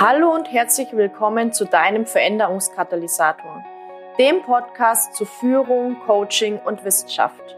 Hallo 0.00 0.34
und 0.34 0.50
herzlich 0.50 0.88
willkommen 0.92 1.52
zu 1.52 1.66
deinem 1.66 2.04
Veränderungskatalysator, 2.04 3.64
dem 4.18 4.42
Podcast 4.42 5.14
zu 5.14 5.24
Führung, 5.24 6.00
Coaching 6.04 6.58
und 6.58 6.84
Wissenschaft. 6.84 7.56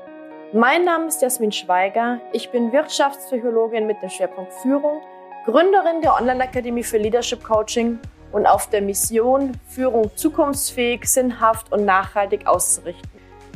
Mein 0.52 0.84
Name 0.84 1.06
ist 1.06 1.22
Jasmin 1.22 1.50
Schweiger, 1.50 2.20
ich 2.34 2.50
bin 2.50 2.72
Wirtschaftspsychologin 2.72 3.86
mit 3.86 4.02
dem 4.02 4.10
Schwerpunkt 4.10 4.52
Führung, 4.52 5.00
Gründerin 5.46 6.02
der 6.02 6.14
Online-Akademie 6.14 6.82
für 6.82 6.98
Leadership 6.98 7.42
Coaching 7.42 7.98
und 8.32 8.44
auf 8.44 8.68
der 8.68 8.82
Mission, 8.82 9.52
Führung 9.66 10.14
zukunftsfähig, 10.14 11.06
sinnhaft 11.06 11.72
und 11.72 11.86
nachhaltig 11.86 12.46
auszurichten. 12.46 13.08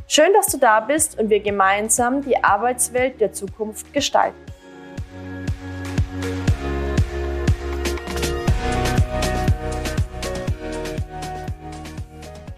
Schön, 0.06 0.32
dass 0.32 0.46
du 0.46 0.56
da 0.56 0.80
bist 0.80 1.20
und 1.20 1.28
wir 1.28 1.40
gemeinsam 1.40 2.22
die 2.22 2.42
Arbeitswelt 2.42 3.20
der 3.20 3.34
Zukunft 3.34 3.92
gestalten. 3.92 4.40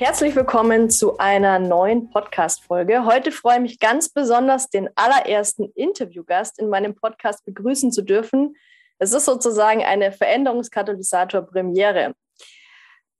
Herzlich 0.05 0.35
willkommen 0.35 0.91
zu 0.91 1.17
einer 1.19 1.61
neuen 1.61 2.11
Podcast-Folge. 2.11 3.05
Heute 3.05 3.31
freue 3.31 3.55
ich 3.55 3.61
mich 3.61 3.79
ganz 3.79 4.09
besonders, 4.09 4.69
den 4.69 4.91
allerersten 4.97 5.71
Interviewgast 5.77 6.59
in 6.59 6.69
meinem 6.69 6.97
Podcast 6.97 7.45
begrüßen 7.45 7.93
zu 7.93 8.03
dürfen. 8.03 8.57
Es 8.99 9.13
ist 9.13 9.27
sozusagen 9.27 9.85
eine 9.85 10.11
Veränderungskatalysator-Premiere. 10.11 12.15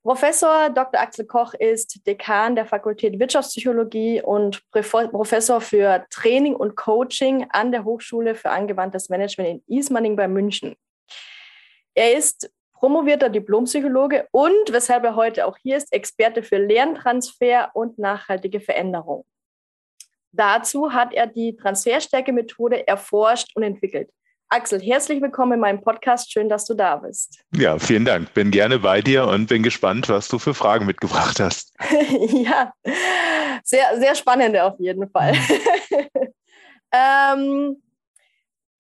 Professor 0.03 0.71
Dr. 0.71 1.01
Axel 1.01 1.25
Koch 1.25 1.55
ist 1.55 2.05
Dekan 2.05 2.57
der 2.57 2.67
Fakultät 2.67 3.17
Wirtschaftspsychologie 3.17 4.21
und 4.21 4.69
Professor 4.73 5.61
für 5.61 6.05
Training 6.11 6.57
und 6.57 6.75
Coaching 6.75 7.47
an 7.51 7.71
der 7.71 7.85
Hochschule 7.85 8.35
für 8.35 8.51
angewandtes 8.51 9.09
Management 9.09 9.63
in 9.69 9.79
Ismaning 9.79 10.17
bei 10.17 10.27
München. 10.27 10.75
Er 11.95 12.19
ist 12.19 12.51
promovierter 12.83 13.29
Diplompsychologe 13.29 14.27
und, 14.33 14.73
weshalb 14.73 15.05
er 15.05 15.15
heute 15.15 15.47
auch 15.47 15.57
hier 15.63 15.77
ist, 15.77 15.93
Experte 15.93 16.43
für 16.43 16.59
Lerntransfer 16.59 17.71
und 17.75 17.97
nachhaltige 17.97 18.59
Veränderung. 18.59 19.25
Dazu 20.33 20.93
hat 20.93 21.15
er 21.15 21.29
die 21.29 21.55
Transferstärke-Methode 21.55 22.89
erforscht 22.89 23.53
und 23.55 23.63
entwickelt. 23.63 24.11
Axel, 24.49 24.83
herzlich 24.83 25.23
willkommen 25.23 25.53
in 25.53 25.61
meinem 25.61 25.81
Podcast. 25.81 26.33
Schön, 26.33 26.49
dass 26.49 26.65
du 26.65 26.75
da 26.75 26.97
bist. 26.97 27.45
Ja, 27.55 27.79
vielen 27.79 28.05
Dank. 28.05 28.35
Bin 28.35 28.51
gerne 28.51 28.81
bei 28.81 29.01
dir 29.01 29.29
und 29.29 29.47
bin 29.47 29.63
gespannt, 29.63 30.09
was 30.09 30.27
du 30.27 30.41
für 30.41 30.53
Fragen 30.53 30.85
mitgebracht 30.85 31.39
hast. 31.39 31.73
ja, 32.31 32.73
sehr, 33.63 33.97
sehr 34.01 34.17
spannende 34.17 34.65
auf 34.65 34.75
jeden 34.81 35.09
Fall. 35.09 35.35
ähm, 36.93 37.77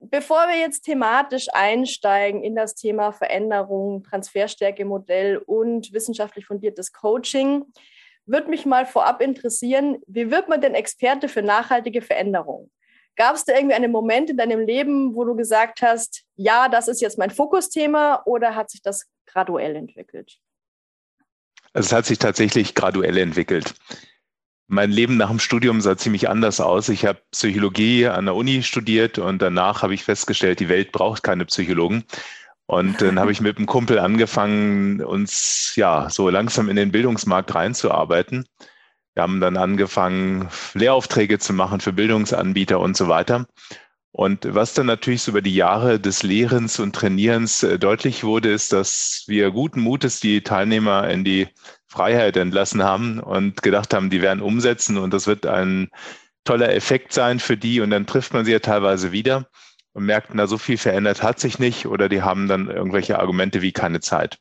bevor 0.02 0.48
wir 0.48 0.58
jetzt 0.58 0.82
thematisch 0.82 1.46
einsteigen 1.52 2.42
in 2.42 2.54
das 2.54 2.74
Thema 2.74 3.12
Veränderung, 3.12 4.02
Transferstärke-Modell 4.02 5.38
und 5.38 5.92
wissenschaftlich 5.92 6.46
fundiertes 6.46 6.92
Coaching, 6.92 7.64
würde 8.26 8.50
mich 8.50 8.66
mal 8.66 8.86
vorab 8.86 9.20
interessieren, 9.20 9.98
wie 10.06 10.30
wird 10.30 10.48
man 10.48 10.60
denn 10.60 10.74
Experte 10.74 11.28
für 11.28 11.42
nachhaltige 11.42 12.02
Veränderung? 12.02 12.70
Gab 13.16 13.34
es 13.34 13.44
da 13.44 13.54
irgendwie 13.54 13.74
einen 13.74 13.92
Moment 13.92 14.30
in 14.30 14.36
deinem 14.36 14.60
Leben, 14.60 15.14
wo 15.14 15.24
du 15.24 15.34
gesagt 15.34 15.82
hast, 15.82 16.24
ja, 16.36 16.68
das 16.68 16.88
ist 16.88 17.00
jetzt 17.00 17.18
mein 17.18 17.30
Fokusthema 17.30 18.22
oder 18.24 18.54
hat 18.54 18.70
sich 18.70 18.82
das 18.82 19.06
graduell 19.26 19.76
entwickelt? 19.76 20.38
Also 21.74 21.86
es 21.86 21.92
hat 21.92 22.06
sich 22.06 22.18
tatsächlich 22.18 22.74
graduell 22.74 23.18
entwickelt. 23.18 23.74
Mein 24.72 24.90
Leben 24.90 25.18
nach 25.18 25.28
dem 25.28 25.38
Studium 25.38 25.82
sah 25.82 25.98
ziemlich 25.98 26.30
anders 26.30 26.58
aus. 26.58 26.88
Ich 26.88 27.04
habe 27.04 27.20
Psychologie 27.30 28.06
an 28.06 28.24
der 28.24 28.34
Uni 28.34 28.62
studiert 28.62 29.18
und 29.18 29.42
danach 29.42 29.82
habe 29.82 29.92
ich 29.92 30.02
festgestellt, 30.02 30.60
die 30.60 30.70
Welt 30.70 30.92
braucht 30.92 31.22
keine 31.22 31.44
Psychologen. 31.44 32.04
Und 32.64 33.02
dann 33.02 33.20
habe 33.20 33.32
ich 33.32 33.42
mit 33.42 33.58
einem 33.58 33.66
Kumpel 33.66 33.98
angefangen, 33.98 35.04
uns 35.04 35.74
ja 35.76 36.08
so 36.08 36.30
langsam 36.30 36.70
in 36.70 36.76
den 36.76 36.90
Bildungsmarkt 36.90 37.54
reinzuarbeiten. 37.54 38.46
Wir 39.12 39.22
haben 39.22 39.40
dann 39.40 39.58
angefangen, 39.58 40.48
Lehraufträge 40.72 41.38
zu 41.38 41.52
machen 41.52 41.80
für 41.80 41.92
Bildungsanbieter 41.92 42.80
und 42.80 42.96
so 42.96 43.08
weiter. 43.08 43.46
Und 44.14 44.54
was 44.54 44.74
dann 44.74 44.86
natürlich 44.86 45.22
so 45.22 45.30
über 45.30 45.40
die 45.40 45.54
Jahre 45.54 45.98
des 45.98 46.22
Lehrens 46.22 46.78
und 46.78 46.94
Trainierens 46.94 47.62
äh, 47.62 47.78
deutlich 47.78 48.24
wurde, 48.24 48.52
ist, 48.52 48.72
dass 48.72 49.24
wir 49.26 49.50
guten 49.50 49.80
Mutes 49.80 50.20
die 50.20 50.42
Teilnehmer 50.42 51.08
in 51.08 51.24
die 51.24 51.48
Freiheit 51.86 52.36
entlassen 52.36 52.82
haben 52.82 53.20
und 53.20 53.62
gedacht 53.62 53.94
haben, 53.94 54.10
die 54.10 54.20
werden 54.20 54.42
umsetzen 54.42 54.98
und 54.98 55.14
das 55.14 55.26
wird 55.26 55.46
ein 55.46 55.88
toller 56.44 56.74
Effekt 56.74 57.14
sein 57.14 57.40
für 57.40 57.56
die. 57.56 57.80
Und 57.80 57.90
dann 57.90 58.06
trifft 58.06 58.34
man 58.34 58.44
sie 58.44 58.52
ja 58.52 58.58
teilweise 58.58 59.12
wieder 59.12 59.48
und 59.94 60.04
merkt, 60.04 60.34
na, 60.34 60.46
so 60.46 60.58
viel 60.58 60.76
verändert 60.76 61.22
hat 61.22 61.40
sich 61.40 61.58
nicht 61.58 61.86
oder 61.86 62.10
die 62.10 62.20
haben 62.20 62.48
dann 62.48 62.68
irgendwelche 62.68 63.18
Argumente 63.18 63.62
wie 63.62 63.72
keine 63.72 64.00
Zeit. 64.00 64.38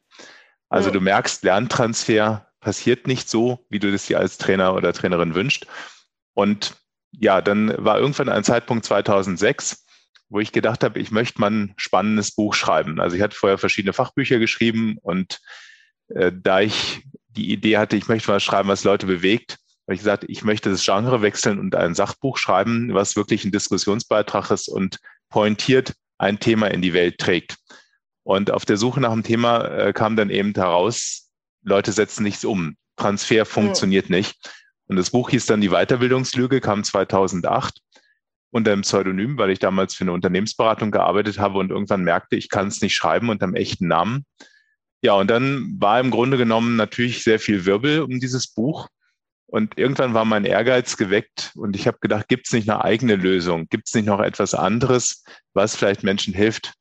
Also 0.68 0.92
du 0.92 1.00
merkst, 1.00 1.44
Lerntransfer 1.44 2.48
passiert 2.60 3.08
nicht 3.08 3.30
so, 3.30 3.66
wie 3.70 3.80
du 3.80 3.92
das 3.92 4.06
dir 4.06 4.20
als 4.20 4.38
Trainer 4.38 4.74
oder 4.74 4.94
Trainerin 4.94 5.36
wünscht. 5.36 5.66
Und 6.34 6.81
ja, 7.12 7.42
dann 7.42 7.74
war 7.78 8.00
irgendwann 8.00 8.30
ein 8.30 8.44
Zeitpunkt 8.44 8.86
2006, 8.86 9.86
wo 10.30 10.40
ich 10.40 10.52
gedacht 10.52 10.84
habe, 10.84 11.00
ich 11.00 11.12
möchte 11.12 11.40
mal 11.40 11.52
ein 11.52 11.74
spannendes 11.78 12.32
Buch 12.32 12.54
schreiben. 12.54 13.00
Also 13.00 13.16
ich 13.16 13.22
hatte 13.22 13.36
vorher 13.36 13.58
verschiedene 13.58 13.94
Fachbücher 13.94 14.40
geschrieben 14.40 14.98
und 15.02 15.40
äh, 16.10 16.32
da 16.34 16.62
ich 16.62 17.04
die 17.30 17.52
Idee 17.52 17.78
hatte, 17.78 17.96
ich 17.96 18.08
möchte 18.08 18.32
mal 18.32 18.40
schreiben, 18.40 18.70
was 18.70 18.84
Leute 18.84 19.06
bewegt, 19.06 19.58
habe 19.88 19.96
ich 19.96 20.00
gesagt, 20.00 20.26
ich 20.28 20.44
möchte 20.44 20.70
das 20.70 20.86
Genre 20.86 21.22
wechseln 21.22 21.60
und 21.60 21.76
ein 21.76 21.96
Sachbuch 21.96 22.38
schreiben, 22.38 22.94
was 22.94 23.16
wirklich 23.16 23.44
ein 23.44 23.52
Diskussionsbeitrag 23.52 24.52
ist 24.52 24.70
und 24.70 25.00
pointiert 25.30 25.94
ein 26.18 26.40
Thema 26.40 26.68
in 26.68 26.82
die 26.82 26.94
Welt 26.94 27.18
trägt. 27.18 27.58
Und 28.24 28.52
auf 28.52 28.66
der 28.66 28.78
Suche 28.78 29.02
nach 29.02 29.12
dem 29.12 29.24
Thema 29.24 29.66
äh, 29.66 29.94
kam 29.94 30.16
dann 30.16 30.30
eben 30.30 30.54
heraus, 30.54 31.30
Leute 31.64 31.92
setzen 31.92 32.24
nichts 32.24 32.46
um. 32.46 32.78
Transfer 32.96 33.46
funktioniert 33.46 34.10
mhm. 34.10 34.18
nicht. 34.18 34.38
Und 34.92 34.98
das 34.98 35.12
Buch 35.12 35.30
hieß 35.30 35.46
dann 35.46 35.62
Die 35.62 35.70
Weiterbildungslüge, 35.70 36.60
kam 36.60 36.84
2008 36.84 37.80
unter 38.50 38.74
einem 38.74 38.82
Pseudonym, 38.82 39.38
weil 39.38 39.50
ich 39.50 39.60
damals 39.60 39.96
für 39.96 40.04
eine 40.04 40.12
Unternehmensberatung 40.12 40.92
gearbeitet 40.92 41.40
habe 41.40 41.60
und 41.60 41.72
irgendwann 41.72 42.04
merkte, 42.04 42.36
ich 42.36 42.50
kann 42.50 42.68
es 42.68 42.82
nicht 42.82 42.94
schreiben 42.94 43.30
unter 43.30 43.46
einem 43.46 43.56
echten 43.56 43.88
Namen. 43.88 44.26
Ja, 45.02 45.14
und 45.14 45.32
dann 45.32 45.78
war 45.80 46.02
im 46.02 46.12
Grunde 46.12 46.36
genommen 46.36 46.76
natürlich 46.76 47.24
sehr 47.24 47.40
viel 47.40 47.64
Wirbel 47.64 48.02
um 48.02 48.20
dieses 48.20 48.48
Buch. 48.48 48.90
Und 49.46 49.78
irgendwann 49.78 50.14
war 50.14 50.26
mein 50.26 50.44
Ehrgeiz 50.44 50.98
geweckt 50.98 51.54
und 51.56 51.78
ich 51.78 51.88
habe 51.88 52.00
gedacht, 52.02 52.28
gibt 52.28 52.48
es 52.48 52.54
nicht 52.54 52.70
eine 52.70 52.84
eigene 52.84 53.16
Lösung? 53.16 53.68
Gibt 53.70 53.88
es 53.88 53.94
nicht 53.94 54.08
noch 54.08 54.20
etwas 54.20 54.54
anderes, 54.54 55.24
was 55.54 55.78
vielleicht 55.78 56.04
Menschen 56.04 56.34
hilft, 56.34 56.74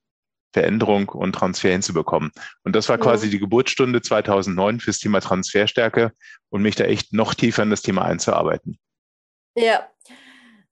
Veränderung 0.52 1.08
und 1.08 1.32
Transfer 1.32 1.70
hinzubekommen. 1.70 2.32
Und 2.64 2.74
das 2.74 2.88
war 2.88 2.98
ja. 2.98 3.02
quasi 3.02 3.30
die 3.30 3.38
Geburtsstunde 3.38 4.02
2009 4.02 4.80
fürs 4.80 4.98
Thema 4.98 5.20
Transferstärke 5.20 6.12
und 6.48 6.62
mich 6.62 6.76
da 6.76 6.84
echt 6.84 7.12
noch 7.12 7.34
tiefer 7.34 7.62
in 7.62 7.70
das 7.70 7.82
Thema 7.82 8.04
einzuarbeiten. 8.04 8.78
Ja. 9.56 9.88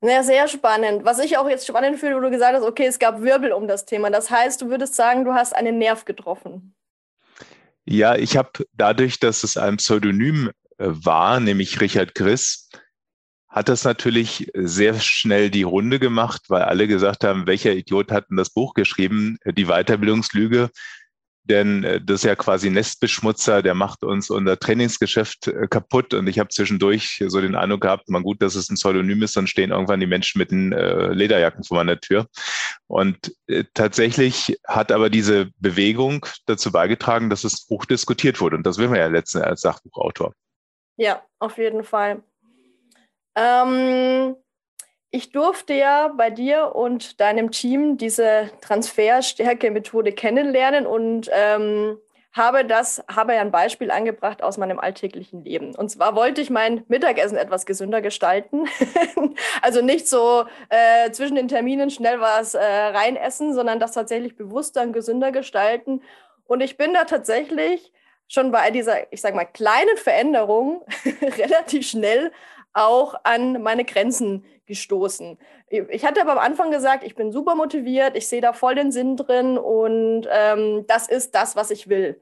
Ja, 0.01 0.23
sehr 0.23 0.47
spannend. 0.47 1.05
Was 1.05 1.19
ich 1.19 1.39
auch 1.39 1.49
jetzt 1.49 1.67
spannend 1.67 1.99
finde, 1.99 2.17
wo 2.17 2.21
du 2.21 2.31
gesagt 2.31 2.55
hast, 2.55 2.63
okay, 2.63 2.87
es 2.87 3.01
gab 3.01 3.21
Wirbel 3.21 3.53
um 3.53 3.67
das 3.67 3.85
Thema. 3.85 4.11
Das 4.11 4.31
heißt, 4.31 4.63
du 4.63 4.71
würdest 4.71 4.95
sagen, 4.95 5.25
du 5.25 5.35
hast 5.35 5.55
einen 5.55 5.79
Nerv 5.79 6.05
getroffen. 6.05 6.75
Ja, 7.85 8.15
ich 8.15 8.37
habe 8.37 8.51
dadurch, 8.75 9.19
dass 9.19 9.43
es 9.43 9.57
ein 9.57 9.79
Pseudonym 9.79 10.51
äh, 10.79 10.85
war, 10.87 11.41
nämlich 11.41 11.81
Richard 11.81 12.15
Griss, 12.15 12.69
hat 13.49 13.69
das 13.69 13.85
natürlich 13.85 14.51
sehr 14.55 14.95
schnell 15.01 15.51
die 15.51 15.63
Runde 15.63 15.99
gemacht, 15.99 16.43
weil 16.49 16.63
alle 16.63 16.87
gesagt 16.87 17.25
haben, 17.25 17.47
welcher 17.47 17.75
Idiot 17.75 18.13
hat 18.13 18.29
denn 18.31 18.37
das 18.37 18.51
Buch 18.51 18.75
geschrieben, 18.75 19.39
die 19.45 19.67
Weiterbildungslüge? 19.67 20.71
Denn 21.49 21.83
äh, 21.83 22.01
das 22.01 22.17
ist 22.17 22.25
ja 22.25 22.37
quasi 22.37 22.69
Nestbeschmutzer, 22.71 23.63
der 23.63 23.75
macht 23.75 24.05
uns 24.05 24.29
unser 24.29 24.59
Trainingsgeschäft 24.59 25.49
äh, 25.49 25.67
kaputt. 25.67 26.13
Und 26.13 26.27
ich 26.27 26.39
habe 26.39 26.51
zwischendurch 26.51 27.25
so 27.27 27.41
den 27.41 27.55
Eindruck 27.55 27.81
gehabt, 27.81 28.11
man 28.11 28.23
gut, 28.23 28.43
dass 28.43 28.55
es 28.55 28.69
ein 28.69 28.75
Pseudonym 28.75 29.23
ist, 29.23 29.37
dann 29.37 29.47
stehen 29.47 29.71
irgendwann 29.71 30.01
die 30.01 30.07
Menschen 30.07 30.39
mit 30.39 30.51
den 30.51 30.73
äh, 30.73 31.13
Lederjacken 31.13 31.65
vor 31.65 31.79
meiner 31.79 31.99
Tür. 31.99 32.27
Und 32.87 33.35
tatsächlich 33.75 34.59
hat 34.67 34.93
aber 34.93 35.11
diese 35.11 35.51
Bewegung 35.59 36.25
dazu 36.47 36.73
beigetragen, 36.73 37.29
dass 37.29 37.43
das 37.43 37.67
Buch 37.67 37.85
diskutiert 37.85 38.41
wurde. 38.41 38.57
Und 38.57 38.67
das 38.67 38.79
will 38.79 38.89
man 38.89 38.99
ja 38.99 39.07
letztens 39.07 39.45
als 39.45 39.61
Sachbuchautor. 39.61 40.33
Ja, 40.97 41.23
auf 41.39 41.59
jeden 41.59 41.85
Fall. 41.85 42.23
Ähm, 43.39 44.37
ich 45.11 45.33
durfte 45.33 45.73
ja 45.73 46.09
bei 46.09 46.31
dir 46.31 46.75
und 46.75 47.21
deinem 47.21 47.51
Team 47.51 47.97
diese 47.97 48.51
Transferstärke-Methode 48.61 50.13
kennenlernen 50.13 50.87
und 50.87 51.31
ähm, 51.33 51.99
habe 52.33 52.65
das, 52.65 53.03
habe 53.09 53.35
ja 53.35 53.41
ein 53.41 53.51
Beispiel 53.51 53.91
angebracht 53.91 54.43
aus 54.43 54.59
meinem 54.59 54.79
alltäglichen 54.79 55.45
Leben. 55.45 55.75
Und 55.75 55.89
zwar 55.89 56.15
wollte 56.15 56.41
ich 56.41 56.51
mein 56.51 56.85
Mittagessen 56.89 57.39
etwas 57.39 57.65
gesünder 57.65 58.03
gestalten. 58.03 58.67
also 59.63 59.81
nicht 59.81 60.09
so 60.09 60.45
äh, 60.69 61.11
zwischen 61.11 61.37
den 61.37 61.49
Terminen 61.49 61.91
schnell 61.91 62.21
was 62.21 62.55
äh, 62.55 62.63
reinessen, 62.63 63.55
sondern 63.55 63.81
das 63.81 63.93
tatsächlich 63.93 64.37
bewusster 64.37 64.83
und 64.83 64.93
gesünder 64.93 65.33
gestalten. 65.33 66.03
Und 66.45 66.61
ich 66.61 66.77
bin 66.77 66.93
da 66.93 67.05
tatsächlich 67.05 67.93
schon 68.29 68.53
bei 68.53 68.71
dieser, 68.71 69.11
ich 69.11 69.23
sage 69.23 69.35
mal, 69.35 69.47
kleinen 69.47 69.97
Veränderung 69.97 70.85
relativ 71.39 71.89
schnell 71.89 72.31
auch 72.79 73.15
an 73.25 73.63
meine 73.63 73.85
Grenzen 73.85 74.45
gestoßen. 74.67 75.39
Ich 75.91 76.05
hatte 76.05 76.21
aber 76.21 76.33
am 76.33 76.39
Anfang 76.39 76.71
gesagt, 76.71 77.05
ich 77.05 77.15
bin 77.15 77.33
super 77.33 77.55
motiviert, 77.55 78.17
ich 78.17 78.29
sehe 78.29 78.41
da 78.41 78.53
voll 78.53 78.75
den 78.75 78.93
Sinn 78.93 79.17
drin 79.17 79.59
und 79.59 80.27
ähm, 80.31 80.85
das 80.87 81.09
ist 81.09 81.35
das, 81.35 81.57
was 81.57 81.71
ich 81.71 81.89
will. 81.89 82.21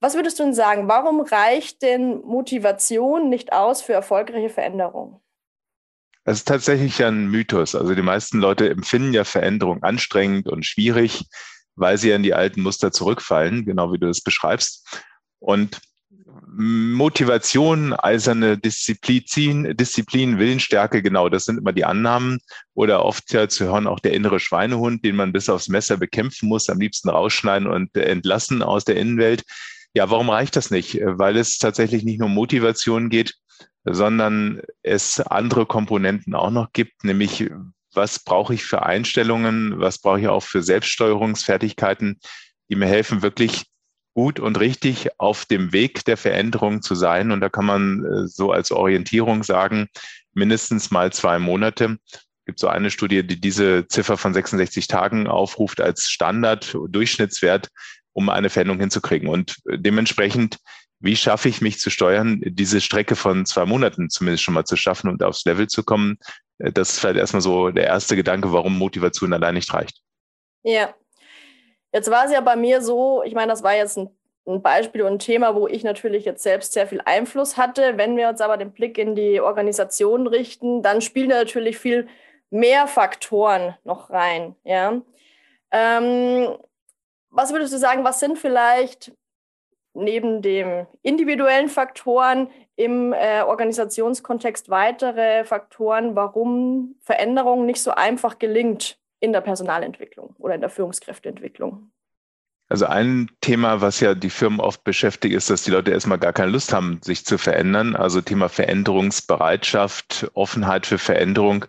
Was 0.00 0.14
würdest 0.14 0.38
du 0.38 0.44
denn 0.44 0.54
sagen? 0.54 0.88
Warum 0.88 1.20
reicht 1.20 1.82
denn 1.82 2.20
Motivation 2.20 3.30
nicht 3.30 3.52
aus 3.52 3.82
für 3.82 3.94
erfolgreiche 3.94 4.50
Veränderungen? 4.50 5.20
Das 6.24 6.38
ist 6.38 6.48
tatsächlich 6.48 7.02
ein 7.04 7.28
Mythos. 7.28 7.74
Also 7.74 7.94
die 7.94 8.02
meisten 8.02 8.38
Leute 8.38 8.68
empfinden 8.68 9.14
ja 9.14 9.24
Veränderung 9.24 9.82
anstrengend 9.82 10.48
und 10.48 10.66
schwierig, 10.66 11.24
weil 11.76 11.98
sie 11.98 12.10
in 12.10 12.22
die 12.22 12.34
alten 12.34 12.62
Muster 12.62 12.92
zurückfallen, 12.92 13.64
genau 13.64 13.92
wie 13.92 13.98
du 13.98 14.08
es 14.08 14.22
beschreibst. 14.22 15.02
Und 15.38 15.80
Motivation, 16.58 17.92
eiserne 17.92 18.56
Disziplin, 18.56 19.76
Disziplin, 19.76 20.38
Willensstärke, 20.38 21.02
genau, 21.02 21.28
das 21.28 21.44
sind 21.44 21.58
immer 21.58 21.74
die 21.74 21.84
Annahmen. 21.84 22.38
Oder 22.72 23.04
oft 23.04 23.30
ja 23.32 23.46
zu 23.46 23.66
hören 23.66 23.86
auch 23.86 24.00
der 24.00 24.14
innere 24.14 24.40
Schweinehund, 24.40 25.04
den 25.04 25.16
man 25.16 25.32
bis 25.32 25.50
aufs 25.50 25.68
Messer 25.68 25.98
bekämpfen 25.98 26.48
muss, 26.48 26.70
am 26.70 26.80
liebsten 26.80 27.10
rausschneiden 27.10 27.68
und 27.68 27.94
entlassen 27.94 28.62
aus 28.62 28.86
der 28.86 28.96
Innenwelt. 28.96 29.42
Ja, 29.92 30.08
warum 30.08 30.30
reicht 30.30 30.56
das 30.56 30.70
nicht? 30.70 30.98
Weil 31.02 31.36
es 31.36 31.58
tatsächlich 31.58 32.04
nicht 32.04 32.20
nur 32.20 32.28
um 32.28 32.34
Motivation 32.34 33.10
geht, 33.10 33.34
sondern 33.84 34.62
es 34.82 35.20
andere 35.20 35.66
Komponenten 35.66 36.34
auch 36.34 36.50
noch 36.50 36.72
gibt, 36.72 37.04
nämlich 37.04 37.50
was 37.92 38.18
brauche 38.18 38.54
ich 38.54 38.64
für 38.64 38.82
Einstellungen, 38.82 39.78
was 39.78 39.98
brauche 39.98 40.20
ich 40.20 40.28
auch 40.28 40.42
für 40.42 40.62
Selbststeuerungsfertigkeiten, 40.62 42.18
die 42.70 42.76
mir 42.76 42.86
helfen, 42.86 43.22
wirklich 43.22 43.64
gut 44.16 44.40
und 44.40 44.58
richtig 44.58 45.08
auf 45.18 45.44
dem 45.44 45.74
Weg 45.74 46.06
der 46.06 46.16
Veränderung 46.16 46.80
zu 46.80 46.94
sein. 46.94 47.32
Und 47.32 47.42
da 47.42 47.50
kann 47.50 47.66
man 47.66 48.04
äh, 48.04 48.26
so 48.26 48.50
als 48.50 48.72
Orientierung 48.72 49.42
sagen, 49.42 49.88
mindestens 50.32 50.90
mal 50.90 51.12
zwei 51.12 51.38
Monate. 51.38 51.98
Es 52.12 52.46
gibt 52.46 52.58
so 52.58 52.68
eine 52.68 52.90
Studie, 52.90 53.26
die 53.26 53.38
diese 53.38 53.86
Ziffer 53.88 54.16
von 54.16 54.32
66 54.32 54.88
Tagen 54.88 55.26
aufruft 55.26 55.82
als 55.82 56.08
Standard, 56.08 56.74
Durchschnittswert, 56.88 57.68
um 58.14 58.30
eine 58.30 58.48
Veränderung 58.48 58.80
hinzukriegen. 58.80 59.28
Und 59.28 59.56
äh, 59.68 59.78
dementsprechend, 59.78 60.60
wie 60.98 61.14
schaffe 61.14 61.50
ich 61.50 61.60
mich 61.60 61.78
zu 61.78 61.90
steuern, 61.90 62.40
diese 62.42 62.80
Strecke 62.80 63.16
von 63.16 63.44
zwei 63.44 63.66
Monaten 63.66 64.08
zumindest 64.08 64.44
schon 64.44 64.54
mal 64.54 64.64
zu 64.64 64.76
schaffen 64.76 65.10
und 65.10 65.22
aufs 65.22 65.44
Level 65.44 65.66
zu 65.66 65.82
kommen? 65.82 66.16
Äh, 66.56 66.72
das 66.72 66.92
ist 66.92 67.00
vielleicht 67.00 67.18
erstmal 67.18 67.42
so 67.42 67.68
der 67.68 67.84
erste 67.84 68.16
Gedanke, 68.16 68.50
warum 68.50 68.78
Motivation 68.78 69.34
allein 69.34 69.56
nicht 69.56 69.74
reicht. 69.74 70.00
Ja, 70.62 70.94
Jetzt 71.96 72.10
war 72.10 72.26
es 72.26 72.30
ja 72.30 72.42
bei 72.42 72.56
mir 72.56 72.82
so, 72.82 73.22
ich 73.22 73.32
meine, 73.32 73.50
das 73.50 73.62
war 73.62 73.74
jetzt 73.74 73.96
ein, 73.96 74.10
ein, 74.46 74.60
Beispiel 74.60 75.00
und 75.00 75.12
ein 75.12 75.18
Thema, 75.18 75.54
wo 75.54 75.66
ich 75.66 75.82
natürlich 75.82 76.26
jetzt 76.26 76.42
selbst 76.42 76.74
sehr 76.74 76.86
viel 76.86 77.00
Einfluss 77.02 77.56
hatte. 77.56 77.96
Wenn 77.96 78.18
wir 78.18 78.28
uns 78.28 78.42
aber 78.42 78.58
den 78.58 78.72
Blick 78.72 78.98
in 78.98 79.14
die 79.14 79.40
Organisation 79.40 80.26
richten, 80.26 80.82
dann 80.82 81.00
spielen 81.00 81.30
natürlich 81.30 81.78
viel 81.78 82.06
mehr 82.50 82.86
Faktoren 82.86 83.76
noch 83.82 84.10
rein. 84.10 84.56
Ja? 84.62 85.00
Ähm, 85.70 86.58
was 87.30 87.52
würdest 87.54 87.72
du 87.72 87.78
sagen, 87.78 88.04
was 88.04 88.20
sind 88.20 88.38
vielleicht 88.38 89.12
neben 89.94 90.42
den 90.42 90.86
individuellen 91.00 91.70
Faktoren 91.70 92.50
im 92.76 93.14
äh, 93.14 93.40
Organisationskontext 93.40 94.68
weitere 94.68 95.44
Faktoren, 95.44 96.14
warum 96.14 96.96
Veränderung 97.00 97.64
nicht 97.64 97.80
so 97.80 97.92
einfach 97.92 98.38
gelingt 98.38 98.98
in 99.20 99.32
der 99.32 99.40
Personalentwicklung 99.40 100.34
oder 100.38 100.54
in 100.54 100.60
der 100.60 100.70
Führungskräfteentwicklung? 100.70 101.90
Also 102.68 102.86
ein 102.86 103.30
Thema, 103.40 103.80
was 103.80 104.00
ja 104.00 104.14
die 104.14 104.30
Firmen 104.30 104.58
oft 104.58 104.82
beschäftigt, 104.82 105.34
ist, 105.34 105.50
dass 105.50 105.62
die 105.62 105.70
Leute 105.70 105.92
erstmal 105.92 106.18
gar 106.18 106.32
keine 106.32 106.50
Lust 106.50 106.72
haben, 106.72 107.00
sich 107.02 107.24
zu 107.24 107.38
verändern. 107.38 107.94
Also 107.94 108.20
Thema 108.20 108.48
Veränderungsbereitschaft, 108.48 110.30
Offenheit 110.34 110.84
für 110.84 110.98
Veränderung. 110.98 111.66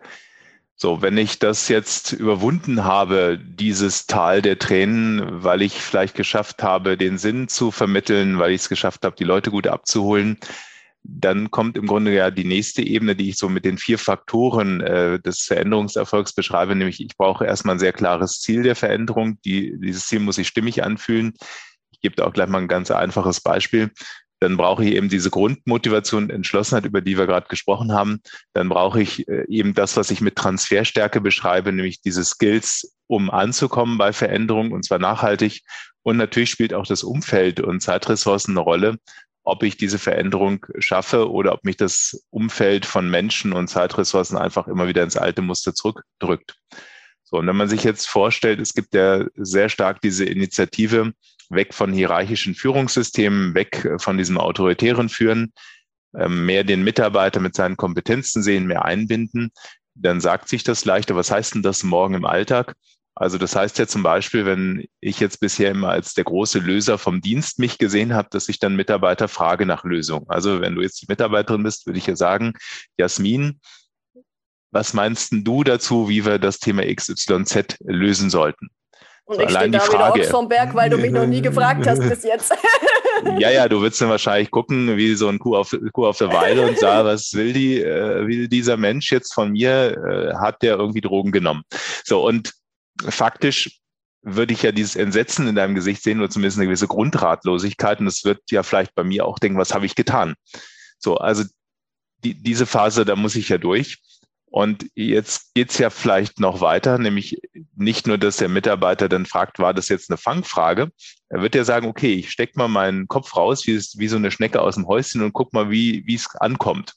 So, 0.76 1.02
wenn 1.02 1.18
ich 1.18 1.40
das 1.40 1.70
jetzt 1.70 2.14
überwunden 2.14 2.84
habe, 2.84 3.40
dieses 3.40 4.08
Tal 4.08 4.42
der 4.42 4.60
Tränen, 4.60 5.44
weil 5.44 5.62
ich 5.62 5.74
vielleicht 5.74 6.16
geschafft 6.16 6.64
habe, 6.64 6.98
den 6.98 7.18
Sinn 7.18 7.48
zu 7.48 7.72
vermitteln, 7.72 8.40
weil 8.40 8.52
ich 8.52 8.62
es 8.62 8.70
geschafft 8.70 9.04
habe, 9.04 9.16
die 9.16 9.24
Leute 9.24 9.52
gut 9.52 9.68
abzuholen, 9.68 10.38
dann 11.10 11.52
kommt 11.52 11.78
im 11.78 11.88
Grunde 11.88 12.14
ja 12.14 12.32
die 12.32 12.44
nächste 12.44 12.82
Ebene, 12.82 13.16
die 13.16 13.30
ich 13.30 13.38
so 13.38 13.48
mit 13.48 13.64
den 13.64 13.78
vier 13.78 13.98
Faktoren 13.98 14.82
äh, 14.82 15.20
des 15.20 15.44
Veränderungserfolgs 15.44 16.34
beschreibe, 16.34 16.76
nämlich 16.76 17.00
ich 17.02 17.16
brauche 17.18 17.46
erstmal 17.46 17.76
ein 17.76 17.80
sehr 17.80 17.94
klares 17.94 18.42
Ziel 18.42 18.64
der 18.64 18.76
Veränderung. 18.76 19.40
Die, 19.44 19.80
dieses 19.80 20.08
Ziel 20.08 20.20
muss 20.20 20.36
sich 20.36 20.50
stimmig 20.50 20.84
anfühlen. 20.84 21.34
Ich 21.92 22.02
gebe 22.02 22.16
da 22.16 22.26
auch 22.26 22.34
gleich 22.34 22.50
mal 22.50 22.62
ein 22.62 22.68
ganz 22.68 22.92
einfaches 22.92 23.40
Beispiel. 23.40 23.92
Dann 24.40 24.58
brauche 24.58 24.86
ich 24.86 24.96
eben 24.96 25.10
diese 25.10 25.32
Grundmotivation, 25.32 26.30
Entschlossenheit, 26.30 26.86
über 26.86 27.02
die 27.02 27.18
wir 27.18 27.26
gerade 27.26 27.48
gesprochen 27.48 27.94
haben. 27.94 28.20
Dann 28.54 28.68
brauche 28.68 29.02
ich 29.02 29.28
äh, 29.30 29.46
eben 29.48 29.74
das, 29.74 29.96
was 29.96 30.12
ich 30.12 30.20
mit 30.20 30.36
Transferstärke 30.36 31.22
beschreibe, 31.22 31.72
nämlich 31.72 32.02
diese 32.02 32.24
Skills, 32.26 32.94
um 33.08 33.30
anzukommen 33.30 33.98
bei 33.98 34.12
Veränderungen 34.12 34.74
und 34.74 34.84
zwar 34.84 35.00
nachhaltig. 35.00 35.62
Und 36.04 36.18
natürlich 36.18 36.52
spielt 36.52 36.74
auch 36.74 36.86
das 36.86 37.04
Umfeld 37.04 37.62
und 37.62 37.82
Zeitressourcen 37.82 38.54
eine 38.54 38.60
Rolle 38.60 38.98
ob 39.48 39.64
ich 39.64 39.78
diese 39.78 39.98
Veränderung 39.98 40.66
schaffe 40.78 41.32
oder 41.32 41.54
ob 41.54 41.64
mich 41.64 41.78
das 41.78 42.22
Umfeld 42.30 42.86
von 42.86 43.10
Menschen 43.10 43.54
und 43.54 43.70
Zeitressourcen 43.70 44.38
einfach 44.38 44.68
immer 44.68 44.88
wieder 44.88 45.04
ins 45.04 45.16
alte 45.16 45.42
Muster 45.42 45.74
zurückdrückt. 45.74 46.56
So, 47.24 47.38
und 47.38 47.48
wenn 47.48 47.56
man 47.56 47.70
sich 47.70 47.86
jetzt 47.86 48.10
vorstellt, 48.10 48.60
es 48.60 48.74
gibt 48.74 48.94
ja 48.94 49.26
sehr 49.36 49.70
stark 49.70 50.02
diese 50.02 50.26
Initiative 50.26 51.14
weg 51.50 51.74
von 51.74 51.94
hierarchischen 51.94 52.56
Führungssystemen, 52.56 53.56
weg 53.56 53.90
von 54.00 54.18
diesem 54.18 54.38
autoritären 54.38 55.08
Führen, 55.08 55.54
ähm, 56.14 56.46
mehr 56.46 56.66
den 56.66 56.84
Mitarbeiter 56.84 57.40
mit 57.40 57.56
seinen 57.56 57.78
Kompetenzen 57.78 58.44
sehen, 58.44 58.68
mehr 58.68 58.84
einbinden, 58.84 59.52
dann 59.96 60.20
sagt 60.20 60.50
sich 60.50 60.66
das 60.66 60.84
leichter. 60.84 61.16
Was 61.16 61.32
heißt 61.32 61.56
denn 61.56 61.64
das 61.64 61.84
morgen 61.84 62.16
im 62.16 62.26
Alltag? 62.26 62.76
Also 63.20 63.40
das 63.40 63.56
heißt 63.56 63.80
ja 63.80 63.88
zum 63.88 64.04
Beispiel, 64.04 64.46
wenn 64.46 64.86
ich 65.00 65.20
jetzt 65.20 65.40
bisher 65.40 65.72
immer 65.72 65.90
als 65.90 66.14
der 66.14 66.24
große 66.24 66.60
Löser 66.60 67.00
vom 67.00 67.20
Dienst 67.20 67.58
mich 67.58 67.80
gesehen 67.80 68.14
habe, 68.14 68.28
dass 68.30 68.48
ich 68.48 68.60
dann 68.60 68.76
Mitarbeiter 68.76 69.28
frage 69.28 69.66
nach 69.66 69.84
Lösung. 69.84 70.26
Also 70.28 70.62
wenn 70.62 70.76
du 70.76 70.82
jetzt 70.82 71.02
die 71.02 71.08
Mitarbeiterin 71.10 71.64
bist, 71.64 71.88
würde 71.88 71.98
ich 71.98 72.06
ja 72.06 72.16
sagen, 72.16 72.54
Jasmin, 72.96 73.60
was 74.70 74.94
meinst 74.94 75.30
du 75.32 75.64
dazu, 75.64 76.10
wie 76.10 76.26
wir 76.26 76.38
das 76.38 76.60
Thema 76.60 76.84
XYZ 76.84 77.78
lösen 77.80 78.30
sollten? 78.30 78.70
Und 79.26 79.38
so, 79.38 79.42
ich 79.42 79.50
stehe 79.50 79.72
da 79.72 79.80
Frage, 79.80 80.20
wieder 80.20 80.30
vom 80.30 80.48
Berg, 80.48 80.76
weil 80.76 80.90
du 80.92 80.98
mich 80.98 81.12
noch 81.12 81.26
nie 81.26 81.42
gefragt 81.42 81.88
hast 81.88 82.08
bis 82.08 82.24
jetzt. 82.24 82.54
ja, 83.40 83.50
ja, 83.50 83.68
du 83.68 83.82
würdest 83.82 84.00
dann 84.00 84.10
wahrscheinlich 84.10 84.52
gucken, 84.52 84.96
wie 84.96 85.16
so 85.16 85.28
ein 85.28 85.40
Kuh 85.40 85.58
auf, 85.58 85.76
Kuh 85.92 86.06
auf 86.06 86.20
der 86.20 86.32
Weide 86.32 86.68
und 86.68 86.78
sagen, 86.78 87.08
was 87.08 87.34
will 87.34 87.52
die, 87.52 87.82
äh, 87.82 88.28
will 88.28 88.48
dieser 88.48 88.78
Mensch 88.78 89.12
jetzt 89.12 89.34
von 89.34 89.54
mir? 89.54 89.98
Äh, 89.98 90.36
hat 90.36 90.62
der 90.62 90.78
irgendwie 90.78 91.02
Drogen 91.02 91.32
genommen? 91.32 91.64
So, 92.06 92.26
und 92.26 92.54
faktisch 93.08 93.80
würde 94.22 94.54
ich 94.54 94.64
ja 94.64 94.72
dieses 94.72 94.96
Entsetzen 94.96 95.48
in 95.48 95.56
deinem 95.56 95.76
Gesicht 95.76 96.04
sehen 96.04 96.20
oder 96.20 96.30
zumindest 96.30 96.58
eine 96.58 96.68
gewisse 96.68 96.88
Grundratlosigkeit. 96.88 98.00
Und 98.00 98.06
das 98.06 98.26
wird 98.26 98.42
ja 98.52 98.64
vielleicht 98.64 98.94
bei 98.96 99.04
mir 99.04 99.26
auch 99.26 99.40
denken, 99.40 99.58
was 99.58 99.74
habe 99.74 99.86
ich 99.86 99.96
getan? 99.96 100.36
So, 101.00 101.16
also 101.16 101.44
die, 102.24 102.34
diese 102.34 102.66
Phase, 102.66 103.06
da 103.06 103.16
muss 103.16 103.36
ich 103.36 103.50
ja 103.50 103.58
durch. 103.58 104.00
Und 104.50 104.88
jetzt 104.96 105.54
geht's 105.54 105.78
ja 105.78 105.90
vielleicht 105.90 106.40
noch 106.40 106.62
weiter, 106.62 106.98
nämlich 106.98 107.38
nicht 107.76 108.08
nur, 108.08 108.18
dass 108.18 108.38
der 108.38 108.48
Mitarbeiter 108.48 109.10
dann 109.10 109.26
fragt, 109.26 109.60
war 109.60 109.74
das 109.74 109.90
jetzt 109.90 110.10
eine 110.10 110.18
Fangfrage? 110.18 110.90
Er 111.30 111.42
wird 111.42 111.54
ja 111.54 111.66
sagen, 111.66 111.88
okay, 111.88 112.14
ich 112.14 112.32
steck 112.32 112.56
mal 112.56 112.70
meinen 112.70 113.08
Kopf 113.08 113.36
raus, 113.36 113.68
wie, 113.68 113.78
wie 113.78 114.08
so 114.08 114.16
eine 114.16 114.32
Schnecke 114.32 114.62
aus 114.62 114.76
dem 114.76 114.88
Häuschen 114.88 115.22
und 115.22 115.34
guck 115.34 115.54
mal, 115.54 115.70
wie 115.70 116.14
es 116.14 116.34
ankommt. 116.38 116.94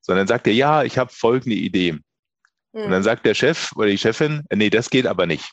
Sondern 0.00 0.26
sagt 0.26 0.46
er, 0.48 0.52
ja, 0.52 0.82
ich 0.82 0.98
habe 0.98 1.12
folgende 1.12 1.56
Idee. 1.56 1.98
Mhm. 2.72 2.82
Und 2.82 2.90
dann 2.90 2.98
hm. 2.98 3.04
sagt 3.04 3.26
der 3.26 3.34
Chef 3.34 3.72
oder 3.76 3.88
die 3.88 3.98
Chefin, 3.98 4.44
äh, 4.48 4.56
nee, 4.56 4.70
das 4.70 4.90
geht 4.90 5.06
aber 5.06 5.26
nicht. 5.26 5.50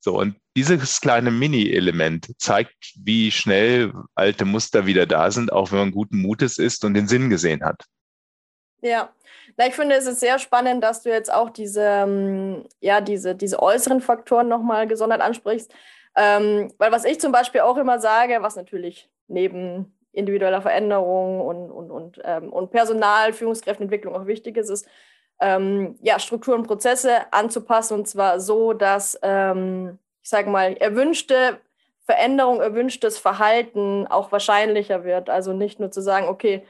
So, 0.00 0.18
und 0.20 0.36
dieses 0.56 1.00
kleine 1.00 1.30
Mini-Element 1.30 2.32
zeigt, 2.38 2.92
wie 2.96 3.30
schnell 3.30 3.92
alte 4.14 4.44
Muster 4.44 4.86
wieder 4.86 5.06
da 5.06 5.30
sind, 5.30 5.52
auch 5.52 5.72
wenn 5.72 5.78
man 5.78 5.90
guten 5.90 6.18
Mutes 6.18 6.58
ist 6.58 6.84
und 6.84 6.94
den 6.94 7.08
Sinn 7.08 7.28
gesehen 7.28 7.64
hat. 7.64 7.82
Ja, 8.82 9.10
Na, 9.56 9.66
ich 9.66 9.74
finde 9.74 9.96
es 9.96 10.06
ist 10.06 10.20
sehr 10.20 10.38
spannend, 10.38 10.84
dass 10.84 11.02
du 11.02 11.10
jetzt 11.10 11.32
auch 11.32 11.50
diese, 11.50 11.82
ähm, 11.82 12.66
ja, 12.80 13.00
diese, 13.00 13.34
diese 13.34 13.60
äußeren 13.60 14.00
Faktoren 14.00 14.48
nochmal 14.48 14.86
gesondert 14.86 15.22
ansprichst. 15.22 15.72
Ähm, 16.14 16.72
weil 16.78 16.92
was 16.92 17.04
ich 17.04 17.20
zum 17.20 17.32
Beispiel 17.32 17.62
auch 17.62 17.76
immer 17.76 17.98
sage, 17.98 18.38
was 18.40 18.54
natürlich 18.56 19.08
neben 19.28 19.92
individueller 20.12 20.62
Veränderung 20.62 21.40
und, 21.40 21.70
und, 21.70 21.90
und, 21.90 22.20
ähm, 22.24 22.52
und 22.52 22.70
Personal, 22.70 23.32
Führungskräfteentwicklung 23.32 24.14
auch 24.14 24.26
wichtig 24.26 24.56
ist, 24.56 24.70
ist, 24.70 24.88
ähm, 25.40 25.96
ja, 26.02 26.18
Strukturen 26.18 26.60
und 26.60 26.66
Prozesse 26.66 27.32
anzupassen 27.32 27.94
und 27.94 28.08
zwar 28.08 28.40
so, 28.40 28.72
dass, 28.72 29.18
ähm, 29.22 29.98
ich 30.22 30.30
sage 30.30 30.50
mal, 30.50 30.74
erwünschte 30.74 31.60
Veränderung, 32.04 32.60
erwünschtes 32.60 33.18
Verhalten 33.18 34.06
auch 34.06 34.30
wahrscheinlicher 34.30 35.04
wird. 35.04 35.28
Also 35.28 35.52
nicht 35.52 35.80
nur 35.80 35.90
zu 35.90 36.00
sagen, 36.00 36.28
okay, 36.28 36.64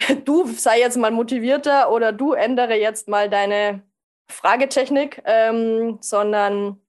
du 0.24 0.46
sei 0.46 0.80
jetzt 0.80 0.96
mal 0.96 1.10
motivierter 1.10 1.92
oder 1.92 2.12
du 2.12 2.32
ändere 2.32 2.74
jetzt 2.74 3.08
mal 3.08 3.28
deine 3.28 3.82
Fragetechnik, 4.30 5.22
ähm, 5.24 5.98
sondern 6.00 6.80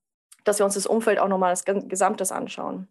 dass 0.45 0.59
wir 0.59 0.65
uns 0.65 0.75
das 0.75 0.87
Umfeld 0.87 1.19
auch 1.19 1.27
nochmal 1.27 1.51
als 1.51 1.65
Gesamtes 1.65 2.31
anschauen. 2.31 2.87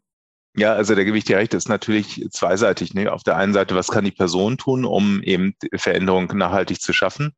Ja, 0.56 0.74
also 0.74 0.94
da 0.94 1.04
gebe 1.04 1.16
ich 1.16 1.24
dir 1.24 1.36
recht, 1.36 1.54
das 1.54 1.64
ist 1.64 1.68
natürlich 1.68 2.26
zweiseitig. 2.30 2.94
Ne? 2.94 3.12
Auf 3.12 3.22
der 3.22 3.36
einen 3.36 3.52
Seite, 3.52 3.74
was 3.74 3.88
kann 3.88 4.04
die 4.04 4.10
Person 4.10 4.58
tun, 4.58 4.84
um 4.84 5.22
eben 5.22 5.54
Veränderung 5.74 6.26
nachhaltig 6.34 6.80
zu 6.80 6.92
schaffen? 6.92 7.34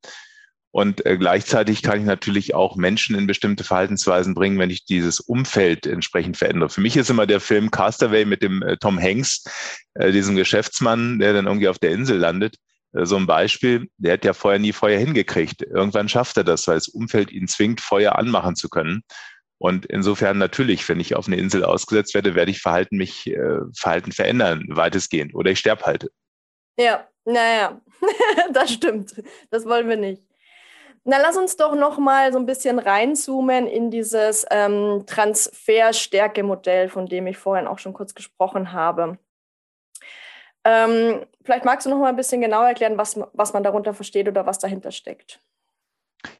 Und 0.73 1.05
äh, 1.05 1.19
gleichzeitig 1.19 1.83
kann 1.83 1.99
ich 1.99 2.05
natürlich 2.05 2.55
auch 2.55 2.77
Menschen 2.77 3.17
in 3.17 3.27
bestimmte 3.27 3.65
Verhaltensweisen 3.65 4.35
bringen, 4.35 4.59
wenn 4.59 4.71
ich 4.71 4.85
dieses 4.85 5.19
Umfeld 5.19 5.87
entsprechend 5.87 6.37
verändere. 6.37 6.71
Für 6.71 6.81
mich 6.81 6.97
ist 6.97 7.11
immer 7.11 7.27
der 7.27 7.41
Film 7.41 7.71
Castaway 7.73 8.25
mit 8.25 8.43
dem 8.43 8.63
äh, 8.63 8.77
Tom 8.77 9.01
Hanks, 9.01 9.45
äh, 9.95 10.13
diesem 10.13 10.37
Geschäftsmann, 10.37 11.19
der 11.19 11.33
dann 11.33 11.47
irgendwie 11.47 11.69
auf 11.69 11.79
der 11.79 11.91
Insel 11.91 12.19
landet. 12.19 12.57
Äh, 12.93 13.05
so 13.05 13.17
ein 13.17 13.27
Beispiel, 13.27 13.89
der 13.97 14.13
hat 14.13 14.25
ja 14.25 14.33
vorher 14.33 14.61
nie 14.61 14.73
Feuer 14.73 14.99
hingekriegt. 14.99 15.63
Irgendwann 15.63 16.09
schafft 16.09 16.37
er 16.37 16.45
das, 16.45 16.69
weil 16.69 16.77
das 16.77 16.89
Umfeld 16.89 17.33
ihn 17.33 17.49
zwingt, 17.49 17.81
Feuer 17.81 18.17
anmachen 18.17 18.55
zu 18.55 18.69
können. 18.69 19.03
Und 19.59 19.87
insofern 19.87 20.39
natürlich, 20.39 20.89
wenn 20.89 21.01
ich 21.01 21.17
auf 21.17 21.27
eine 21.27 21.37
Insel 21.37 21.65
ausgesetzt 21.65 22.15
werde, 22.15 22.35
werde 22.35 22.51
ich 22.53 22.63
Verhalten 22.63 22.97
mich 22.97 23.27
äh, 23.27 23.59
Verhalten 23.77 24.13
verändern, 24.13 24.65
weitestgehend. 24.69 25.35
Oder 25.35 25.51
ich 25.51 25.59
sterbe 25.59 25.85
halt. 25.85 26.11
Ja, 26.79 27.07
naja, 27.25 27.81
das 28.53 28.73
stimmt. 28.73 29.15
Das 29.51 29.67
wollen 29.67 29.89
wir 29.89 29.97
nicht. 29.97 30.30
Na, 31.05 31.17
lass 31.19 31.37
uns 31.37 31.57
doch 31.57 31.75
noch 31.75 31.99
mal 31.99 32.33
so 32.33 32.39
ein 32.39 32.47
bisschen 32.47 32.79
reinzoomen 32.79 33.67
in 33.67 33.91
dieses 33.91 34.45
ähm, 34.51 35.05
Transferstärke-Modell, 35.07 36.89
von 36.89 37.07
dem 37.07 37.27
ich 37.27 37.39
vorhin 37.39 37.67
auch 37.67 37.79
schon 37.79 37.95
kurz 37.95 38.15
gesprochen 38.15 38.73
habe. 38.73 39.19
Ähm, 40.65 41.25
vielleicht 41.43 41.65
magst 41.65 41.87
du 41.87 41.91
noch 41.91 41.99
mal 41.99 42.09
ein 42.09 42.17
bisschen 42.17 42.43
genauer 42.43 42.69
erklären, 42.69 42.99
was, 42.99 43.19
was 43.33 43.55
man 43.55 43.63
darunter 43.63 43.95
versteht 43.95 44.29
oder 44.29 44.45
was 44.45 44.59
dahinter 44.59 44.91
steckt. 44.91 45.41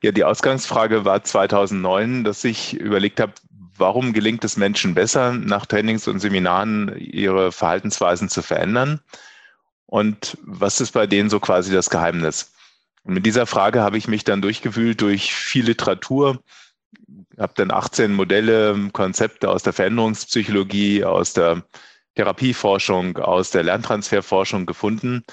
Ja, 0.03 0.13
die 0.13 0.25
Ausgangsfrage 0.25 1.07
war 1.07 1.25
2009, 1.25 2.25
dass 2.25 2.45
ich 2.45 2.75
überlegt 2.75 3.19
habe, 3.19 3.33
warum 3.77 4.13
gelingt 4.13 4.45
es 4.45 4.59
Menschen 4.59 4.95
besser, 4.95 5.33
nach 5.33 5.65
Trainings 5.65 6.07
und 6.07 6.21
Seminaren 6.21 6.95
ihre 6.99 7.51
Verhaltensweisen 7.51 8.29
zu 8.29 8.43
verändern? 8.43 9.01
Und 9.87 10.37
was 10.43 10.83
ist 10.83 10.93
bei 10.93 11.07
denen 11.07 11.31
so 11.31 11.41
quasi 11.41 11.73
das 11.73 11.89
Geheimnis? 11.89 12.53
Und 13.03 13.15
mit 13.15 13.27
dieser 13.27 13.47
Frage 13.47 13.81
habe 13.81 13.99
ich 13.99 14.09
mich 14.09 14.25
dann 14.25 14.43
durchgewühlt 14.43 15.01
durch 15.01 15.35
viel 15.35 15.65
Literatur, 15.65 16.43
habe 17.39 17.53
dann 17.57 17.71
18 17.71 18.13
Modelle, 18.13 18.91
Konzepte 18.93 19.51
aus 19.51 19.63
der 19.63 19.73
Veränderungspsychologie, 19.73 21.05
aus 21.05 21.33
der 21.33 21.65
Therapieforschung, 22.15 23.17
aus 23.19 23.51
der 23.51 23.63
Lerntransferforschung 23.63 24.67
gefunden 24.67 25.25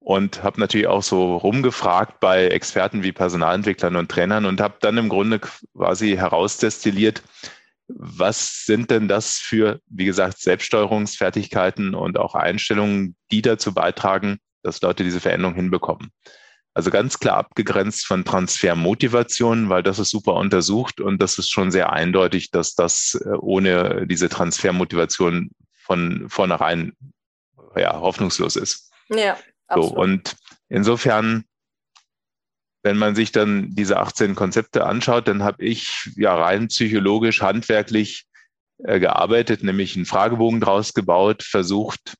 und 0.00 0.42
habe 0.42 0.60
natürlich 0.60 0.86
auch 0.86 1.02
so 1.02 1.36
rumgefragt 1.36 2.20
bei 2.20 2.46
Experten 2.46 3.02
wie 3.02 3.12
Personalentwicklern 3.12 3.96
und 3.96 4.10
Trainern 4.10 4.44
und 4.44 4.60
habe 4.60 4.76
dann 4.80 4.98
im 4.98 5.08
Grunde 5.08 5.40
quasi 5.74 6.16
herausdestilliert, 6.16 7.22
was 7.88 8.64
sind 8.64 8.90
denn 8.90 9.08
das 9.08 9.32
für, 9.32 9.80
wie 9.86 10.04
gesagt, 10.04 10.38
Selbststeuerungsfertigkeiten 10.38 11.94
und 11.94 12.18
auch 12.18 12.34
Einstellungen, 12.34 13.16
die 13.30 13.42
dazu 13.42 13.72
beitragen, 13.72 14.38
dass 14.62 14.80
Leute 14.80 15.04
diese 15.04 15.20
Veränderung 15.20 15.54
hinbekommen. 15.54 16.10
Also 16.76 16.90
ganz 16.90 17.18
klar 17.18 17.38
abgegrenzt 17.38 18.04
von 18.04 18.22
Transfermotivation, 18.22 19.70
weil 19.70 19.82
das 19.82 19.98
ist 19.98 20.10
super 20.10 20.34
untersucht 20.34 21.00
und 21.00 21.22
das 21.22 21.38
ist 21.38 21.48
schon 21.48 21.70
sehr 21.70 21.90
eindeutig, 21.90 22.50
dass 22.50 22.74
das 22.74 23.18
äh, 23.24 23.30
ohne 23.30 24.06
diese 24.06 24.28
Transfermotivation 24.28 25.52
von 25.72 26.28
vornherein 26.28 26.92
ja, 27.76 27.98
hoffnungslos 27.98 28.56
ist. 28.56 28.92
Ja. 29.08 29.38
Absolut. 29.68 29.88
So, 29.88 29.96
und 29.96 30.36
insofern, 30.68 31.44
wenn 32.82 32.98
man 32.98 33.14
sich 33.14 33.32
dann 33.32 33.74
diese 33.74 33.98
18 33.98 34.34
Konzepte 34.34 34.84
anschaut, 34.84 35.28
dann 35.28 35.42
habe 35.42 35.64
ich 35.64 36.10
ja 36.14 36.34
rein 36.34 36.68
psychologisch, 36.68 37.40
handwerklich 37.40 38.26
äh, 38.84 39.00
gearbeitet, 39.00 39.62
nämlich 39.62 39.96
einen 39.96 40.04
Fragebogen 40.04 40.60
draus 40.60 40.92
gebaut, 40.92 41.42
versucht, 41.42 42.16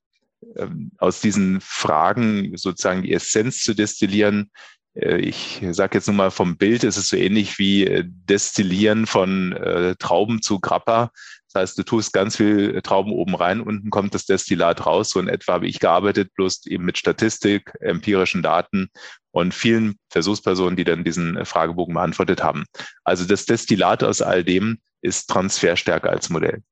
aus 0.98 1.20
diesen 1.20 1.60
Fragen 1.60 2.56
sozusagen 2.56 3.02
die 3.02 3.12
Essenz 3.12 3.62
zu 3.62 3.74
destillieren. 3.74 4.50
Äh, 4.96 5.18
ich 5.18 5.62
sage 5.70 5.98
jetzt 5.98 6.06
nur 6.06 6.16
mal 6.16 6.30
vom 6.30 6.56
Bild, 6.56 6.84
es 6.84 6.96
ist 6.96 7.08
so 7.08 7.16
ähnlich 7.16 7.58
wie 7.58 7.86
äh, 7.86 8.04
Destillieren 8.06 9.06
von 9.06 9.52
äh, 9.52 9.94
Trauben 9.96 10.42
zu 10.42 10.60
Grappa. 10.60 11.10
Das 11.52 11.62
heißt, 11.62 11.78
du 11.78 11.84
tust 11.84 12.12
ganz 12.12 12.36
viel 12.36 12.80
Trauben 12.82 13.12
oben 13.12 13.34
rein, 13.34 13.60
unten 13.60 13.90
kommt 13.90 14.14
das 14.14 14.26
Destillat 14.26 14.84
raus. 14.84 15.10
So 15.10 15.20
in 15.20 15.28
etwa 15.28 15.54
habe 15.54 15.66
ich 15.66 15.78
gearbeitet, 15.78 16.34
bloß 16.34 16.66
eben 16.66 16.84
mit 16.84 16.98
Statistik, 16.98 17.72
empirischen 17.80 18.42
Daten 18.42 18.90
und 19.30 19.54
vielen 19.54 19.96
Versuchspersonen, 20.10 20.76
die 20.76 20.84
dann 20.84 21.04
diesen 21.04 21.44
Fragebogen 21.46 21.94
beantwortet 21.94 22.42
haben. 22.42 22.64
Also 23.04 23.24
das 23.24 23.46
Destillat 23.46 24.02
aus 24.02 24.20
all 24.20 24.44
dem 24.44 24.78
ist 25.00 25.28
Transferstärke 25.28 26.10
als 26.10 26.28
Modell. 26.28 26.62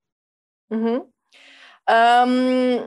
Mhm. 0.68 1.02
Ähm 1.88 2.80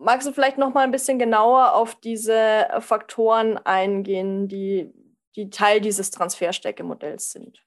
Magst 0.00 0.28
du 0.28 0.32
vielleicht 0.32 0.58
noch 0.58 0.72
mal 0.72 0.84
ein 0.84 0.92
bisschen 0.92 1.18
genauer 1.18 1.74
auf 1.74 1.96
diese 1.96 2.68
Faktoren 2.80 3.58
eingehen, 3.58 4.46
die, 4.46 4.92
die 5.34 5.50
Teil 5.50 5.80
dieses 5.80 6.10
Transferstärke-Modells 6.12 7.32
sind? 7.32 7.64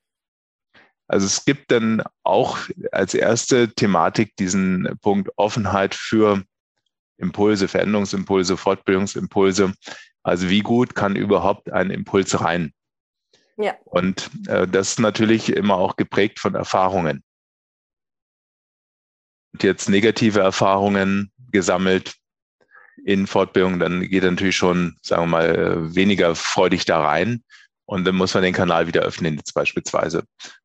Also 1.07 1.25
es 1.25 1.43
gibt 1.43 1.71
dann 1.71 2.01
auch 2.23 2.57
als 2.93 3.13
erste 3.13 3.73
Thematik 3.73 4.33
diesen 4.37 4.97
Punkt 5.01 5.29
Offenheit 5.35 5.93
für 5.93 6.41
Impulse, 7.17 7.67
Veränderungsimpulse, 7.67 8.55
Fortbildungsimpulse. 8.55 9.73
Also 10.23 10.49
wie 10.49 10.61
gut 10.61 10.95
kann 10.95 11.17
überhaupt 11.17 11.69
ein 11.69 11.91
Impuls 11.91 12.39
rein? 12.39 12.73
Ja. 13.57 13.75
Und 13.83 14.31
äh, 14.47 14.65
das 14.67 14.91
ist 14.91 14.99
natürlich 14.99 15.49
immer 15.53 15.75
auch 15.75 15.97
geprägt 15.97 16.39
von 16.39 16.55
Erfahrungen. 16.55 17.23
Und 19.51 19.63
jetzt 19.63 19.89
negative 19.89 20.39
Erfahrungen 20.39 21.33
gesammelt, 21.51 22.20
in 23.03 23.27
Fortbildung, 23.27 23.79
dann 23.79 24.01
geht 24.01 24.23
er 24.23 24.31
natürlich 24.31 24.55
schon, 24.55 24.97
sagen 25.01 25.23
wir 25.23 25.27
mal, 25.27 25.95
weniger 25.95 26.35
freudig 26.35 26.85
da 26.85 27.01
rein. 27.01 27.43
Und 27.85 28.05
dann 28.05 28.15
muss 28.15 28.33
man 28.33 28.43
den 28.43 28.53
Kanal 28.53 28.87
wieder 28.87 29.01
öffnen, 29.01 29.35
jetzt 29.35 29.53
beispielsweise. 29.53 30.23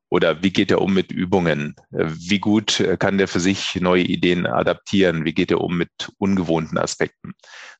Oder 0.08 0.42
wie 0.42 0.52
geht 0.52 0.70
er 0.70 0.80
um 0.80 0.94
mit 0.94 1.10
Übungen? 1.10 1.74
Wie 1.90 2.38
gut 2.38 2.82
kann 3.00 3.18
der 3.18 3.26
für 3.26 3.40
sich 3.40 3.74
neue 3.80 4.04
Ideen 4.04 4.46
adaptieren? 4.46 5.24
Wie 5.24 5.34
geht 5.34 5.50
er 5.50 5.60
um 5.60 5.76
mit 5.76 5.90
ungewohnten 6.18 6.78
Aspekten? 6.78 7.32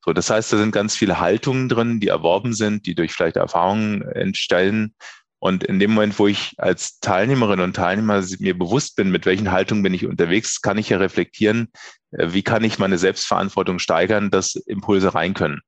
So, 0.05 0.13
das 0.13 0.31
heißt, 0.31 0.53
da 0.53 0.57
sind 0.57 0.73
ganz 0.73 0.97
viele 0.97 1.21
Haltungen 1.21 1.69
drin, 1.69 2.01
die 2.01 2.09
erworben 2.09 2.53
sind, 2.53 2.87
die 2.87 2.97
durch 2.97 3.13
vielleicht 3.13 3.37
Erfahrungen 3.37 4.03
entstellen 4.03 4.95
und 5.39 5.65
in 5.65 5.79
dem 5.79 5.93
Moment, 5.93 6.19
wo 6.19 6.27
ich 6.27 6.55
als 6.57 6.99
Teilnehmerin 7.01 7.61
und 7.61 7.77
Teilnehmer 7.77 8.25
mir 8.39 8.59
bewusst 8.59 8.97
bin, 8.97 9.11
mit 9.11 9.27
welchen 9.27 9.53
Haltungen 9.53 9.83
bin 9.83 9.95
ich 9.95 10.07
unterwegs, 10.07 10.63
kann 10.63 10.79
ich 10.79 10.89
ja 10.89 10.99
reflektieren, 10.99 11.69
äh, 12.06 12.06
wie 12.19 12.43
kann 12.43 12.65
ich 12.65 12.79
meine 12.79 12.99
Selbstverantwortung 12.99 13.79
steigern, 13.79 14.31
dass 14.31 14.55
Impulse 14.55 15.15
rein 15.15 15.35
können. 15.35 15.61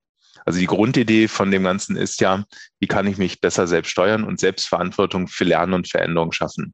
Also 0.45 0.61
die 0.61 0.67
Grundidee 0.67 1.29
von 1.29 1.51
dem 1.51 1.65
Ganzen 1.65 1.97
ist 1.97 2.21
ja, 2.21 2.45
wie 2.81 2.87
kann 2.87 3.07
ich 3.07 3.19
mich 3.19 3.41
besser 3.41 3.67
selbst 3.67 3.91
steuern 3.91 4.25
und 4.25 4.41
Selbstverantwortung 4.41 5.29
für 5.29 5.45
Lernen 5.45 5.75
und 5.75 5.89
Veränderung 5.89 6.33
schaffen. 6.33 6.73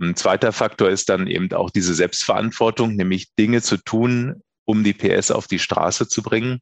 Ein 0.00 0.14
zweiter 0.14 0.52
Faktor 0.52 0.90
ist 0.90 1.08
dann 1.08 1.26
eben 1.26 1.52
auch 1.52 1.70
diese 1.70 1.94
Selbstverantwortung, 1.94 2.94
nämlich 2.96 3.34
Dinge 3.36 3.62
zu 3.62 3.78
tun, 3.78 4.42
um 4.64 4.84
die 4.84 4.92
PS 4.92 5.30
auf 5.30 5.46
die 5.46 5.58
Straße 5.58 6.08
zu 6.08 6.22
bringen. 6.22 6.60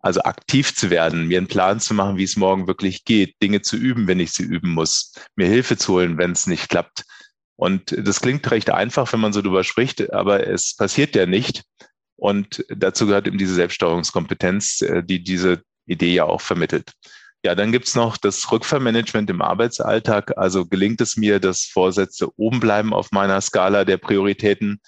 Also 0.00 0.22
aktiv 0.22 0.74
zu 0.74 0.90
werden, 0.90 1.28
mir 1.28 1.38
einen 1.38 1.46
Plan 1.46 1.80
zu 1.80 1.94
machen, 1.94 2.16
wie 2.16 2.24
es 2.24 2.36
morgen 2.36 2.66
wirklich 2.66 3.04
geht, 3.04 3.34
Dinge 3.42 3.60
zu 3.60 3.76
üben, 3.76 4.06
wenn 4.06 4.20
ich 4.20 4.32
sie 4.32 4.44
üben 4.44 4.70
muss, 4.70 5.12
mir 5.36 5.46
Hilfe 5.46 5.76
zu 5.76 5.94
holen, 5.94 6.16
wenn 6.16 6.32
es 6.32 6.46
nicht 6.46 6.68
klappt. 6.68 7.04
Und 7.56 7.94
das 7.98 8.20
klingt 8.20 8.50
recht 8.50 8.70
einfach, 8.70 9.12
wenn 9.12 9.20
man 9.20 9.32
so 9.32 9.42
drüber 9.42 9.64
spricht, 9.64 10.12
aber 10.12 10.46
es 10.46 10.76
passiert 10.76 11.14
ja 11.16 11.26
nicht. 11.26 11.64
Und 12.16 12.64
dazu 12.68 13.06
gehört 13.06 13.26
eben 13.26 13.38
diese 13.38 13.54
Selbststeuerungskompetenz, 13.54 14.82
äh, 14.82 15.02
die 15.02 15.22
diese 15.22 15.62
Idee 15.86 16.14
ja 16.14 16.24
auch 16.24 16.40
vermittelt. 16.40 16.92
Ja, 17.44 17.54
dann 17.54 17.72
gibt's 17.72 17.94
noch 17.94 18.16
das 18.16 18.50
Rückfallmanagement 18.50 19.30
im 19.30 19.42
Arbeitsalltag. 19.42 20.36
Also 20.36 20.66
gelingt 20.66 21.00
es 21.00 21.16
mir, 21.16 21.38
dass 21.38 21.64
Vorsätze 21.64 22.28
oben 22.36 22.60
bleiben 22.60 22.92
auf 22.92 23.12
meiner 23.12 23.40
Skala 23.40 23.84
der 23.84 23.98
Prioritäten? 23.98 24.80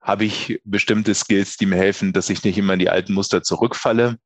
Habe 0.00 0.24
ich 0.24 0.60
bestimmte 0.64 1.14
Skills, 1.14 1.56
die 1.56 1.66
mir 1.66 1.76
helfen, 1.76 2.12
dass 2.12 2.30
ich 2.30 2.42
nicht 2.42 2.56
immer 2.56 2.72
in 2.72 2.78
die 2.78 2.88
alten 2.88 3.12
Muster 3.12 3.42
zurückfalle? 3.42 4.18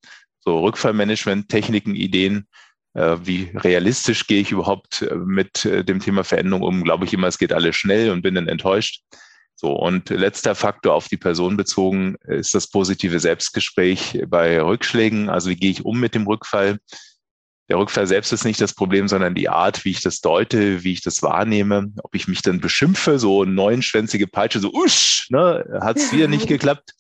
so 0.45 0.61
Rückfallmanagement, 0.61 1.49
Techniken, 1.49 1.95
Ideen. 1.95 2.47
Äh, 2.94 3.16
wie 3.24 3.50
realistisch 3.54 4.26
gehe 4.26 4.40
ich 4.40 4.52
überhaupt 4.52 5.02
äh, 5.02 5.14
mit 5.16 5.64
äh, 5.64 5.84
dem 5.84 6.00
Thema 6.00 6.24
Veränderung 6.24 6.62
um? 6.62 6.84
Glaube 6.84 7.04
ich 7.04 7.12
immer, 7.12 7.26
es 7.26 7.38
geht 7.38 7.52
alles 7.52 7.76
schnell 7.76 8.10
und 8.10 8.22
bin 8.22 8.34
dann 8.34 8.48
enttäuscht. 8.48 9.02
So, 9.56 9.72
und 9.72 10.10
letzter 10.10 10.54
Faktor 10.54 10.94
auf 10.94 11.08
die 11.08 11.16
Person 11.16 11.56
bezogen 11.56 12.16
ist 12.26 12.54
das 12.54 12.68
positive 12.68 13.20
Selbstgespräch 13.20 14.22
bei 14.26 14.60
Rückschlägen. 14.60 15.28
Also 15.28 15.50
wie 15.50 15.56
gehe 15.56 15.70
ich 15.70 15.84
um 15.84 16.00
mit 16.00 16.14
dem 16.14 16.26
Rückfall? 16.26 16.78
Der 17.70 17.78
Rückfall 17.78 18.06
selbst 18.06 18.30
ist 18.32 18.44
nicht 18.44 18.60
das 18.60 18.74
Problem, 18.74 19.08
sondern 19.08 19.34
die 19.34 19.48
Art, 19.48 19.84
wie 19.84 19.92
ich 19.92 20.02
das 20.02 20.20
deute, 20.20 20.84
wie 20.84 20.92
ich 20.92 21.00
das 21.00 21.22
wahrnehme, 21.22 21.92
ob 22.02 22.14
ich 22.14 22.28
mich 22.28 22.42
dann 22.42 22.60
beschimpfe, 22.60 23.18
so 23.18 23.44
neunschwänzige 23.44 24.26
Peitsche, 24.26 24.60
so 24.60 24.70
usch, 24.70 25.28
ne, 25.30 25.64
hat 25.80 25.96
es 25.96 26.12
wieder 26.12 26.28
nicht 26.28 26.46
geklappt, 26.48 26.92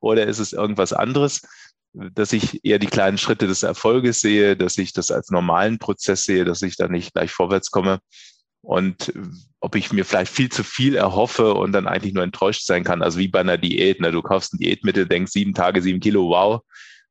oder 0.00 0.26
ist 0.26 0.38
es 0.38 0.52
irgendwas 0.52 0.92
anderes? 0.92 1.40
Dass 1.92 2.32
ich 2.32 2.64
eher 2.64 2.78
die 2.78 2.86
kleinen 2.86 3.18
Schritte 3.18 3.46
des 3.46 3.62
Erfolges 3.62 4.20
sehe, 4.20 4.56
dass 4.56 4.78
ich 4.78 4.92
das 4.92 5.10
als 5.10 5.30
normalen 5.30 5.78
Prozess 5.78 6.24
sehe, 6.24 6.44
dass 6.44 6.62
ich 6.62 6.76
da 6.76 6.88
nicht 6.88 7.14
gleich 7.14 7.32
vorwärts 7.32 7.70
komme. 7.70 8.00
Und 8.62 9.12
ob 9.60 9.74
ich 9.74 9.92
mir 9.92 10.04
vielleicht 10.04 10.32
viel 10.32 10.50
zu 10.50 10.62
viel 10.62 10.94
erhoffe 10.94 11.54
und 11.54 11.72
dann 11.72 11.86
eigentlich 11.86 12.14
nur 12.14 12.24
enttäuscht 12.24 12.66
sein 12.66 12.84
kann, 12.84 13.02
also 13.02 13.18
wie 13.18 13.28
bei 13.28 13.40
einer 13.40 13.58
Diät. 13.58 14.00
Ne? 14.00 14.12
Du 14.12 14.22
kaufst 14.22 14.54
ein 14.54 14.58
Diätmittel, 14.58 15.06
denkst 15.06 15.32
sieben 15.32 15.54
Tage, 15.54 15.82
sieben 15.82 16.00
Kilo, 16.00 16.28
wow. 16.28 16.60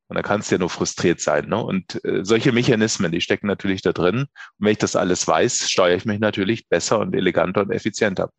Und 0.08 0.16
da 0.16 0.24
kannst 0.24 0.50
du 0.50 0.56
ja 0.56 0.60
nur 0.60 0.70
frustriert 0.70 1.22
sein. 1.22 1.50
Ne? 1.50 1.64
Und 1.64 2.04
äh, 2.04 2.24
solche 2.24 2.52
Mechanismen, 2.52 3.12
die 3.12 3.22
stecken 3.22 3.48
natürlich 3.48 3.82
da 3.82 3.94
drin. 3.94 4.22
Und 4.22 4.30
wenn 4.58 4.72
ich 4.72 4.80
das 4.80 4.96
alles 4.96 5.28
weiß, 5.28 5.70
steuere 5.70 5.98
ich 5.98 6.06
mich 6.06 6.20
natürlich 6.20 6.68
besser 6.68 7.00
und 7.00 7.16
eleganter 7.16 7.62
und 7.62 7.72
effizienter. 7.72 8.32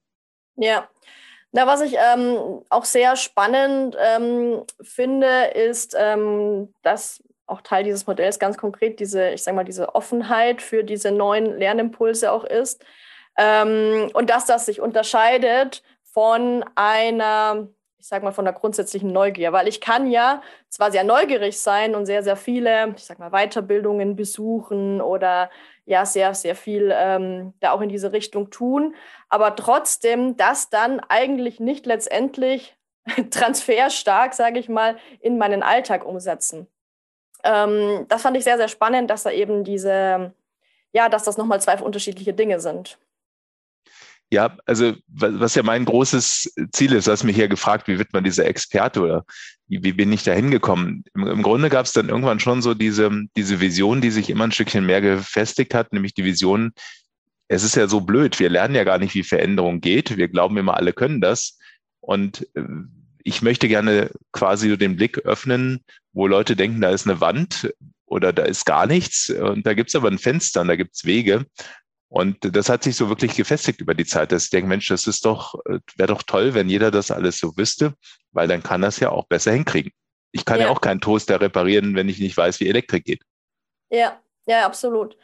Ja. 0.57 0.89
Na, 1.53 1.67
was 1.67 1.81
ich 1.81 1.97
ähm, 1.97 2.63
auch 2.69 2.85
sehr 2.85 3.17
spannend 3.17 3.97
ähm, 4.01 4.63
finde, 4.81 5.47
ist, 5.55 5.97
ähm, 5.99 6.73
dass 6.83 7.23
auch 7.47 7.61
Teil 7.61 7.83
dieses 7.83 8.07
Modells 8.07 8.39
ganz 8.39 8.57
konkret 8.57 9.01
diese, 9.01 9.31
ich 9.31 9.43
sage 9.43 9.57
mal, 9.57 9.65
diese 9.65 9.95
Offenheit 9.95 10.63
für 10.63 10.85
diese 10.85 11.11
neuen 11.11 11.59
Lernimpulse 11.59 12.31
auch 12.31 12.45
ist. 12.45 12.85
Ähm, 13.37 14.11
und 14.15 14.31
dass 14.31 14.47
das 14.47 14.67
sich 14.67 14.81
unterscheidet 14.81 15.83
von 16.05 16.65
einer, 16.77 17.69
ich 18.01 18.09
sage 18.09 18.25
mal, 18.25 18.33
von 18.33 18.45
der 18.45 18.55
grundsätzlichen 18.55 19.13
Neugier. 19.13 19.53
Weil 19.53 19.69
ich 19.69 19.81
kann 19.81 20.11
ja 20.11 20.43
zwar 20.69 20.91
sehr 20.91 21.05
neugierig 21.05 21.61
sein 21.61 21.95
und 21.95 22.07
sehr, 22.07 22.23
sehr 22.23 22.37
viele, 22.37 22.95
ich 22.97 23.05
sage 23.05 23.21
mal, 23.21 23.31
Weiterbildungen 23.31 24.17
besuchen 24.17 25.01
oder 25.01 25.51
ja, 25.85 26.07
sehr, 26.07 26.35
sehr 26.35 26.55
viel 26.55 26.93
ähm, 26.95 27.55
da 27.61 27.73
auch 27.73 27.81
in 27.81 27.89
diese 27.89 28.13
Richtung 28.13 28.51
tun, 28.51 28.95
aber 29.29 29.57
trotzdem 29.57 30.37
das 30.37 30.71
dann 30.71 31.01
eigentlich 31.09 31.59
nicht 31.59 31.85
letztendlich 31.85 32.77
transferstark, 33.31 34.35
sage 34.35 34.61
ich 34.61 34.69
mal, 34.69 34.99
in 35.21 35.39
meinen 35.39 35.63
Alltag 35.63 36.05
umsetzen 36.05 36.69
ähm, 37.45 38.07
das 38.09 38.23
fand 38.23 38.37
ich 38.37 38.45
sehr, 38.45 38.57
sehr 38.57 38.69
spannend, 38.69 39.11
dass 39.11 39.23
da 39.23 39.31
eben 39.31 39.65
diese, 39.65 40.33
ja, 40.93 41.09
dass 41.09 41.25
das 41.25 41.37
nochmal 41.37 41.61
zwei 41.61 41.77
unterschiedliche 41.79 42.35
Dinge 42.35 42.61
sind. 42.61 42.99
Ja, 44.33 44.57
also 44.65 44.95
was 45.09 45.57
ja 45.57 45.65
mein 45.65 45.85
großes 45.85 46.55
Ziel 46.73 46.93
ist, 46.93 47.09
du 47.09 47.13
hast 47.13 47.25
mich 47.25 47.37
ja 47.37 47.49
gefragt, 47.49 47.89
wie 47.89 47.99
wird 47.99 48.13
man 48.13 48.23
dieser 48.23 48.47
Experte 48.47 49.01
oder 49.01 49.25
wie, 49.67 49.83
wie 49.83 49.93
bin 49.93 50.13
ich 50.13 50.23
da 50.23 50.33
hingekommen? 50.33 51.05
Im, 51.15 51.27
Im, 51.27 51.43
Grunde 51.43 51.69
gab 51.69 51.87
es 51.87 51.93
dann 51.93 52.09
irgendwann 52.09 52.39
schon 52.39 52.63
so 52.63 52.75
diese, 52.75 53.11
diese 53.37 53.61
Vision, 53.61 54.01
die 54.01 54.13
sich 54.13 54.31
immer 54.31 54.45
ein 54.45 54.53
Stückchen 54.53 54.87
mehr 54.87 55.01
gefestigt 55.01 55.75
hat, 55.75 55.93
nämlich 55.93 56.15
die 56.15 56.25
Vision, 56.25 56.73
es 57.49 57.65
ist 57.65 57.75
ja 57.75 57.89
so 57.89 58.01
blöd, 58.01 58.39
wir 58.39 58.49
lernen 58.49 58.77
ja 58.77 58.85
gar 58.85 58.99
nicht, 58.99 59.15
wie 59.15 59.25
Veränderung 59.25 59.81
geht. 59.81 60.17
Wir 60.17 60.29
glauben 60.29 60.57
immer, 60.57 60.77
alle 60.77 60.93
können 60.93 61.21
das. 61.21 61.59
Und 61.99 62.47
äh, 62.55 62.63
ich 63.25 63.43
möchte 63.43 63.67
gerne 63.67 64.11
quasi 64.31 64.79
den 64.79 64.95
Blick 64.95 65.19
öffnen, 65.19 65.85
wo 66.13 66.29
Leute 66.29 66.55
denken, 66.55 66.81
da 66.81 66.91
ist 66.91 67.09
eine 67.09 67.21
Wand 67.21 67.75
oder 68.07 68.33
da 68.33 68.45
ist 68.45 68.67
gar 68.67 68.87
nichts. 68.87 69.31
Und 69.31 69.67
da 69.67 69.75
gibt 69.75 69.89
es 69.91 69.97
aber 69.97 70.09
ein 70.09 70.19
Fenster 70.19 70.61
und 70.61 70.69
da 70.69 70.77
gibt 70.77 70.95
es 70.95 71.05
Wege. 71.05 71.45
Und 72.11 72.39
das 72.57 72.69
hat 72.69 72.83
sich 72.83 72.97
so 72.97 73.09
wirklich 73.09 73.37
gefestigt 73.37 73.81
über 73.81 73.95
die 73.95 74.05
Zeit, 74.05 74.33
dass 74.33 74.45
ich 74.45 74.51
denke, 74.51 74.69
Mensch, 74.69 74.89
das 74.89 75.07
ist 75.07 75.25
doch, 75.25 75.55
wäre 75.97 76.09
doch 76.09 76.25
toll, 76.25 76.55
wenn 76.55 76.69
jeder 76.69 76.91
das 76.91 77.13
alles 77.13 77.39
so 77.39 77.57
wüsste, 77.57 77.95
weil 78.33 78.49
dann 78.49 78.65
kann 78.65 78.83
das 78.83 78.99
ja 78.99 79.11
auch 79.11 79.27
besser 79.27 79.53
hinkriegen. 79.53 79.93
Ich 80.33 80.45
kann 80.45 80.59
ja, 80.59 80.67
ja 80.67 80.73
auch 80.73 80.81
keinen 80.81 81.01
Toaster 81.01 81.41
reparieren, 81.41 81.95
wenn 81.95 82.09
ich 82.09 82.19
nicht 82.19 82.37
weiß, 82.37 82.59
wie 82.59 82.69
Elektrik 82.69 83.05
geht. 83.05 83.23
Ja, 83.91 84.21
ja, 84.47 84.67
absolut. 84.67 85.17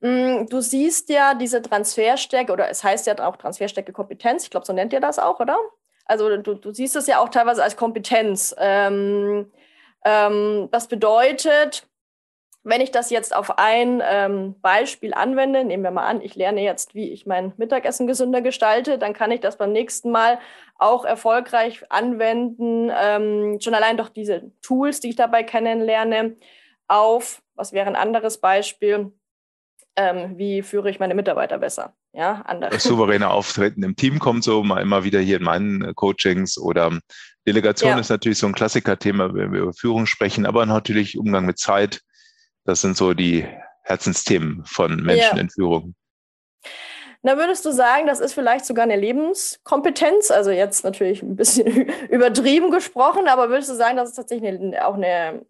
Mm, 0.00 0.46
du 0.46 0.60
siehst 0.60 1.08
ja 1.08 1.34
diese 1.34 1.60
Transferstärke, 1.60 2.52
oder 2.52 2.70
es 2.70 2.84
heißt 2.84 3.08
ja 3.08 3.18
auch 3.18 3.36
Transferstärke 3.36 3.92
Kompetenz, 3.92 4.44
ich 4.44 4.50
glaube, 4.50 4.66
so 4.66 4.72
nennt 4.72 4.92
ihr 4.92 5.00
das 5.00 5.18
auch, 5.18 5.40
oder? 5.40 5.58
Also 6.04 6.36
du, 6.36 6.54
du 6.54 6.72
siehst 6.72 6.94
es 6.94 7.08
ja 7.08 7.18
auch 7.18 7.30
teilweise 7.30 7.64
als 7.64 7.76
Kompetenz. 7.76 8.54
Ähm, 8.58 9.50
ähm, 10.04 10.68
das 10.70 10.86
bedeutet, 10.86 11.88
wenn 12.64 12.80
ich 12.80 12.92
das 12.92 13.10
jetzt 13.10 13.34
auf 13.34 13.58
ein 13.58 14.02
ähm, 14.08 14.54
Beispiel 14.60 15.14
anwende, 15.14 15.64
nehmen 15.64 15.82
wir 15.82 15.90
mal 15.90 16.06
an, 16.06 16.20
ich 16.20 16.36
lerne 16.36 16.62
jetzt, 16.62 16.94
wie 16.94 17.10
ich 17.10 17.26
mein 17.26 17.52
Mittagessen 17.56 18.06
gesünder 18.06 18.40
gestalte, 18.40 18.98
dann 18.98 19.14
kann 19.14 19.32
ich 19.32 19.40
das 19.40 19.58
beim 19.58 19.72
nächsten 19.72 20.10
Mal 20.10 20.38
auch 20.78 21.04
erfolgreich 21.04 21.84
anwenden, 21.90 22.90
ähm, 22.96 23.58
schon 23.60 23.74
allein 23.74 23.96
doch 23.96 24.08
diese 24.08 24.52
Tools, 24.62 25.00
die 25.00 25.10
ich 25.10 25.16
dabei 25.16 25.42
kennenlerne, 25.42 26.36
auf, 26.86 27.42
was 27.54 27.72
wäre 27.72 27.88
ein 27.88 27.96
anderes 27.96 28.38
Beispiel, 28.38 29.12
ähm, 29.96 30.38
wie 30.38 30.62
führe 30.62 30.88
ich 30.88 31.00
meine 31.00 31.14
Mitarbeiter 31.14 31.58
besser. 31.58 31.94
Ja, 32.14 32.42
andere. 32.46 32.70
Das 32.70 32.82
souveräne 32.84 33.30
Auftreten 33.30 33.82
im 33.82 33.96
Team 33.96 34.18
kommt 34.18 34.44
so 34.44 34.62
mal 34.62 34.82
immer 34.82 35.02
wieder 35.02 35.20
hier 35.20 35.38
in 35.38 35.44
meinen 35.44 35.82
äh, 35.82 35.92
Coachings 35.94 36.58
oder 36.58 36.98
Delegation 37.46 37.90
ja. 37.90 37.98
ist 37.98 38.10
natürlich 38.10 38.38
so 38.38 38.46
ein 38.46 38.54
Klassiker-Thema, 38.54 39.34
wenn 39.34 39.52
wir 39.52 39.62
über 39.62 39.72
Führung 39.72 40.06
sprechen, 40.06 40.46
aber 40.46 40.64
natürlich 40.66 41.18
Umgang 41.18 41.46
mit 41.46 41.58
Zeit. 41.58 42.02
Das 42.64 42.80
sind 42.80 42.96
so 42.96 43.14
die 43.14 43.46
Herzensthemen 43.82 44.64
von 44.64 45.02
Menschen 45.02 45.36
ja. 45.36 45.40
in 45.40 45.50
Führung. 45.50 45.94
Na, 47.24 47.36
würdest 47.36 47.64
du 47.64 47.70
sagen, 47.70 48.08
das 48.08 48.18
ist 48.18 48.34
vielleicht 48.34 48.64
sogar 48.64 48.82
eine 48.82 48.96
Lebenskompetenz? 48.96 50.32
Also 50.32 50.50
jetzt 50.50 50.82
natürlich 50.84 51.22
ein 51.22 51.36
bisschen 51.36 51.66
übertrieben 52.10 52.70
gesprochen, 52.70 53.28
aber 53.28 53.48
würdest 53.48 53.70
du 53.70 53.74
sagen, 53.74 53.96
das 53.96 54.10
ist 54.10 54.16
tatsächlich 54.16 54.50
eine, 54.50 54.86
auch 54.86 54.94
eine, 54.94 55.44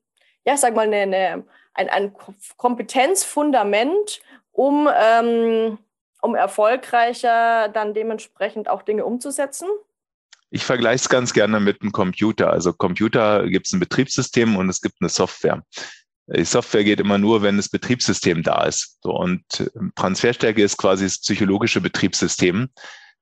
ja, 0.44 0.54
ich 0.54 0.60
sag 0.60 0.74
mal, 0.74 0.86
eine, 0.86 0.98
eine, 0.98 1.44
ein, 1.74 1.88
ein 1.88 2.12
Kompetenzfundament, 2.58 4.20
um, 4.52 4.88
ähm, 4.94 5.78
um 6.20 6.34
erfolgreicher 6.34 7.68
dann 7.68 7.94
dementsprechend 7.94 8.68
auch 8.68 8.82
Dinge 8.82 9.06
umzusetzen? 9.06 9.68
Ich 10.50 10.66
vergleiche 10.66 10.96
es 10.96 11.08
ganz 11.08 11.32
gerne 11.32 11.58
mit 11.60 11.80
einem 11.80 11.92
Computer. 11.92 12.50
Also 12.50 12.74
Computer 12.74 13.48
gibt 13.48 13.66
es 13.66 13.72
ein 13.72 13.80
Betriebssystem 13.80 14.56
und 14.56 14.68
es 14.68 14.82
gibt 14.82 14.96
eine 15.00 15.08
Software. 15.08 15.64
Die 16.26 16.44
Software 16.44 16.84
geht 16.84 17.00
immer 17.00 17.18
nur, 17.18 17.42
wenn 17.42 17.56
das 17.56 17.68
Betriebssystem 17.68 18.42
da 18.42 18.64
ist. 18.64 18.98
So, 19.02 19.10
und 19.10 19.42
ähm, 19.76 19.92
Transferstärke 19.96 20.62
ist 20.62 20.76
quasi 20.76 21.04
das 21.04 21.20
psychologische 21.20 21.80
Betriebssystem. 21.80 22.68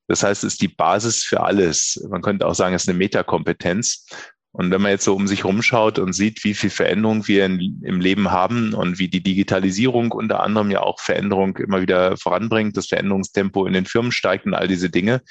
Das 0.06 0.22
heißt, 0.22 0.44
es 0.44 0.54
ist 0.54 0.62
die 0.62 0.68
Basis 0.68 1.22
für 1.22 1.40
alles. 1.40 2.04
Man 2.10 2.22
könnte 2.22 2.46
auch 2.46 2.54
sagen, 2.54 2.74
es 2.74 2.82
ist 2.82 2.88
eine 2.88 2.98
Metakompetenz. 2.98 4.06
Und 4.52 4.72
wenn 4.72 4.82
man 4.82 4.90
jetzt 4.90 5.04
so 5.04 5.14
um 5.14 5.28
sich 5.28 5.44
rumschaut 5.44 6.00
und 6.00 6.12
sieht, 6.12 6.42
wie 6.42 6.54
viel 6.54 6.70
Veränderung 6.70 7.28
wir 7.28 7.46
in, 7.46 7.80
im 7.84 8.00
Leben 8.00 8.32
haben 8.32 8.74
und 8.74 8.98
wie 8.98 9.06
die 9.06 9.22
Digitalisierung 9.22 10.10
unter 10.10 10.42
anderem 10.42 10.72
ja 10.72 10.80
auch 10.80 10.98
Veränderung 10.98 11.56
immer 11.58 11.80
wieder 11.80 12.16
voranbringt, 12.16 12.76
das 12.76 12.88
Veränderungstempo 12.88 13.64
in 13.66 13.72
den 13.72 13.86
Firmen 13.86 14.10
steigt 14.10 14.46
und 14.46 14.54
all 14.54 14.66
diese 14.66 14.90
Dinge, 14.90 15.22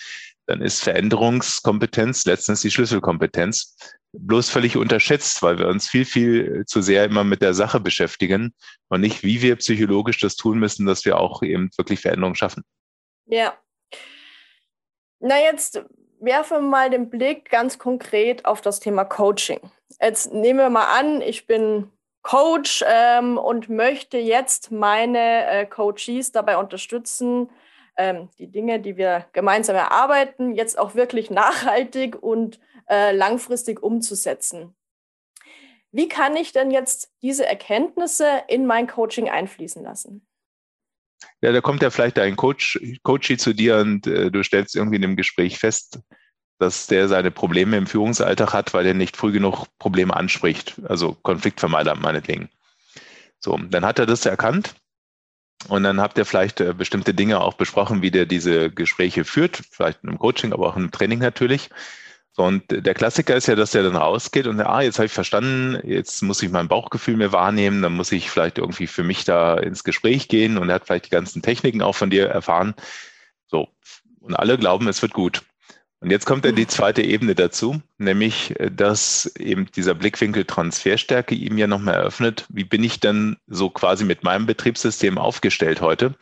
dann 0.49 0.61
ist 0.63 0.83
Veränderungskompetenz 0.83 2.25
letztens 2.25 2.61
die 2.61 2.71
Schlüsselkompetenz. 2.71 3.77
Bloß 4.13 4.49
völlig 4.49 4.77
unterschätzt, 4.77 5.43
weil 5.43 5.59
wir 5.59 5.67
uns 5.67 5.87
viel, 5.87 6.05
viel 6.05 6.63
zu 6.65 6.81
sehr 6.81 7.05
immer 7.05 7.23
mit 7.23 7.43
der 7.43 7.53
Sache 7.53 7.79
beschäftigen 7.79 8.55
und 8.87 9.01
nicht, 9.01 9.21
wie 9.23 9.43
wir 9.43 9.55
psychologisch 9.57 10.19
das 10.19 10.35
tun 10.35 10.57
müssen, 10.57 10.87
dass 10.87 11.05
wir 11.05 11.19
auch 11.19 11.43
eben 11.43 11.69
wirklich 11.77 11.99
Veränderungen 11.99 12.35
schaffen. 12.35 12.63
Ja. 13.27 13.53
Na, 15.19 15.39
jetzt 15.39 15.83
werfen 16.19 16.57
wir 16.57 16.61
mal 16.61 16.89
den 16.89 17.11
Blick 17.11 17.51
ganz 17.51 17.77
konkret 17.77 18.45
auf 18.45 18.61
das 18.61 18.79
Thema 18.79 19.05
Coaching. 19.05 19.59
Jetzt 20.01 20.33
nehmen 20.33 20.57
wir 20.57 20.71
mal 20.71 20.99
an, 20.99 21.21
ich 21.21 21.45
bin 21.45 21.91
Coach 22.23 22.83
ähm, 22.87 23.37
und 23.37 23.69
möchte 23.69 24.17
jetzt 24.17 24.71
meine 24.71 25.45
äh, 25.45 25.65
Coaches 25.67 26.31
dabei 26.31 26.57
unterstützen, 26.57 27.51
ähm, 27.99 28.29
die 28.39 28.47
Dinge, 28.47 28.79
die 28.79 28.97
wir 28.97 29.25
gemeinsam 29.33 29.75
erarbeiten, 29.75 30.55
jetzt 30.55 30.79
auch 30.79 30.95
wirklich 30.95 31.29
nachhaltig 31.29 32.15
und 32.23 32.59
äh, 32.89 33.11
langfristig 33.11 33.83
umzusetzen. 33.83 34.73
Wie 35.91 36.07
kann 36.07 36.35
ich 36.35 36.53
denn 36.53 36.71
jetzt 36.71 37.11
diese 37.21 37.45
Erkenntnisse 37.45 38.43
in 38.47 38.65
mein 38.65 38.87
Coaching 38.87 39.29
einfließen 39.29 39.83
lassen? 39.83 40.25
Ja, 41.41 41.51
da 41.51 41.59
kommt 41.59 41.81
ja 41.81 41.89
vielleicht 41.89 42.17
ein 42.19 42.37
Coach, 42.37 42.79
Coachie 43.03 43.37
zu 43.37 43.53
dir 43.53 43.77
und 43.77 44.07
äh, 44.07 44.31
du 44.31 44.43
stellst 44.43 44.75
irgendwie 44.75 44.95
in 44.95 45.01
dem 45.01 45.15
Gespräch 45.17 45.59
fest, 45.59 45.99
dass 46.57 46.87
der 46.87 47.09
seine 47.09 47.31
Probleme 47.31 47.75
im 47.75 47.87
Führungsalltag 47.87 48.53
hat, 48.53 48.73
weil 48.73 48.85
er 48.85 48.93
nicht 48.93 49.17
früh 49.17 49.33
genug 49.33 49.67
Probleme 49.77 50.15
anspricht. 50.15 50.75
Also 50.87 51.17
Konfliktvermeider 51.21 51.95
meinetwegen. 51.95 52.49
So, 53.39 53.57
dann 53.57 53.85
hat 53.85 53.99
er 53.99 54.05
das 54.05 54.25
erkannt 54.25 54.75
und 55.67 55.83
dann 55.83 55.99
habt 55.99 56.17
ihr 56.17 56.25
vielleicht 56.25 56.61
äh, 56.61 56.73
bestimmte 56.73 57.13
Dinge 57.13 57.41
auch 57.41 57.53
besprochen, 57.53 58.01
wie 58.01 58.11
der 58.11 58.25
diese 58.25 58.71
Gespräche 58.71 59.25
führt, 59.25 59.61
vielleicht 59.71 60.03
einem 60.03 60.17
Coaching, 60.17 60.53
aber 60.53 60.67
auch 60.67 60.77
im 60.77 60.91
Training 60.91 61.19
natürlich. 61.19 61.69
Und 62.37 62.63
der 62.69 62.93
Klassiker 62.93 63.35
ist 63.35 63.47
ja, 63.47 63.55
dass 63.55 63.71
der 63.71 63.83
dann 63.83 63.97
rausgeht 63.97 64.47
und 64.47 64.61
ah, 64.61 64.81
jetzt 64.81 64.97
habe 64.97 65.07
ich 65.07 65.11
verstanden, 65.11 65.77
jetzt 65.85 66.21
muss 66.21 66.41
ich 66.41 66.49
mein 66.49 66.69
Bauchgefühl 66.69 67.17
mehr 67.17 67.33
wahrnehmen, 67.33 67.81
dann 67.81 67.93
muss 67.93 68.13
ich 68.13 68.29
vielleicht 68.31 68.59
irgendwie 68.59 68.87
für 68.87 69.03
mich 69.03 69.25
da 69.25 69.57
ins 69.57 69.83
Gespräch 69.83 70.29
gehen 70.29 70.57
und 70.57 70.69
er 70.69 70.75
hat 70.75 70.85
vielleicht 70.85 71.07
die 71.07 71.09
ganzen 71.09 71.41
Techniken 71.41 71.81
auch 71.81 71.95
von 71.95 72.09
dir 72.09 72.27
erfahren. 72.29 72.75
So, 73.47 73.67
und 74.21 74.35
alle 74.35 74.57
glauben, 74.57 74.87
es 74.87 75.01
wird 75.01 75.13
gut. 75.13 75.41
Und 76.01 76.11
jetzt 76.11 76.25
kommt 76.25 76.45
dann 76.45 76.55
die 76.55 76.67
zweite 76.67 77.01
Ebene 77.01 77.35
dazu, 77.35 77.81
nämlich, 77.97 78.57
äh, 78.59 78.71
dass 78.71 79.25
eben 79.35 79.67
dieser 79.75 79.93
Blickwinkel 79.95 80.45
Transferstärke 80.45 81.35
ihm 81.35 81.57
ja 81.57 81.67
nochmal 81.67 81.95
eröffnet, 81.95 82.45
wie 82.49 82.63
bin 82.63 82.83
ich 82.83 82.99
denn 82.99 83.37
so 83.47 83.69
quasi 83.69 84.05
mit 84.05 84.23
meinem 84.23 84.45
Betriebssystem 84.45 85.17
aufgestellt 85.17 85.81
heute? 85.81 86.15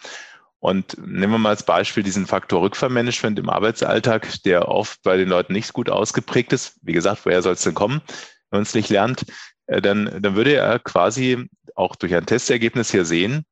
Und 0.60 0.98
nehmen 0.98 1.34
wir 1.34 1.38
mal 1.38 1.50
als 1.50 1.64
Beispiel 1.64 2.02
diesen 2.02 2.26
Faktor 2.26 2.62
Rückfallmanagement 2.62 3.38
im 3.38 3.50
Arbeitsalltag, 3.50 4.42
der 4.44 4.68
oft 4.68 5.04
bei 5.04 5.16
den 5.16 5.30
Leuten 5.30 5.54
nicht 5.54 5.72
gut 5.74 5.90
ausgeprägt 5.92 6.52
ist. 6.52 6.80
Wie 6.82 6.94
gesagt, 6.94 7.26
woher 7.26 7.44
soll 7.44 7.54
es 7.54 7.62
denn 7.62 7.76
kommen, 7.76 8.02
wenn 8.50 8.58
man 8.58 8.64
es 8.64 8.74
nicht 8.74 8.90
lernt? 8.90 9.26
Äh, 9.68 9.82
dann, 9.82 10.22
dann 10.22 10.36
würde 10.36 10.56
er 10.56 10.80
quasi 10.80 11.48
auch 11.76 11.96
durch 11.96 12.16
ein 12.16 12.26
Testergebnis 12.26 12.90
hier 12.90 13.06
sehen, 13.06 13.46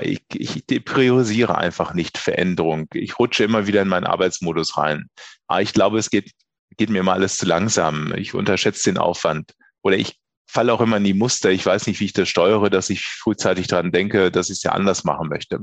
ich, 0.00 0.22
ich 0.34 0.84
priorisiere 0.84 1.56
einfach 1.56 1.94
nicht 1.94 2.18
Veränderung. 2.18 2.88
Ich 2.92 3.18
rutsche 3.18 3.44
immer 3.44 3.66
wieder 3.66 3.82
in 3.82 3.88
meinen 3.88 4.06
Arbeitsmodus 4.06 4.76
rein. 4.76 5.06
Ah, 5.46 5.60
ich 5.60 5.72
glaube, 5.72 5.98
es 5.98 6.10
geht, 6.10 6.32
geht 6.76 6.90
mir 6.90 7.02
mal 7.02 7.14
alles 7.14 7.38
zu 7.38 7.46
langsam. 7.46 8.12
Ich 8.14 8.34
unterschätze 8.34 8.90
den 8.90 8.98
Aufwand. 8.98 9.54
Oder 9.82 9.96
ich 9.96 10.18
falle 10.46 10.74
auch 10.74 10.82
immer 10.82 10.98
in 10.98 11.04
die 11.04 11.14
Muster. 11.14 11.50
Ich 11.50 11.64
weiß 11.64 11.86
nicht, 11.86 12.00
wie 12.00 12.04
ich 12.04 12.12
das 12.12 12.28
steuere, 12.28 12.68
dass 12.68 12.90
ich 12.90 13.02
frühzeitig 13.02 13.66
daran 13.66 13.92
denke, 13.92 14.30
dass 14.30 14.50
ich 14.50 14.58
es 14.58 14.62
ja 14.62 14.72
anders 14.72 15.04
machen 15.04 15.28
möchte. 15.28 15.60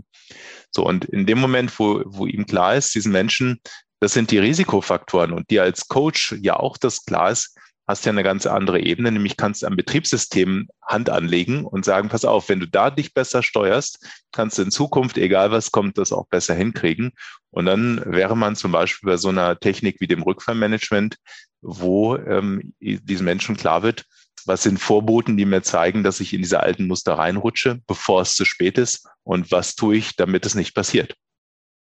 So, 0.72 0.86
und 0.86 1.06
in 1.06 1.28
dem 1.28 1.40
Moment, 1.40 1.78
wo, 1.78 2.02
wo 2.06 2.26
ihm 2.26 2.48
klar 2.48 2.76
ist, 2.76 2.96
diesen 2.96 3.12
Menschen, 3.12 3.60
das 4.00 4.14
sind 4.14 4.32
die 4.32 4.40
Risikofaktoren 4.40 5.34
und 5.34 5.50
dir 5.52 5.62
als 5.62 5.88
Coach 5.88 6.36
ja 6.42 6.56
auch 6.56 6.78
das 6.78 7.06
klar 7.06 7.30
ist, 7.30 7.56
hast 7.90 8.06
du 8.06 8.10
ja 8.10 8.12
eine 8.12 8.22
ganz 8.22 8.46
andere 8.46 8.82
Ebene, 8.82 9.12
nämlich 9.12 9.36
kannst 9.36 9.64
du 9.64 9.66
am 9.66 9.76
Betriebssystem 9.76 10.68
Hand 10.86 11.10
anlegen 11.10 11.66
und 11.66 11.84
sagen, 11.84 12.08
pass 12.08 12.24
auf, 12.24 12.48
wenn 12.48 12.60
du 12.60 12.68
da 12.68 12.92
dich 12.92 13.16
besser 13.16 13.42
steuerst, 13.42 14.08
kannst 14.32 14.60
du 14.60 14.62
in 14.62 14.70
Zukunft, 14.70 15.18
egal 15.18 15.50
was 15.50 15.72
kommt, 15.72 15.98
das 15.98 16.12
auch 16.12 16.28
besser 16.28 16.54
hinkriegen. 16.54 17.14
Und 17.50 17.66
dann 17.66 18.04
wäre 18.06 18.38
man 18.38 18.56
zum 18.56 18.72
Beispiel 18.72 19.10
bei 19.10 19.18
so 19.18 19.30
einer 19.30 19.60
Technik 19.60 20.00
wie 20.02 20.06
dem 20.06 20.22
Rückfallmanagement, 20.22 21.18
wo 21.62 22.16
ähm, 22.16 22.76
diesen 22.80 23.26
Menschen 23.26 23.58
klar 23.58 23.82
wird, 23.82 24.06
was 24.46 24.62
sind 24.62 24.80
Vorboten, 24.80 25.36
die 25.36 25.46
mir 25.46 25.64
zeigen, 25.64 26.04
dass 26.04 26.20
ich 26.20 26.32
in 26.32 26.44
diese 26.44 26.60
alten 26.60 26.86
Muster 26.86 27.16
reinrutsche, 27.16 27.82
bevor 27.88 28.22
es 28.22 28.36
zu 28.36 28.46
spät 28.46 28.78
ist 28.78 29.08
und 29.24 29.52
was 29.52 29.76
tue 29.76 29.96
ich, 29.96 30.16
damit 30.16 30.46
es 30.46 30.54
nicht 30.54 30.76
passiert. 30.76 31.16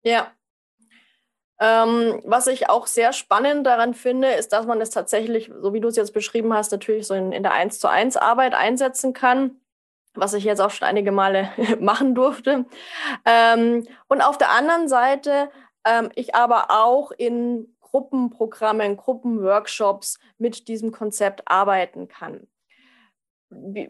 Ja, 0.04 0.32
ähm, 1.60 2.22
was 2.24 2.48
ich 2.48 2.70
auch 2.70 2.88
sehr 2.88 3.12
spannend 3.12 3.68
daran 3.68 3.94
finde, 3.94 4.30
ist, 4.30 4.54
dass 4.54 4.66
man 4.66 4.80
es 4.80 4.92
tatsächlich, 4.92 5.52
so 5.62 5.74
wie 5.74 5.82
du 5.82 5.90
es 5.90 5.98
jetzt 5.98 6.14
beschrieben 6.14 6.54
hast, 6.54 6.72
natürlich 6.72 7.06
so 7.06 7.14
in, 7.14 7.32
in 7.32 7.44
der 7.44 7.54
1 7.54 7.80
zu 7.80 7.90
1 7.90 8.16
Arbeit 8.16 8.54
einsetzen 8.54 9.14
kann, 9.14 9.60
was 10.14 10.34
ich 10.34 10.46
jetzt 10.46 10.62
auch 10.62 10.72
schon 10.72 10.88
einige 10.88 11.12
Male 11.12 11.50
machen 11.80 12.16
durfte. 12.16 12.66
Ähm, 13.26 13.86
und 14.08 14.22
auf 14.22 14.38
der 14.38 14.52
anderen 14.52 14.88
Seite, 14.88 15.50
ähm, 15.86 16.10
ich 16.16 16.34
aber 16.34 16.72
auch 16.72 17.12
in 17.12 17.76
Gruppenprogrammen, 17.82 18.96
Gruppenworkshops 18.96 20.20
mit 20.38 20.68
diesem 20.68 20.92
Konzept 20.92 21.42
arbeiten 21.48 22.08
kann. 22.08 22.48
Wie, 23.50 23.90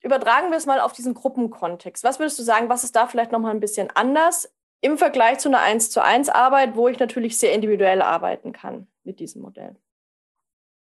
übertragen 0.00 0.50
wir 0.50 0.56
es 0.56 0.66
mal 0.66 0.80
auf 0.80 0.92
diesen 0.92 1.14
Gruppenkontext. 1.14 2.02
Was 2.02 2.18
würdest 2.18 2.38
du 2.38 2.42
sagen, 2.42 2.68
was 2.68 2.84
ist 2.84 2.96
da 2.96 3.06
vielleicht 3.06 3.32
nochmal 3.32 3.52
ein 3.52 3.60
bisschen 3.60 3.90
anders? 3.94 4.50
Im 4.80 4.98
Vergleich 4.98 5.38
zu 5.38 5.48
einer 5.48 5.60
1 5.60 5.90
zu 5.90 6.02
1 6.02 6.28
Arbeit, 6.28 6.76
wo 6.76 6.88
ich 6.88 6.98
natürlich 6.98 7.38
sehr 7.38 7.52
individuell 7.52 8.02
arbeiten 8.02 8.52
kann 8.52 8.86
mit 9.04 9.20
diesem 9.20 9.42
Modell. 9.42 9.76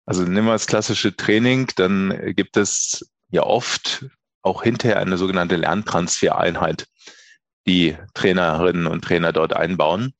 Also 0.06 0.22
nehmen 0.22 0.46
wir 0.46 0.52
das 0.52 0.66
klassische 0.66 1.16
Training, 1.16 1.70
dann 1.76 2.34
gibt 2.34 2.56
es 2.56 3.10
ja 3.30 3.42
oft 3.42 4.06
auch 4.42 4.62
hinterher 4.62 4.98
eine 4.98 5.16
sogenannte 5.16 5.56
Lerntransfereinheit, 5.56 6.86
die 7.66 7.96
Trainerinnen 8.14 8.86
und 8.86 9.04
Trainer 9.04 9.32
dort 9.32 9.52
einbauen. 9.52 10.14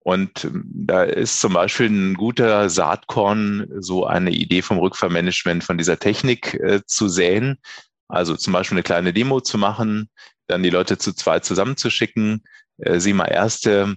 Und 0.00 0.50
da 0.52 1.02
ist 1.02 1.40
zum 1.40 1.54
Beispiel 1.54 1.88
ein 1.88 2.14
guter 2.14 2.68
Saatkorn, 2.68 3.66
so 3.78 4.04
eine 4.04 4.30
Idee 4.32 4.60
vom 4.60 4.78
Rückfahrmanagement 4.78 5.64
von 5.64 5.78
dieser 5.78 5.98
Technik 5.98 6.54
äh, 6.54 6.82
zu 6.86 7.08
säen. 7.08 7.58
Also 8.08 8.36
zum 8.36 8.52
Beispiel 8.52 8.76
eine 8.76 8.82
kleine 8.82 9.14
Demo 9.14 9.40
zu 9.40 9.56
machen, 9.56 10.10
dann 10.46 10.62
die 10.62 10.70
Leute 10.70 10.98
zu 10.98 11.14
zweit 11.14 11.46
zusammenzuschicken, 11.46 12.44
sie 12.78 13.12
mal 13.12 13.26
erste 13.26 13.96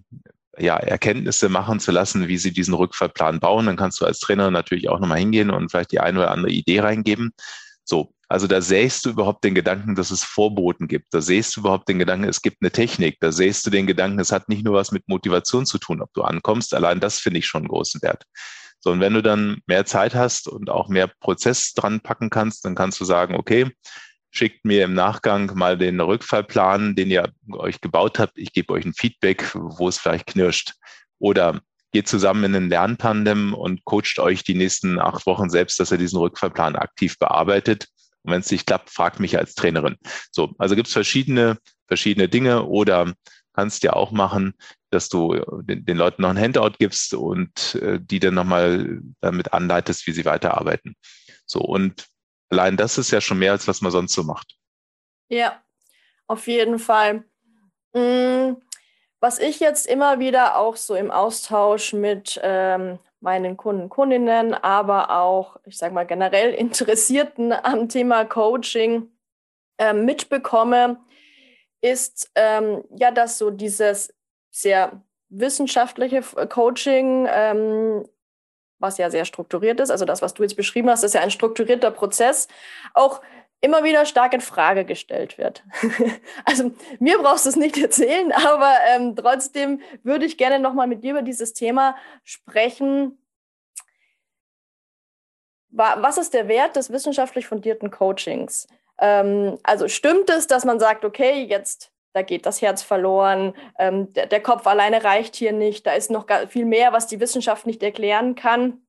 ja, 0.57 0.77
Erkenntnisse 0.77 1.49
machen 1.49 1.79
zu 1.79 1.91
lassen, 1.91 2.27
wie 2.27 2.37
sie 2.37 2.51
diesen 2.51 2.73
Rückfahrplan 2.73 3.39
bauen. 3.39 3.65
Dann 3.67 3.77
kannst 3.77 4.01
du 4.01 4.05
als 4.05 4.19
Trainer 4.19 4.51
natürlich 4.51 4.89
auch 4.89 4.99
nochmal 4.99 5.19
hingehen 5.19 5.51
und 5.51 5.69
vielleicht 5.69 5.91
die 5.91 5.99
eine 5.99 6.19
oder 6.19 6.31
andere 6.31 6.51
Idee 6.51 6.79
reingeben. 6.79 7.31
So, 7.83 8.11
also 8.27 8.47
da 8.47 8.61
sähst 8.61 9.05
du 9.05 9.11
überhaupt 9.11 9.43
den 9.43 9.55
Gedanken, 9.55 9.95
dass 9.95 10.11
es 10.11 10.23
Vorboten 10.23 10.87
gibt. 10.87 11.13
Da 11.13 11.21
sähst 11.21 11.55
du 11.55 11.61
überhaupt 11.61 11.87
den 11.87 11.99
Gedanken, 11.99 12.27
es 12.27 12.41
gibt 12.41 12.57
eine 12.61 12.71
Technik. 12.71 13.17
Da 13.21 13.31
sähst 13.31 13.65
du 13.65 13.69
den 13.69 13.87
Gedanken, 13.87 14.19
es 14.19 14.31
hat 14.31 14.49
nicht 14.49 14.65
nur 14.65 14.73
was 14.73 14.91
mit 14.91 15.07
Motivation 15.07 15.65
zu 15.65 15.77
tun, 15.77 16.01
ob 16.01 16.11
du 16.13 16.23
ankommst. 16.23 16.73
Allein 16.73 16.99
das 16.99 17.19
finde 17.19 17.39
ich 17.39 17.47
schon 17.47 17.61
einen 17.61 17.69
großen 17.69 18.01
Wert. 18.01 18.23
So, 18.79 18.91
und 18.91 18.99
wenn 18.99 19.13
du 19.13 19.23
dann 19.23 19.61
mehr 19.65 19.85
Zeit 19.85 20.13
hast 20.13 20.47
und 20.47 20.69
auch 20.69 20.89
mehr 20.89 21.09
Prozess 21.19 21.73
dran 21.73 22.01
packen 22.01 22.29
kannst, 22.29 22.65
dann 22.65 22.75
kannst 22.75 22.99
du 22.99 23.05
sagen, 23.05 23.35
okay, 23.35 23.71
schickt 24.37 24.63
mir 24.65 24.85
im 24.85 24.93
Nachgang 24.93 25.51
mal 25.55 25.77
den 25.77 25.99
Rückfallplan, 25.99 26.95
den 26.95 27.09
ihr 27.09 27.31
euch 27.51 27.81
gebaut 27.81 28.19
habt. 28.19 28.37
Ich 28.37 28.53
gebe 28.53 28.73
euch 28.73 28.85
ein 28.85 28.93
Feedback, 28.93 29.51
wo 29.53 29.89
es 29.89 29.97
vielleicht 29.97 30.27
knirscht. 30.27 30.73
Oder 31.19 31.61
geht 31.91 32.07
zusammen 32.07 32.43
in 32.43 32.55
einen 32.55 32.69
Lerntandem 32.69 33.53
und 33.53 33.83
coacht 33.85 34.19
euch 34.19 34.43
die 34.43 34.53
nächsten 34.53 34.99
acht 34.99 35.25
Wochen 35.25 35.49
selbst, 35.49 35.79
dass 35.79 35.91
ihr 35.91 35.97
diesen 35.97 36.19
Rückfallplan 36.19 36.75
aktiv 36.75 37.17
bearbeitet. 37.17 37.87
Und 38.23 38.33
wenn 38.33 38.41
es 38.41 38.51
nicht 38.51 38.67
klappt, 38.67 38.89
fragt 38.91 39.19
mich 39.19 39.37
als 39.37 39.55
Trainerin. 39.55 39.95
So, 40.31 40.53
also 40.59 40.75
gibt 40.75 40.87
es 40.87 40.93
verschiedene, 40.93 41.57
verschiedene 41.87 42.29
Dinge 42.29 42.63
oder 42.63 43.13
kannst 43.53 43.83
ja 43.83 43.93
auch 43.93 44.11
machen, 44.11 44.53
dass 44.91 45.09
du 45.09 45.41
den, 45.63 45.83
den, 45.83 45.97
Leuten 45.97 46.21
noch 46.21 46.29
ein 46.29 46.39
Handout 46.39 46.73
gibst 46.77 47.15
und 47.15 47.75
äh, 47.75 47.99
die 47.99 48.19
dann 48.19 48.35
nochmal 48.35 49.01
damit 49.19 49.51
anleitest, 49.51 50.05
wie 50.05 50.11
sie 50.11 50.25
weiterarbeiten. 50.25 50.95
So, 51.47 51.61
und 51.61 52.05
allein 52.49 52.77
das 52.77 52.97
ist 52.97 53.11
ja 53.11 53.21
schon 53.21 53.39
mehr, 53.39 53.51
als 53.51 53.67
was 53.67 53.81
man 53.81 53.91
sonst 53.91 54.13
so 54.13 54.23
macht. 54.23 54.57
Ja, 55.29 55.61
auf 56.27 56.47
jeden 56.47 56.79
Fall. 56.79 57.23
Mm, 57.93 58.55
was 59.19 59.39
ich 59.39 59.59
jetzt 59.59 59.87
immer 59.87 60.19
wieder 60.19 60.57
auch 60.57 60.75
so 60.75 60.95
im 60.95 61.11
Austausch 61.11 61.93
mit 61.93 62.39
ähm, 62.43 62.99
meinen 63.19 63.57
Kunden, 63.57 63.89
Kundinnen, 63.89 64.53
aber 64.53 65.17
auch, 65.17 65.57
ich 65.65 65.77
sage 65.77 65.93
mal, 65.93 66.05
generell 66.05 66.53
Interessierten 66.53 67.51
am 67.51 67.89
Thema 67.89 68.25
Coaching 68.25 69.11
äh, 69.77 69.93
mitbekomme, 69.93 70.99
ist 71.81 72.31
ähm, 72.35 72.83
ja, 72.95 73.11
dass 73.11 73.37
so 73.37 73.49
dieses 73.51 74.13
sehr 74.49 75.03
wissenschaftliche 75.29 76.21
Coaching 76.47 77.27
ähm, 77.29 78.07
was 78.79 78.97
ja 78.97 79.09
sehr 79.09 79.25
strukturiert 79.25 79.79
ist, 79.79 79.91
also 79.91 80.05
das, 80.05 80.21
was 80.21 80.33
du 80.33 80.43
jetzt 80.43 80.55
beschrieben 80.55 80.89
hast, 80.89 81.03
ist 81.03 81.13
ja 81.13 81.21
ein 81.21 81.31
strukturierter 81.31 81.91
Prozess, 81.91 82.47
auch 82.93 83.21
immer 83.61 83.83
wieder 83.83 84.05
stark 84.05 84.33
in 84.33 84.41
Frage 84.41 84.85
gestellt 84.85 85.37
wird. 85.37 85.63
also 86.45 86.71
mir 86.99 87.17
brauchst 87.17 87.45
du 87.45 87.49
es 87.49 87.55
nicht 87.55 87.77
erzählen, 87.77 88.31
aber 88.31 88.73
ähm, 88.89 89.15
trotzdem 89.15 89.81
würde 90.03 90.25
ich 90.25 90.37
gerne 90.37 90.59
nochmal 90.59 90.87
mit 90.87 91.03
dir 91.03 91.11
über 91.11 91.21
dieses 91.21 91.53
Thema 91.53 91.95
sprechen. 92.23 93.17
Was 95.69 96.17
ist 96.17 96.33
der 96.33 96.47
Wert 96.47 96.75
des 96.75 96.91
wissenschaftlich 96.91 97.47
fundierten 97.47 97.91
Coachings? 97.91 98.67
Ähm, 98.99 99.59
also 99.63 99.87
stimmt 99.87 100.29
es, 100.29 100.47
dass 100.47 100.65
man 100.65 100.79
sagt, 100.79 101.05
okay, 101.05 101.43
jetzt 101.43 101.91
da 102.17 102.23
geht 102.23 102.47
das 102.47 102.63
Herz 102.63 102.81
verloren, 102.81 103.53
ähm, 103.77 104.11
der, 104.13 104.25
der, 104.25 104.41
Kopf 104.41 104.65
alleine 104.65 105.03
reicht 105.03 105.35
hier 105.35 105.51
nicht, 105.51 105.85
da 105.85 105.93
ist 105.93 106.09
noch 106.09 106.25
viel 106.49 106.65
mehr, 106.65 106.91
was 106.91 107.05
die 107.05 107.19
Wissenschaft 107.19 107.67
nicht 107.67 107.83
erklären 107.83 108.33
kann. 108.33 108.81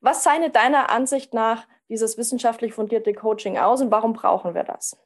Was 0.00 0.22
zeichnet 0.22 0.56
deiner 0.56 0.88
Ansicht 0.88 1.34
nach 1.34 1.68
dieses 1.90 2.16
wissenschaftlich 2.16 2.72
fundierte 2.72 3.12
Coaching 3.12 3.58
aus 3.58 3.82
und 3.82 3.90
warum 3.90 4.14
brauchen 4.14 4.54
wir 4.54 4.64
das? 4.64 4.96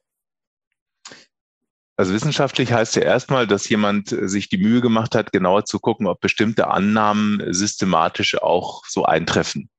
Also 1.97 2.13
wissenschaftlich 2.15 2.73
heißt 2.73 2.95
ja 2.95 3.03
erstmal, 3.03 3.49
dass 3.49 3.69
jemand 3.69 4.09
sich 4.09 4.49
die 4.49 4.59
Mühe 4.59 4.81
gemacht 4.81 5.17
hat, 5.17 5.33
genauer 5.33 5.65
zu 5.65 5.81
gucken, 5.81 6.07
ob 6.07 6.21
bestimmte 6.21 6.69
Annahmen 6.69 7.43
systematisch 7.53 8.41
auch 8.41 8.85
so 8.87 9.05
eintreffen 9.05 9.71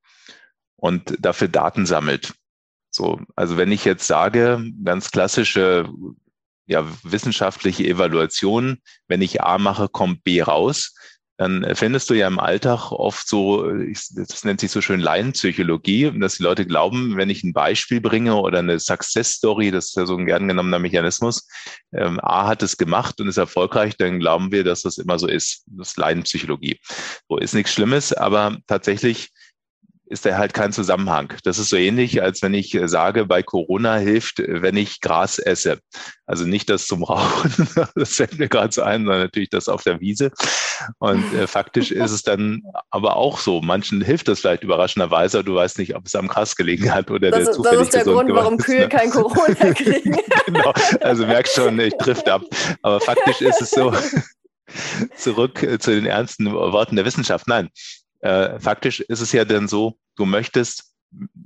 und 0.76 1.16
dafür 1.20 1.48
Daten 1.48 1.86
sammelt. 1.86 2.34
So, 2.90 3.22
also 3.38 3.56
wenn 3.56 3.72
ich 3.72 3.86
jetzt 3.86 4.08
sage, 4.08 4.62
ganz 4.84 5.12
klassische 5.12 5.90
ja, 6.68 6.86
wissenschaftliche 7.04 7.86
Evaluation, 7.86 8.78
wenn 9.08 9.22
ich 9.22 9.42
A 9.42 9.58
mache, 9.58 9.88
kommt 9.88 10.24
B 10.24 10.42
raus, 10.42 10.94
dann 11.38 11.76
findest 11.76 12.10
du 12.10 12.14
ja 12.14 12.28
im 12.28 12.40
Alltag 12.40 12.92
oft 12.92 13.28
so, 13.28 13.70
das 13.70 14.46
nennt 14.46 14.62
sich 14.62 14.72
so 14.72 14.80
schön 14.80 15.02
Laienpsychologie, 15.02 16.18
dass 16.18 16.36
die 16.36 16.44
Leute 16.44 16.66
glauben, 16.66 17.18
wenn 17.18 17.30
ich 17.30 17.44
ein 17.44 17.52
Beispiel 17.52 18.00
bringe 18.00 18.36
oder 18.36 18.60
eine 18.60 18.80
Success 18.80 19.34
Story, 19.34 19.70
das 19.70 19.88
ist 19.88 19.98
ja 19.98 20.06
so 20.06 20.16
ein 20.16 20.26
gern 20.26 20.48
genommener 20.48 20.80
Mechanismus, 20.80 21.46
ähm, 21.94 22.22
A 22.22 22.48
hat 22.48 22.64
es 22.64 22.78
gemacht 22.78 23.20
und 23.20 23.28
ist 23.28 23.38
erfolgreich, 23.38 23.98
dann 23.98 24.20
glauben 24.20 24.52
wir, 24.54 24.64
dass 24.64 24.84
das 24.84 24.98
immer 24.98 25.20
so 25.20 25.28
ist. 25.28 25.64
Das 25.68 25.90
ist 25.90 25.98
Laienpsychologie. 25.98 26.80
So 27.28 27.38
ist 27.38 27.54
nichts 27.54 27.74
Schlimmes, 27.74 28.14
aber 28.14 28.58
tatsächlich 28.68 29.32
ist 30.08 30.26
da 30.26 30.38
halt 30.38 30.54
kein 30.54 30.72
Zusammenhang. 30.72 31.34
Das 31.44 31.58
ist 31.58 31.70
so 31.70 31.78
ähnlich, 31.78 32.22
als 32.22 32.42
wenn 32.42 32.54
ich 32.54 32.74
äh, 32.76 32.88
sage, 32.88 33.26
bei 33.26 33.42
Corona 33.42 33.96
hilft, 33.98 34.40
äh, 34.40 34.62
wenn 34.62 34.78
ich 34.78 35.02
Gras 35.02 35.40
esse. 35.40 35.80
Also 36.26 36.46
nicht 36.46 36.70
das 36.70 36.88
zum 36.88 37.04
Rauchen, 37.04 37.68
das 37.96 38.16
fällt 38.16 38.38
mir 38.38 38.48
gerade 38.48 38.72
so 38.72 38.84
ein, 38.84 39.06
sondern 39.06 39.22
natürlich 39.22 39.50
das 39.50 39.68
auf 39.68 39.84
der 39.84 40.00
Wiese. 40.00 40.32
Und 41.00 41.34
äh, 41.34 41.48
faktisch 41.48 41.92
ist 41.92 42.12
es 42.12 42.22
dann 42.22 42.62
aber 42.90 43.16
auch 43.16 43.40
so. 43.40 43.62
Manchen 43.62 44.02
hilft 44.02 44.28
das 44.28 44.42
vielleicht 44.42 44.64
überraschenderweise, 44.64 45.40
aber 45.40 45.46
du 45.46 45.56
weißt 45.56 45.80
nicht, 45.80 45.96
ob 45.96 46.06
es 46.06 46.16
am 46.16 46.28
Gras 46.28 46.56
gelegen 46.56 46.94
hat 46.94 47.10
oder 47.10 47.32
das 47.32 47.40
der 47.40 47.50
ist, 47.50 47.56
zufällig 47.56 47.80
Das 47.80 47.88
ist 47.88 47.96
der 47.96 48.14
Grund, 48.14 48.30
warum 48.34 48.58
Kühe 48.58 48.82
ne? 48.82 48.90
kein 48.90 49.10
Corona 49.10 49.54
kriegen. 49.74 50.18
genau, 50.46 50.74
also 51.02 51.26
merkst 51.26 51.56
schon, 51.56 51.80
ich 51.80 51.94
trifft 51.98 52.30
ab. 52.30 52.44
Aber 52.82 53.00
faktisch 53.00 53.42
ist 53.42 53.62
es 53.62 53.72
so, 53.72 53.94
zurück 55.18 55.64
äh, 55.64 55.80
zu 55.80 55.92
den 55.92 56.06
ernsten 56.06 56.52
Worten 56.52 56.96
der 56.96 57.06
Wissenschaft. 57.06 57.48
Nein, 57.48 57.70
äh, 58.26 58.60
faktisch 58.60 59.02
ist 59.02 59.22
es 59.22 59.32
ja 59.34 59.46
dann 59.46 59.68
so, 59.68 60.00
du 60.16 60.26
möchtest 60.26 60.96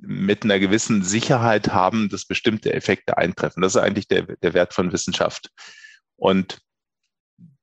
mit 0.02 0.44
einer 0.44 0.60
gewissen 0.60 1.04
Sicherheit 1.04 1.74
haben, 1.74 2.08
dass 2.08 2.24
bestimmte 2.24 2.74
Effekte 2.74 3.18
eintreffen. 3.18 3.62
Das 3.62 3.76
ist 3.76 3.82
eigentlich 3.82 4.08
der, 4.08 4.22
der 4.24 4.54
Wert 4.54 4.74
von 4.74 4.94
Wissenschaft. 4.94 5.50
Und 6.16 6.60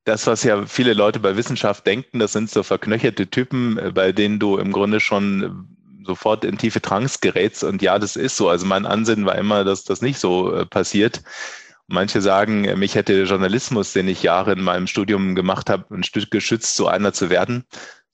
das, 0.04 0.26
was 0.26 0.44
ja 0.44 0.66
viele 0.66 0.92
Leute 0.92 1.18
bei 1.18 1.34
Wissenschaft 1.34 1.86
denken, 1.86 2.18
das 2.18 2.32
sind 2.32 2.50
so 2.50 2.62
verknöcherte 2.62 3.28
Typen, 3.28 3.78
äh, 3.78 3.90
bei 3.90 4.12
denen 4.12 4.38
du 4.38 4.58
im 4.58 4.70
Grunde 4.70 5.00
schon 5.00 5.66
sofort 6.04 6.44
in 6.44 6.58
tiefe 6.58 6.82
Trance 6.82 7.18
gerätst. 7.22 7.64
Und 7.64 7.80
ja, 7.80 7.98
das 7.98 8.16
ist 8.16 8.36
so. 8.36 8.50
Also 8.50 8.66
mein 8.66 8.84
Ansinnen 8.84 9.24
war 9.24 9.36
immer, 9.36 9.64
dass 9.64 9.84
das 9.84 10.02
nicht 10.02 10.18
so 10.18 10.52
äh, 10.52 10.66
passiert. 10.66 11.22
Manche 11.86 12.20
sagen, 12.20 12.66
äh, 12.66 12.76
mich 12.76 12.96
hätte 12.96 13.22
Journalismus, 13.22 13.94
den 13.94 14.08
ich 14.08 14.22
Jahre 14.22 14.52
in 14.52 14.62
meinem 14.62 14.86
Studium 14.86 15.34
gemacht 15.34 15.70
habe, 15.70 15.94
ein 15.94 16.04
Stück 16.04 16.30
geschützt, 16.30 16.76
so 16.76 16.86
einer 16.86 17.14
zu 17.14 17.30
werden 17.30 17.64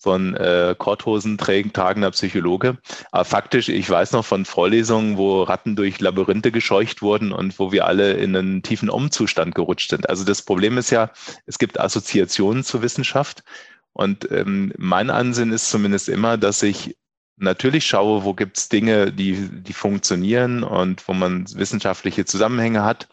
von 0.02 0.34
äh, 0.34 0.74
Korthosen 0.76 1.38
tragender 1.38 2.10
Psychologe. 2.10 2.78
Aber 3.12 3.24
faktisch, 3.24 3.68
ich 3.68 3.88
weiß 3.88 4.12
noch 4.12 4.24
von 4.24 4.44
Vorlesungen, 4.44 5.16
wo 5.16 5.44
Ratten 5.44 5.76
durch 5.76 6.00
Labyrinthe 6.00 6.50
gescheucht 6.50 7.02
wurden 7.02 7.30
und 7.32 7.58
wo 7.60 7.70
wir 7.70 7.86
alle 7.86 8.14
in 8.14 8.34
einen 8.34 8.62
tiefen 8.62 8.90
Umzustand 8.90 9.54
gerutscht 9.54 9.90
sind. 9.90 10.08
Also 10.08 10.24
das 10.24 10.42
Problem 10.42 10.76
ist 10.76 10.90
ja, 10.90 11.10
es 11.46 11.58
gibt 11.58 11.78
Assoziationen 11.78 12.64
zur 12.64 12.82
Wissenschaft. 12.82 13.44
Und 13.92 14.28
ähm, 14.32 14.72
mein 14.76 15.08
Ansinn 15.08 15.52
ist 15.52 15.70
zumindest 15.70 16.08
immer, 16.08 16.36
dass 16.36 16.64
ich 16.64 16.96
natürlich 17.36 17.86
schaue, 17.86 18.24
wo 18.24 18.34
gibt 18.34 18.58
es 18.58 18.68
Dinge, 18.68 19.12
die, 19.12 19.48
die 19.52 19.72
funktionieren 19.72 20.64
und 20.64 21.06
wo 21.06 21.12
man 21.12 21.46
wissenschaftliche 21.54 22.24
Zusammenhänge 22.24 22.82
hat 22.82 23.08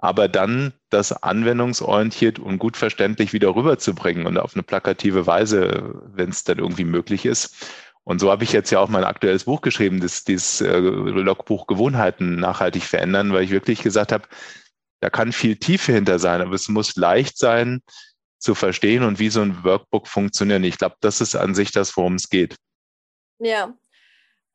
aber 0.00 0.28
dann 0.28 0.72
das 0.88 1.12
anwendungsorientiert 1.12 2.38
und 2.38 2.58
gut 2.58 2.76
verständlich 2.76 3.32
wieder 3.32 3.54
rüberzubringen 3.54 4.26
und 4.26 4.38
auf 4.38 4.54
eine 4.54 4.62
plakative 4.62 5.26
Weise, 5.26 6.00
wenn 6.14 6.30
es 6.30 6.42
dann 6.42 6.58
irgendwie 6.58 6.84
möglich 6.84 7.26
ist. 7.26 7.54
Und 8.04 8.18
so 8.18 8.30
habe 8.30 8.44
ich 8.44 8.52
jetzt 8.52 8.70
ja 8.70 8.80
auch 8.80 8.88
mein 8.88 9.04
aktuelles 9.04 9.44
Buch 9.44 9.60
geschrieben, 9.60 10.00
das, 10.00 10.24
dieses 10.24 10.62
äh, 10.62 10.78
Logbuch 10.78 11.66
Gewohnheiten 11.66 12.36
nachhaltig 12.36 12.82
verändern, 12.82 13.32
weil 13.32 13.44
ich 13.44 13.50
wirklich 13.50 13.82
gesagt 13.82 14.10
habe, 14.10 14.26
da 15.00 15.10
kann 15.10 15.32
viel 15.32 15.56
Tiefe 15.56 15.92
hinter 15.92 16.18
sein, 16.18 16.40
aber 16.40 16.54
es 16.54 16.68
muss 16.68 16.96
leicht 16.96 17.36
sein 17.36 17.82
zu 18.38 18.54
verstehen 18.54 19.02
und 19.02 19.18
wie 19.18 19.28
so 19.28 19.42
ein 19.42 19.64
Workbook 19.64 20.08
funktioniert. 20.08 20.64
Ich 20.64 20.78
glaube, 20.78 20.96
das 21.00 21.20
ist 21.20 21.36
an 21.36 21.54
sich 21.54 21.72
das, 21.72 21.94
worum 21.96 22.14
es 22.14 22.30
geht. 22.30 22.56
Ja. 23.38 23.74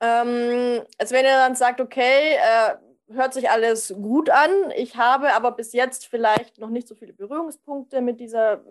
Ähm, 0.01 0.81
als 0.97 1.11
wenn 1.11 1.25
ihr 1.25 1.37
dann 1.37 1.55
sagt, 1.55 1.79
okay, 1.79 2.33
äh, 2.33 2.75
hört 3.11 3.33
sich 3.33 3.49
alles 3.49 3.93
gut 4.01 4.29
an. 4.29 4.49
Ich 4.75 4.95
habe 4.95 5.33
aber 5.33 5.51
bis 5.51 5.73
jetzt 5.73 6.07
vielleicht 6.07 6.59
noch 6.59 6.69
nicht 6.69 6.87
so 6.87 6.95
viele 6.95 7.13
Berührungspunkte 7.13 8.01
mit 8.01 8.19
dieser 8.19 8.63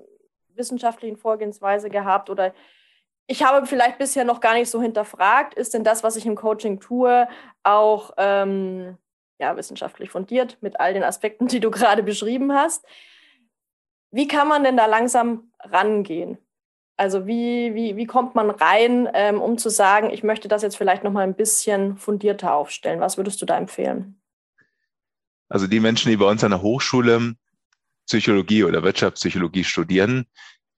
wissenschaftlichen 0.55 1.17
Vorgehensweise 1.17 1.91
gehabt 1.91 2.31
oder 2.31 2.53
ich 3.27 3.43
habe 3.43 3.67
vielleicht 3.67 3.99
bisher 3.99 4.25
noch 4.25 4.41
gar 4.41 4.55
nicht 4.55 4.71
so 4.71 4.83
hinterfragt, 4.83 5.55
ist 5.55 5.73
denn 5.73 5.83
das, 5.83 6.03
was 6.03 6.17
ich 6.17 6.27
im 6.27 6.35
Coaching 6.35 6.79
tue, 6.79 7.27
auch 7.63 8.13
ähm, 8.19 8.99
ja, 9.39 9.57
wissenschaftlich 9.57 10.11
fundiert 10.11 10.59
mit 10.61 10.79
all 10.79 10.93
den 10.93 11.03
Aspekten, 11.03 11.47
die 11.47 11.61
du 11.61 11.71
gerade 11.71 12.03
beschrieben 12.03 12.53
hast. 12.53 12.85
Wie 14.11 14.29
kann 14.29 14.47
man 14.47 14.63
denn 14.63 14.77
da 14.77 14.87
langsam 14.87 15.51
rangehen? 15.61 16.39
Also 16.97 17.27
wie, 17.27 17.75
wie, 17.75 17.97
wie 17.97 18.07
kommt 18.07 18.35
man 18.35 18.51
rein, 18.51 19.09
ähm, 19.15 19.41
um 19.43 19.59
zu 19.59 19.69
sagen, 19.69 20.11
ich 20.11 20.23
möchte 20.23 20.47
das 20.47 20.63
jetzt 20.63 20.77
vielleicht 20.77 21.03
noch 21.03 21.11
mal 21.11 21.25
ein 21.25 21.35
bisschen 21.35 21.97
fundierter 21.97 22.55
aufstellen? 22.55 23.01
Was 23.01 23.17
würdest 23.17 23.43
du 23.43 23.47
da 23.47 23.57
empfehlen? 23.57 24.21
Also 25.55 25.69
die 25.69 25.79
Menschen, 25.79 26.11
die 26.11 26.17
bei 26.17 26.29
uns 26.29 26.43
an 26.43 26.51
der 26.51 26.63
Hochschule 26.63 27.37
Psychologie 28.07 28.65
oder 28.65 28.83
Wirtschaftspsychologie 28.83 29.63
studieren, 29.63 30.27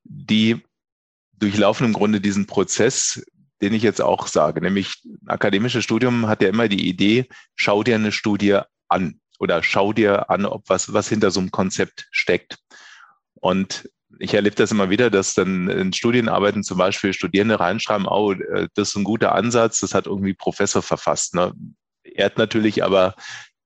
die 0.05 0.62
durchlaufen 1.33 1.87
im 1.87 1.95
Grunde 1.95 2.21
diesen 2.21 2.47
Prozess, 2.47 3.25
den 3.62 3.73
ich 3.73 3.83
jetzt 3.83 4.03
auch 4.03 4.27
sage, 4.27 4.61
nämlich 4.61 5.03
ein 5.07 5.29
akademisches 5.29 5.83
Studium 5.83 6.27
hat 6.27 6.43
ja 6.43 6.51
immer 6.51 6.69
die 6.69 6.91
Idee, 6.91 7.27
schau 7.55 7.85
dir 7.85 7.95
eine 7.95 8.12
Studie 8.12 8.59
an 8.89 9.19
oder 9.39 9.62
schau 9.62 9.95
dir 9.95 10.29
an, 10.29 10.45
ob 10.45 10.69
was, 10.69 10.93
was 10.93 11.09
hinter 11.09 11.31
so 11.31 11.41
einem 11.41 11.53
Konzept 11.53 12.07
steckt. 12.11 12.59
Und 13.33 13.89
ich 14.19 14.35
erlebe 14.35 14.57
das 14.57 14.73
immer 14.73 14.91
wieder, 14.91 15.09
dass 15.09 15.33
dann 15.33 15.71
in 15.71 15.95
Studienarbeiten 15.95 16.62
zum 16.62 16.77
Beispiel 16.77 17.15
Studierende 17.15 17.61
reinschreiben, 17.61 18.07
oh, 18.07 18.33
äh, 18.33 18.69
das 18.75 18.91
ist 18.91 18.97
ein 18.97 19.05
guter 19.05 19.35
Ansatz, 19.35 19.81
das 19.81 19.95
hat 19.95 20.05
irgendwie 20.05 20.35
Professor 20.35 20.83
verfasst. 20.83 21.35
Ne? 21.35 21.55
Er 22.03 22.27
hat 22.27 22.37
natürlich 22.37 22.85
aber 22.85 23.15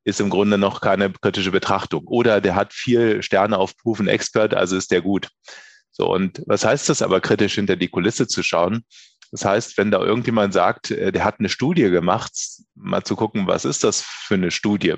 ist 0.05 0.21
im 0.21 0.31
Grunde 0.31 0.59
noch 0.59 0.81
keine 0.81 1.11
kritische 1.11 1.51
Betrachtung. 1.51 2.07
Oder 2.07 2.41
der 2.41 2.55
hat 2.55 2.73
vier 2.73 3.23
Sterne 3.23 3.59
auf 3.59 3.77
Proven 3.77 4.09
Expert, 4.09 4.55
also 4.55 4.77
ist 4.77 4.91
der 4.91 5.03
gut. 5.03 5.29
So, 5.91 6.13
und 6.13 6.43
was 6.47 6.65
heißt 6.65 6.89
das 6.89 7.03
aber, 7.03 7.21
kritisch 7.21 7.55
hinter 7.55 7.77
die 7.77 7.89
Kulisse 7.89 8.27
zu 8.27 8.43
schauen? 8.43 8.85
Das 9.33 9.45
heißt, 9.45 9.79
wenn 9.79 9.91
da 9.91 10.01
irgendjemand 10.01 10.53
sagt, 10.53 10.91
äh, 10.91 11.13
der 11.13 11.25
hat 11.25 11.39
eine 11.39 11.49
Studie 11.49 11.91
gemacht, 11.91 12.33
mal 12.75 13.05
zu 13.05 13.17
gucken, 13.17 13.47
was 13.47 13.65
ist 13.65 13.85
das 13.85 14.03
für 14.03 14.35
eine 14.35 14.51
Studie? 14.51 14.95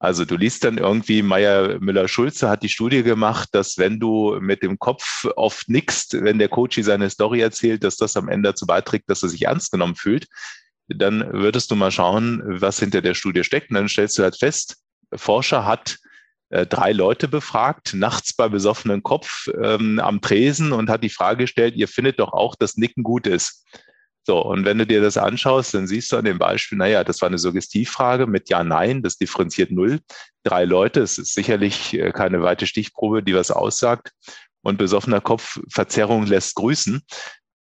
Also 0.00 0.24
du 0.24 0.36
liest 0.36 0.62
dann 0.62 0.78
irgendwie, 0.78 1.22
Meier 1.22 1.80
Müller-Schulze 1.80 2.48
hat 2.48 2.62
die 2.62 2.68
Studie 2.68 3.02
gemacht, 3.02 3.48
dass 3.52 3.78
wenn 3.78 3.98
du 3.98 4.38
mit 4.40 4.62
dem 4.62 4.78
Kopf 4.78 5.26
oft 5.34 5.68
nickst, 5.68 6.22
wenn 6.22 6.38
der 6.38 6.48
Coach 6.48 6.78
seine 6.80 7.10
Story 7.10 7.40
erzählt, 7.40 7.82
dass 7.82 7.96
das 7.96 8.16
am 8.16 8.28
Ende 8.28 8.50
dazu 8.50 8.64
beiträgt, 8.64 9.10
dass 9.10 9.24
er 9.24 9.28
sich 9.28 9.42
ernst 9.42 9.72
genommen 9.72 9.96
fühlt 9.96 10.28
dann 10.88 11.32
würdest 11.32 11.70
du 11.70 11.76
mal 11.76 11.90
schauen, 11.90 12.42
was 12.44 12.80
hinter 12.80 13.02
der 13.02 13.14
Studie 13.14 13.44
steckt. 13.44 13.70
Und 13.70 13.76
dann 13.76 13.88
stellst 13.88 14.18
du 14.18 14.22
halt 14.22 14.38
fest, 14.38 14.76
Forscher 15.14 15.64
hat 15.64 15.98
äh, 16.50 16.66
drei 16.66 16.92
Leute 16.92 17.28
befragt, 17.28 17.94
nachts 17.94 18.32
bei 18.32 18.48
besoffenem 18.48 19.02
Kopf 19.02 19.48
ähm, 19.62 19.98
am 19.98 20.20
Tresen 20.20 20.72
und 20.72 20.88
hat 20.88 21.04
die 21.04 21.10
Frage 21.10 21.44
gestellt, 21.44 21.76
ihr 21.76 21.88
findet 21.88 22.18
doch 22.18 22.32
auch, 22.32 22.56
dass 22.56 22.76
Nicken 22.76 23.02
gut 23.02 23.26
ist. 23.26 23.66
So, 24.26 24.44
und 24.44 24.66
wenn 24.66 24.76
du 24.76 24.86
dir 24.86 25.00
das 25.00 25.16
anschaust, 25.16 25.72
dann 25.72 25.86
siehst 25.86 26.12
du 26.12 26.18
an 26.18 26.24
dem 26.24 26.38
Beispiel, 26.38 26.76
naja, 26.76 27.02
das 27.02 27.22
war 27.22 27.28
eine 27.28 27.38
Suggestivfrage 27.38 28.26
mit 28.26 28.50
Ja, 28.50 28.62
Nein, 28.62 29.02
das 29.02 29.16
differenziert 29.16 29.70
null. 29.70 30.00
Drei 30.42 30.64
Leute, 30.64 31.00
es 31.00 31.16
ist 31.16 31.32
sicherlich 31.32 31.94
äh, 31.94 32.12
keine 32.12 32.42
weite 32.42 32.66
Stichprobe, 32.66 33.22
die 33.22 33.34
was 33.34 33.50
aussagt. 33.50 34.10
Und 34.60 34.76
besoffener 34.76 35.20
Kopf, 35.20 35.58
Verzerrung 35.72 36.26
lässt 36.26 36.56
grüßen. 36.56 37.00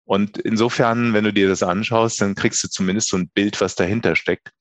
Und 0.06 0.38
insofern, 0.38 1.14
wenn 1.14 1.24
du 1.24 1.34
dir 1.34 1.48
das 1.48 1.64
anschaust, 1.64 2.20
dann 2.22 2.36
kriegst 2.36 2.64
du 2.64 2.70
zumindest 2.70 3.10
so 3.10 3.18
ein 3.18 3.30
Bild, 3.30 3.62
was 3.62 3.76
dahinter 3.76 4.16
steckt. 4.16 4.52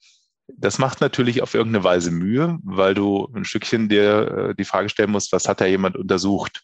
Das 0.49 0.79
macht 0.79 1.01
natürlich 1.01 1.43
auf 1.43 1.55
irgendeine 1.55 1.85
Weise 1.85 2.11
Mühe, 2.11 2.59
weil 2.63 2.95
du 2.95 3.29
ein 3.35 3.45
Stückchen 3.45 3.89
dir 3.89 4.51
äh, 4.51 4.55
die 4.55 4.65
Frage 4.65 4.89
stellen 4.89 5.11
musst, 5.11 5.33
was 5.33 5.49
hat 5.49 5.61
da 5.61 5.67
jemand 5.67 5.97
untersucht? 5.97 6.63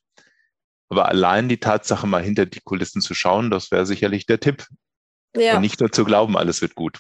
Aber 0.88 1.08
allein 1.08 1.48
die 1.48 1.58
Tatsache, 1.58 2.06
mal 2.06 2.22
hinter 2.22 2.46
die 2.46 2.60
Kulissen 2.60 3.02
zu 3.02 3.14
schauen, 3.14 3.50
das 3.50 3.70
wäre 3.70 3.86
sicherlich 3.86 4.26
der 4.26 4.40
Tipp. 4.40 4.66
Ja. 5.36 5.56
Und 5.56 5.62
nicht 5.62 5.80
nur 5.80 5.92
zu 5.92 6.04
glauben, 6.04 6.36
alles 6.36 6.62
wird 6.62 6.74
gut. 6.74 6.98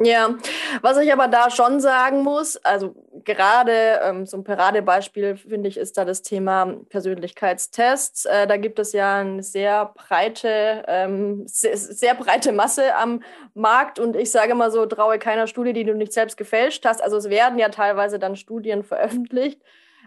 Ja, 0.00 0.36
was 0.80 0.96
ich 0.98 1.12
aber 1.12 1.26
da 1.26 1.50
schon 1.50 1.80
sagen 1.80 2.22
muss, 2.22 2.56
also 2.58 2.94
gerade 3.24 3.98
ähm, 4.04 4.26
so 4.26 4.36
ein 4.36 4.44
Paradebeispiel, 4.44 5.36
finde 5.36 5.68
ich, 5.68 5.76
ist 5.76 5.98
da 5.98 6.04
das 6.04 6.22
Thema 6.22 6.76
Persönlichkeitstests. 6.88 8.24
Äh, 8.26 8.46
da 8.46 8.58
gibt 8.58 8.78
es 8.78 8.92
ja 8.92 9.18
eine 9.18 9.42
sehr 9.42 9.86
breite, 9.86 10.84
ähm, 10.86 11.42
sehr, 11.48 11.76
sehr, 11.76 12.14
breite 12.14 12.52
Masse 12.52 12.94
am 12.94 13.24
Markt 13.54 13.98
und 13.98 14.14
ich 14.14 14.30
sage 14.30 14.54
mal 14.54 14.70
so, 14.70 14.86
traue 14.86 15.18
keiner 15.18 15.48
Studie, 15.48 15.72
die 15.72 15.84
du 15.84 15.94
nicht 15.94 16.12
selbst 16.12 16.36
gefälscht 16.36 16.84
hast. 16.84 17.02
Also 17.02 17.16
es 17.16 17.28
werden 17.28 17.58
ja 17.58 17.68
teilweise 17.68 18.20
dann 18.20 18.36
Studien 18.36 18.84
veröffentlicht, 18.84 19.60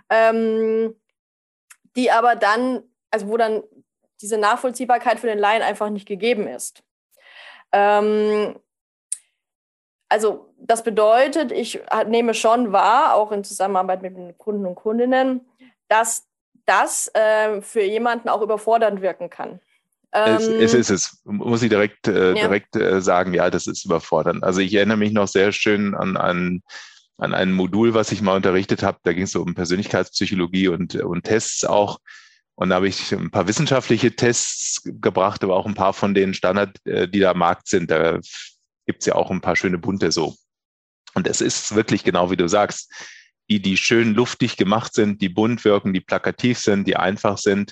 ähm, 0.10 0.96
die 1.98 2.12
aber 2.12 2.38
dann, 2.38 2.84
also 3.10 3.28
wo 3.28 3.36
dann 3.36 3.62
diese 4.22 4.38
Nachvollziehbarkeit 4.38 5.20
für 5.20 5.28
den 5.28 5.40
Laien 5.40 5.64
einfach 5.64 5.90
nicht 5.90 6.08
gegeben 6.08 6.48
ist. 6.48 6.82
Ähm, 7.74 8.56
also 10.12 10.54
das 10.58 10.84
bedeutet, 10.84 11.54
ich 11.54 11.80
nehme 12.06 12.34
schon 12.34 12.74
wahr, 12.74 13.16
auch 13.16 13.32
in 13.32 13.46
Zusammenarbeit 13.46 14.02
mit 14.02 14.18
den 14.18 14.38
Kunden 14.38 14.66
und 14.66 14.76
Kundinnen, 14.76 15.42
dass 15.88 16.28
das 16.66 17.10
äh, 17.14 17.62
für 17.62 17.84
jemanden 17.84 18.28
auch 18.28 18.42
überfordernd 18.42 19.02
wirken 19.02 19.30
kann. 19.30 19.62
Es, 20.12 20.50
ähm, 20.50 20.60
es, 20.60 20.74
ist 20.74 20.90
es, 20.90 21.22
muss 21.24 21.64
ich 21.64 21.70
direkt, 21.70 22.10
äh, 22.10 22.34
ja. 22.34 22.34
direkt 22.34 22.76
äh, 22.76 23.02
sagen, 23.02 23.34
ja, 23.34 23.50
das 23.50 23.68
ist 23.68 23.86
überfordernd. 23.86 24.44
Also 24.44 24.60
ich 24.60 24.74
erinnere 24.74 24.98
mich 24.98 25.14
noch 25.14 25.30
sehr 25.30 25.54
schön 25.54 25.96
an, 25.96 26.18
an, 26.18 26.62
an 27.18 27.34
ein 27.34 27.54
Modul, 27.54 27.94
was 27.94 28.12
ich 28.12 28.22
mal 28.22 28.36
unterrichtet 28.36 28.84
habe. 28.84 28.98
Da 29.04 29.14
ging 29.14 29.24
es 29.24 29.32
so 29.32 29.42
um 29.42 29.56
Persönlichkeitspsychologie 29.56 30.68
und, 30.68 30.96
und 30.96 31.24
Tests 31.24 31.64
auch. 31.64 32.00
Und 32.56 32.70
da 32.70 32.76
habe 32.76 32.90
ich 32.90 33.14
ein 33.14 33.32
paar 33.32 33.48
wissenschaftliche 33.48 34.14
Tests 34.14 34.82
gebracht, 34.84 35.42
aber 35.46 35.56
auch 35.56 35.66
ein 35.66 35.74
paar 35.74 35.94
von 35.94 36.14
den 36.14 36.34
Standard, 36.34 36.76
äh, 36.86 37.08
die 37.08 37.20
da 37.20 37.32
am 37.32 37.40
Markt 37.40 37.70
sind. 37.70 37.90
Da 37.90 38.20
gibt 38.92 39.04
es 39.04 39.06
ja 39.06 39.16
auch 39.16 39.32
ein 39.32 39.40
paar 39.40 39.56
schöne 39.56 39.78
bunte 39.78 40.12
so. 40.12 40.36
Und 41.14 41.26
es 41.26 41.40
ist 41.40 41.76
wirklich 41.76 42.04
genau 42.04 42.30
wie 42.30 42.36
du 42.36 42.50
sagst, 42.50 42.92
die, 43.50 43.62
die 43.62 43.78
schön 43.78 44.14
luftig 44.14 44.58
gemacht 44.58 44.94
sind, 44.94 45.22
die 45.22 45.30
bunt 45.30 45.64
wirken, 45.64 45.94
die 45.94 46.02
plakativ 46.02 46.60
sind, 46.60 46.88
die 46.90 46.98
einfach 46.98 47.38
sind, 47.38 47.72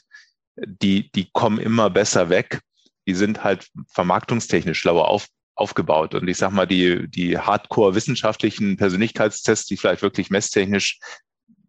die, 0.55 1.11
die 1.11 1.29
kommen 1.33 1.59
immer 1.59 1.89
besser 1.89 2.29
weg. 2.29 2.61
Die 3.05 3.13
sind 3.13 3.43
halt 3.43 3.67
vermarktungstechnisch 3.89 4.79
schlauer 4.79 5.09
auf, 5.09 5.27
aufgebaut. 5.55 6.15
Und 6.15 6.29
ich 6.29 6.37
sag 6.37 6.51
mal, 6.51 6.65
die, 6.65 7.09
die 7.09 7.37
hardcore-wissenschaftlichen 7.37 8.77
Persönlichkeitstests, 8.77 9.67
die 9.67 9.75
vielleicht 9.75 10.01
wirklich 10.01 10.29
messtechnisch 10.29 10.99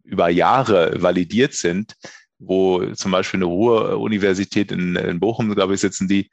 über 0.05 0.29
Jahre 0.29 1.01
validiert 1.01 1.53
sind, 1.53 1.95
wo 2.39 2.85
zum 2.93 3.11
Beispiel 3.11 3.39
eine 3.39 3.45
Ruhr-Universität 3.45 4.71
in, 4.71 4.95
in 4.95 5.19
Bochum, 5.19 5.53
glaube 5.53 5.73
ich, 5.73 5.81
sitzen 5.81 6.07
die, 6.07 6.29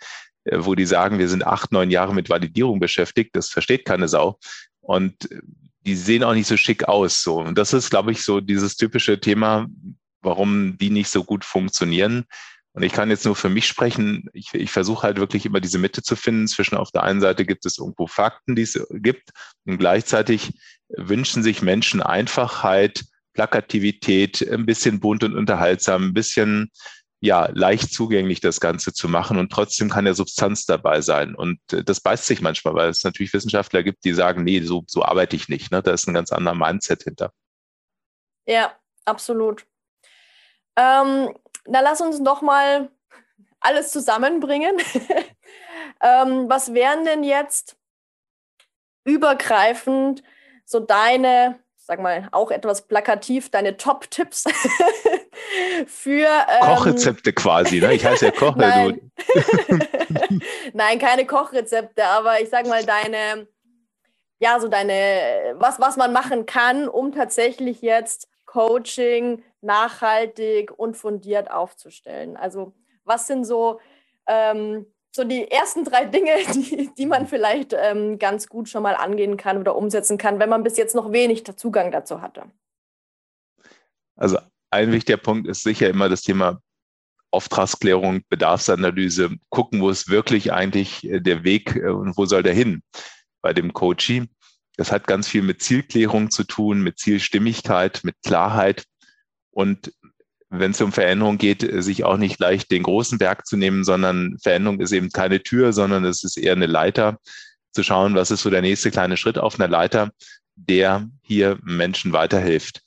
wo 0.52 0.74
die 0.74 0.86
sagen, 0.86 1.18
wir 1.18 1.28
sind 1.28 1.46
acht, 1.46 1.72
neun 1.72 1.90
Jahre 1.90 2.14
mit 2.14 2.30
Validierung 2.30 2.80
beschäftigt. 2.80 3.34
Das 3.34 3.50
versteht 3.50 3.84
keine 3.84 4.08
Sau. 4.08 4.38
Und 4.80 5.28
die 5.86 5.94
sehen 5.94 6.24
auch 6.24 6.34
nicht 6.34 6.46
so 6.46 6.56
schick 6.56 6.84
aus. 6.84 7.22
So. 7.22 7.38
Und 7.38 7.56
das 7.58 7.72
ist, 7.72 7.90
glaube 7.90 8.12
ich, 8.12 8.22
so 8.22 8.40
dieses 8.40 8.76
typische 8.76 9.20
Thema, 9.20 9.66
warum 10.20 10.76
die 10.78 10.90
nicht 10.90 11.08
so 11.08 11.24
gut 11.24 11.44
funktionieren, 11.44 12.26
Und 12.78 12.84
ich 12.84 12.92
kann 12.92 13.10
jetzt 13.10 13.24
nur 13.24 13.34
für 13.34 13.48
mich 13.48 13.66
sprechen. 13.66 14.28
Ich, 14.32 14.54
ich 14.54 14.70
versuche 14.70 15.02
halt 15.02 15.18
wirklich 15.18 15.44
immer 15.44 15.60
diese 15.60 15.78
Mitte 15.78 16.00
zu 16.00 16.14
finden 16.14 16.46
zwischen 16.46 16.76
auf 16.76 16.92
der 16.92 17.02
einen 17.02 17.20
Seite 17.20 17.44
gibt 17.44 17.66
es 17.66 17.78
irgendwo 17.78 18.06
Fakten, 18.06 18.54
die 18.54 18.62
es 18.62 18.78
gibt 18.90 19.30
und 19.64 19.78
gleichzeitig 19.78 20.52
wünschen 20.96 21.42
sich 21.42 21.60
Menschen 21.60 22.00
Einfachheit, 22.02 23.04
Plakativität, 23.34 24.48
ein 24.48 24.64
bisschen 24.64 25.00
bunt 25.00 25.24
und 25.24 25.34
unterhaltsam, 25.34 26.04
ein 26.04 26.14
bisschen 26.14 26.70
ja, 27.20 27.48
leicht 27.52 27.92
zugänglich 27.92 28.40
das 28.40 28.60
Ganze 28.60 28.92
zu 28.92 29.08
machen 29.08 29.38
und 29.38 29.50
trotzdem 29.50 29.90
kann 29.90 30.06
ja 30.06 30.14
Substanz 30.14 30.66
dabei 30.66 31.00
sein. 31.00 31.34
Und 31.34 31.60
äh, 31.72 31.82
das 31.82 32.00
beißt 32.00 32.26
sich 32.26 32.40
manchmal, 32.40 32.74
weil 32.74 32.90
es 32.90 33.02
natürlich 33.02 33.32
Wissenschaftler 33.32 33.82
gibt, 33.82 34.04
die 34.04 34.12
sagen, 34.12 34.44
nee, 34.44 34.60
so, 34.60 34.84
so 34.86 35.04
arbeite 35.04 35.34
ich 35.34 35.48
nicht. 35.48 35.72
Ne? 35.72 35.82
Da 35.82 35.92
ist 35.92 36.06
ein 36.06 36.14
ganz 36.14 36.30
anderer 36.32 36.54
Mindset 36.54 37.02
hinter. 37.02 37.32
Ja, 38.46 38.72
absolut. 39.04 39.66
Ähm, 40.76 41.34
na, 41.66 41.80
lass 41.80 42.00
uns 42.00 42.22
doch 42.22 42.40
mal 42.40 42.88
alles 43.60 43.90
zusammenbringen. 43.90 44.76
ähm, 46.00 46.48
was 46.48 46.72
wären 46.72 47.04
denn 47.04 47.24
jetzt 47.24 47.76
übergreifend 49.04 50.22
so 50.64 50.78
deine, 50.78 51.58
sag 51.76 52.00
mal, 52.00 52.28
auch 52.30 52.50
etwas 52.52 52.86
plakativ, 52.86 53.50
deine 53.50 53.76
Top-Tipps 53.76 54.44
für. 55.86 56.28
Ähm, 56.48 56.60
Kochrezepte 56.60 57.32
quasi, 57.32 57.80
ne? 57.80 57.94
Ich 57.94 58.04
heiße 58.04 58.26
ja 58.26 58.30
Koch. 58.30 58.56
Nein. 58.56 59.10
Nein, 60.72 60.98
keine 60.98 61.26
Kochrezepte, 61.26 62.04
aber 62.04 62.40
ich 62.40 62.48
sag 62.48 62.66
mal, 62.66 62.84
deine, 62.84 63.48
ja, 64.40 64.60
so 64.60 64.68
deine, 64.68 65.54
was, 65.54 65.80
was 65.80 65.96
man 65.96 66.12
machen 66.12 66.46
kann, 66.46 66.88
um 66.88 67.12
tatsächlich 67.12 67.82
jetzt 67.82 68.28
Coaching 68.46 69.42
nachhaltig 69.60 70.72
und 70.76 70.96
fundiert 70.96 71.50
aufzustellen. 71.50 72.36
Also, 72.36 72.72
was 73.04 73.26
sind 73.26 73.44
so, 73.44 73.80
ähm, 74.26 74.86
so 75.10 75.24
die 75.24 75.50
ersten 75.50 75.84
drei 75.84 76.04
Dinge, 76.04 76.32
die, 76.54 76.90
die 76.96 77.06
man 77.06 77.26
vielleicht 77.26 77.72
ähm, 77.72 78.18
ganz 78.18 78.48
gut 78.48 78.68
schon 78.68 78.82
mal 78.82 78.94
angehen 78.94 79.36
kann 79.36 79.58
oder 79.58 79.76
umsetzen 79.76 80.18
kann, 80.18 80.38
wenn 80.38 80.48
man 80.48 80.62
bis 80.62 80.76
jetzt 80.76 80.94
noch 80.94 81.12
wenig 81.12 81.44
Zugang 81.56 81.90
dazu 81.90 82.22
hatte? 82.22 82.44
Also 84.16 84.38
ein 84.70 84.92
wichtiger 84.92 85.18
Punkt 85.18 85.48
ist 85.48 85.62
sicher 85.62 85.88
immer 85.88 86.08
das 86.08 86.22
Thema 86.22 86.60
Auftragsklärung, 87.30 88.22
Bedarfsanalyse, 88.28 89.36
gucken, 89.50 89.80
wo 89.80 89.90
ist 89.90 90.08
wirklich 90.08 90.52
eigentlich 90.52 91.04
äh, 91.04 91.20
der 91.20 91.44
Weg 91.44 91.76
äh, 91.76 91.88
und 91.88 92.16
wo 92.16 92.26
soll 92.26 92.42
der 92.42 92.54
hin 92.54 92.82
bei 93.42 93.52
dem 93.52 93.72
Coaching. 93.72 94.28
Das 94.76 94.92
hat 94.92 95.06
ganz 95.06 95.28
viel 95.28 95.42
mit 95.42 95.62
Zielklärung 95.62 96.30
zu 96.30 96.44
tun, 96.44 96.82
mit 96.82 96.98
Zielstimmigkeit, 96.98 98.00
mit 98.02 98.16
Klarheit 98.24 98.84
und 99.50 99.92
wenn 100.50 100.70
es 100.70 100.80
um 100.80 100.92
Veränderung 100.92 101.36
geht, 101.36 101.62
äh, 101.62 101.82
sich 101.82 102.04
auch 102.04 102.16
nicht 102.16 102.40
leicht 102.40 102.70
den 102.70 102.82
großen 102.82 103.18
Berg 103.18 103.46
zu 103.46 103.56
nehmen, 103.56 103.84
sondern 103.84 104.38
Veränderung 104.42 104.80
ist 104.80 104.92
eben 104.92 105.10
keine 105.10 105.42
Tür, 105.42 105.72
sondern 105.72 106.04
es 106.04 106.24
ist 106.24 106.38
eher 106.38 106.52
eine 106.52 106.66
Leiter, 106.66 107.18
zu 107.72 107.82
schauen, 107.82 108.14
was 108.14 108.30
ist 108.30 108.42
so 108.42 108.50
der 108.50 108.62
nächste 108.62 108.90
kleine 108.90 109.16
Schritt 109.16 109.38
auf 109.38 109.60
einer 109.60 109.68
Leiter, 109.68 110.10
der 110.56 111.08
hier 111.22 111.58
Menschen 111.62 112.12
weiterhilft. 112.12 112.82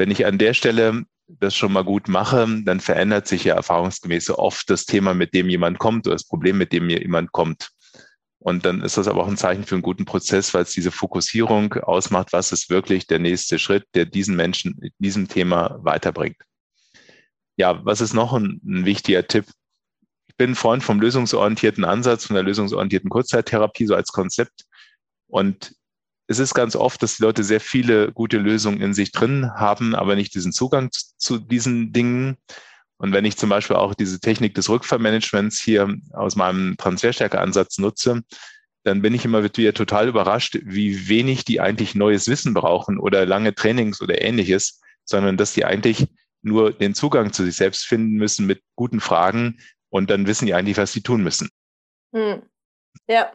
Wenn 0.00 0.10
ich 0.10 0.24
an 0.24 0.38
der 0.38 0.54
Stelle 0.54 1.04
das 1.28 1.54
schon 1.54 1.74
mal 1.74 1.84
gut 1.84 2.08
mache, 2.08 2.46
dann 2.64 2.80
verändert 2.80 3.28
sich 3.28 3.44
ja 3.44 3.54
erfahrungsgemäß 3.54 4.24
so 4.24 4.38
oft 4.38 4.70
das 4.70 4.86
Thema, 4.86 5.12
mit 5.12 5.34
dem 5.34 5.50
jemand 5.50 5.78
kommt 5.78 6.06
oder 6.06 6.14
das 6.14 6.24
Problem, 6.24 6.56
mit 6.56 6.72
dem 6.72 6.88
jemand 6.88 7.32
kommt. 7.32 7.68
Und 8.38 8.64
dann 8.64 8.80
ist 8.80 8.96
das 8.96 9.08
aber 9.08 9.22
auch 9.22 9.28
ein 9.28 9.36
Zeichen 9.36 9.64
für 9.64 9.74
einen 9.74 9.82
guten 9.82 10.06
Prozess, 10.06 10.54
weil 10.54 10.62
es 10.62 10.70
diese 10.70 10.90
Fokussierung 10.90 11.74
ausmacht, 11.74 12.32
was 12.32 12.50
ist 12.50 12.70
wirklich 12.70 13.08
der 13.08 13.18
nächste 13.18 13.58
Schritt, 13.58 13.84
der 13.94 14.06
diesen 14.06 14.36
Menschen 14.36 14.78
in 14.80 14.90
diesem 15.00 15.28
Thema 15.28 15.78
weiterbringt. 15.82 16.38
Ja, 17.58 17.84
was 17.84 18.00
ist 18.00 18.14
noch 18.14 18.32
ein, 18.32 18.58
ein 18.64 18.86
wichtiger 18.86 19.26
Tipp? 19.26 19.44
Ich 20.28 20.36
bin 20.38 20.52
ein 20.52 20.56
Freund 20.56 20.82
vom 20.82 20.98
lösungsorientierten 20.98 21.84
Ansatz, 21.84 22.24
von 22.24 22.36
der 22.36 22.44
lösungsorientierten 22.44 23.10
Kurzzeittherapie 23.10 23.84
so 23.84 23.94
als 23.94 24.12
Konzept. 24.12 24.64
Und 25.26 25.74
es 26.30 26.38
ist 26.38 26.54
ganz 26.54 26.76
oft, 26.76 27.02
dass 27.02 27.16
die 27.16 27.24
Leute 27.24 27.42
sehr 27.42 27.58
viele 27.58 28.12
gute 28.12 28.38
Lösungen 28.38 28.80
in 28.80 28.94
sich 28.94 29.10
drin 29.10 29.50
haben, 29.56 29.96
aber 29.96 30.14
nicht 30.14 30.32
diesen 30.32 30.52
Zugang 30.52 30.88
zu, 30.92 31.38
diesen 31.38 31.92
Dingen. 31.92 32.36
Und 32.98 33.12
wenn 33.12 33.24
ich 33.24 33.36
zum 33.36 33.50
Beispiel 33.50 33.74
auch 33.74 33.94
diese 33.94 34.20
Technik 34.20 34.54
des 34.54 34.68
Rückfallmanagements 34.68 35.60
hier 35.60 35.92
aus 36.12 36.36
meinem 36.36 36.76
Transferstärkeansatz 36.76 37.78
nutze, 37.78 38.22
dann 38.84 39.02
bin 39.02 39.12
ich 39.12 39.24
immer 39.24 39.42
wieder 39.42 39.74
total 39.74 40.06
überrascht, 40.06 40.56
wie 40.62 41.08
wenig 41.08 41.44
die 41.44 41.60
eigentlich 41.60 41.96
neues 41.96 42.28
Wissen 42.28 42.54
brauchen 42.54 43.00
oder 43.00 43.26
lange 43.26 43.52
Trainings 43.52 44.00
oder 44.00 44.22
ähnliches, 44.22 44.80
sondern 45.04 45.36
dass 45.36 45.54
die 45.54 45.64
eigentlich 45.64 46.06
nur 46.42 46.72
den 46.72 46.94
Zugang 46.94 47.32
zu 47.32 47.44
sich 47.44 47.56
selbst 47.56 47.86
finden 47.86 48.14
müssen 48.14 48.46
mit 48.46 48.62
guten 48.76 49.00
Fragen 49.00 49.58
und 49.88 50.10
dann 50.10 50.28
wissen 50.28 50.46
die 50.46 50.54
eigentlich, 50.54 50.76
was 50.76 50.92
sie 50.92 51.02
tun 51.02 51.24
müssen. 51.24 51.48
Hm. 52.14 52.42
Ja, 53.08 53.32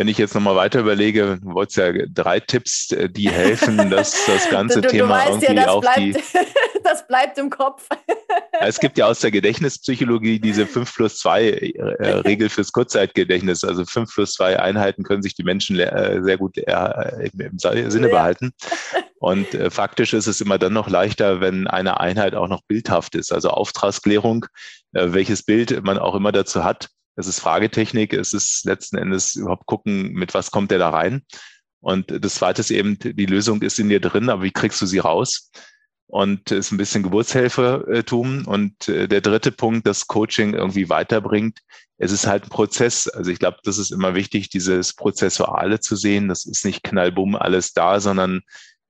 wenn 0.00 0.08
ich 0.08 0.16
jetzt 0.16 0.34
nochmal 0.34 0.56
weiter 0.56 0.80
überlege, 0.80 1.38
du 1.42 1.52
wolltest 1.52 1.76
ja 1.76 1.92
drei 2.08 2.40
Tipps, 2.40 2.90
äh, 2.90 3.10
die 3.10 3.28
helfen, 3.28 3.76
dass 3.90 4.24
das 4.24 4.48
ganze 4.48 4.80
du, 4.80 4.88
du 4.88 4.94
Thema 4.94 5.26
irgendwie 5.26 5.54
ja, 5.54 5.68
auch 5.68 5.82
bleibt, 5.82 5.98
die. 5.98 6.12
das 6.84 7.06
bleibt 7.06 7.36
im 7.36 7.50
Kopf. 7.50 7.86
Es 8.60 8.80
gibt 8.80 8.96
ja 8.96 9.04
aus 9.04 9.20
der 9.20 9.30
Gedächtnispsychologie 9.30 10.40
diese 10.40 10.66
5 10.66 10.94
plus 10.94 11.18
2 11.18 11.48
äh, 11.50 12.12
Regel 12.20 12.48
fürs 12.48 12.72
Kurzzeitgedächtnis. 12.72 13.62
Also 13.62 13.84
5 13.84 14.14
plus 14.14 14.32
2 14.32 14.58
Einheiten 14.58 15.02
können 15.02 15.20
sich 15.20 15.34
die 15.34 15.44
Menschen 15.44 15.78
äh, 15.78 16.22
sehr 16.22 16.38
gut 16.38 16.56
im, 16.56 17.58
Sinne 17.58 18.08
ja. 18.08 18.14
behalten. 18.14 18.52
Und 19.18 19.48
faktisch 19.68 20.14
ist 20.14 20.28
es 20.28 20.40
immer 20.40 20.58
dann 20.58 20.72
noch 20.72 20.88
leichter, 20.88 21.42
wenn 21.42 21.66
eine 21.66 22.00
Einheit 22.00 22.34
auch 22.34 22.48
noch 22.48 22.62
bildhaft 22.66 23.14
ist. 23.14 23.34
Also 23.34 23.50
Auftragsklärung, 23.50 24.46
welches 24.92 25.42
Bild 25.42 25.84
man 25.84 25.98
auch 25.98 26.14
immer 26.14 26.32
dazu 26.32 26.64
hat, 26.64 26.88
es 27.20 27.26
ist 27.26 27.40
Fragetechnik, 27.40 28.12
es 28.12 28.32
ist 28.32 28.64
letzten 28.64 28.96
Endes 28.98 29.36
überhaupt 29.36 29.66
gucken, 29.66 30.12
mit 30.12 30.34
was 30.34 30.50
kommt 30.50 30.70
der 30.70 30.78
da 30.78 30.90
rein. 30.90 31.22
Und 31.80 32.24
das 32.24 32.34
zweite 32.34 32.60
ist 32.60 32.70
eben, 32.70 32.98
die 32.98 33.26
Lösung 33.26 33.62
ist 33.62 33.78
in 33.78 33.88
dir 33.88 34.00
drin, 34.00 34.28
aber 34.28 34.42
wie 34.42 34.50
kriegst 34.50 34.80
du 34.82 34.86
sie 34.86 34.98
raus? 34.98 35.50
Und 36.06 36.50
ist 36.50 36.72
ein 36.72 36.76
bisschen 36.76 37.04
Geburtshelfertum. 37.04 38.46
Und 38.46 38.88
äh, 38.88 39.06
der 39.06 39.20
dritte 39.20 39.52
Punkt, 39.52 39.86
das 39.86 40.08
Coaching 40.08 40.54
irgendwie 40.54 40.88
weiterbringt, 40.88 41.60
es 41.98 42.10
ist 42.10 42.26
halt 42.26 42.44
ein 42.44 42.48
Prozess. 42.48 43.06
Also 43.06 43.30
ich 43.30 43.38
glaube, 43.38 43.58
das 43.62 43.78
ist 43.78 43.92
immer 43.92 44.14
wichtig, 44.14 44.48
dieses 44.48 44.94
Prozessuale 44.94 45.80
zu 45.80 45.94
sehen. 45.94 46.28
Das 46.28 46.46
ist 46.46 46.64
nicht 46.64 46.82
knallbumm 46.82 47.36
alles 47.36 47.72
da, 47.72 48.00
sondern 48.00 48.40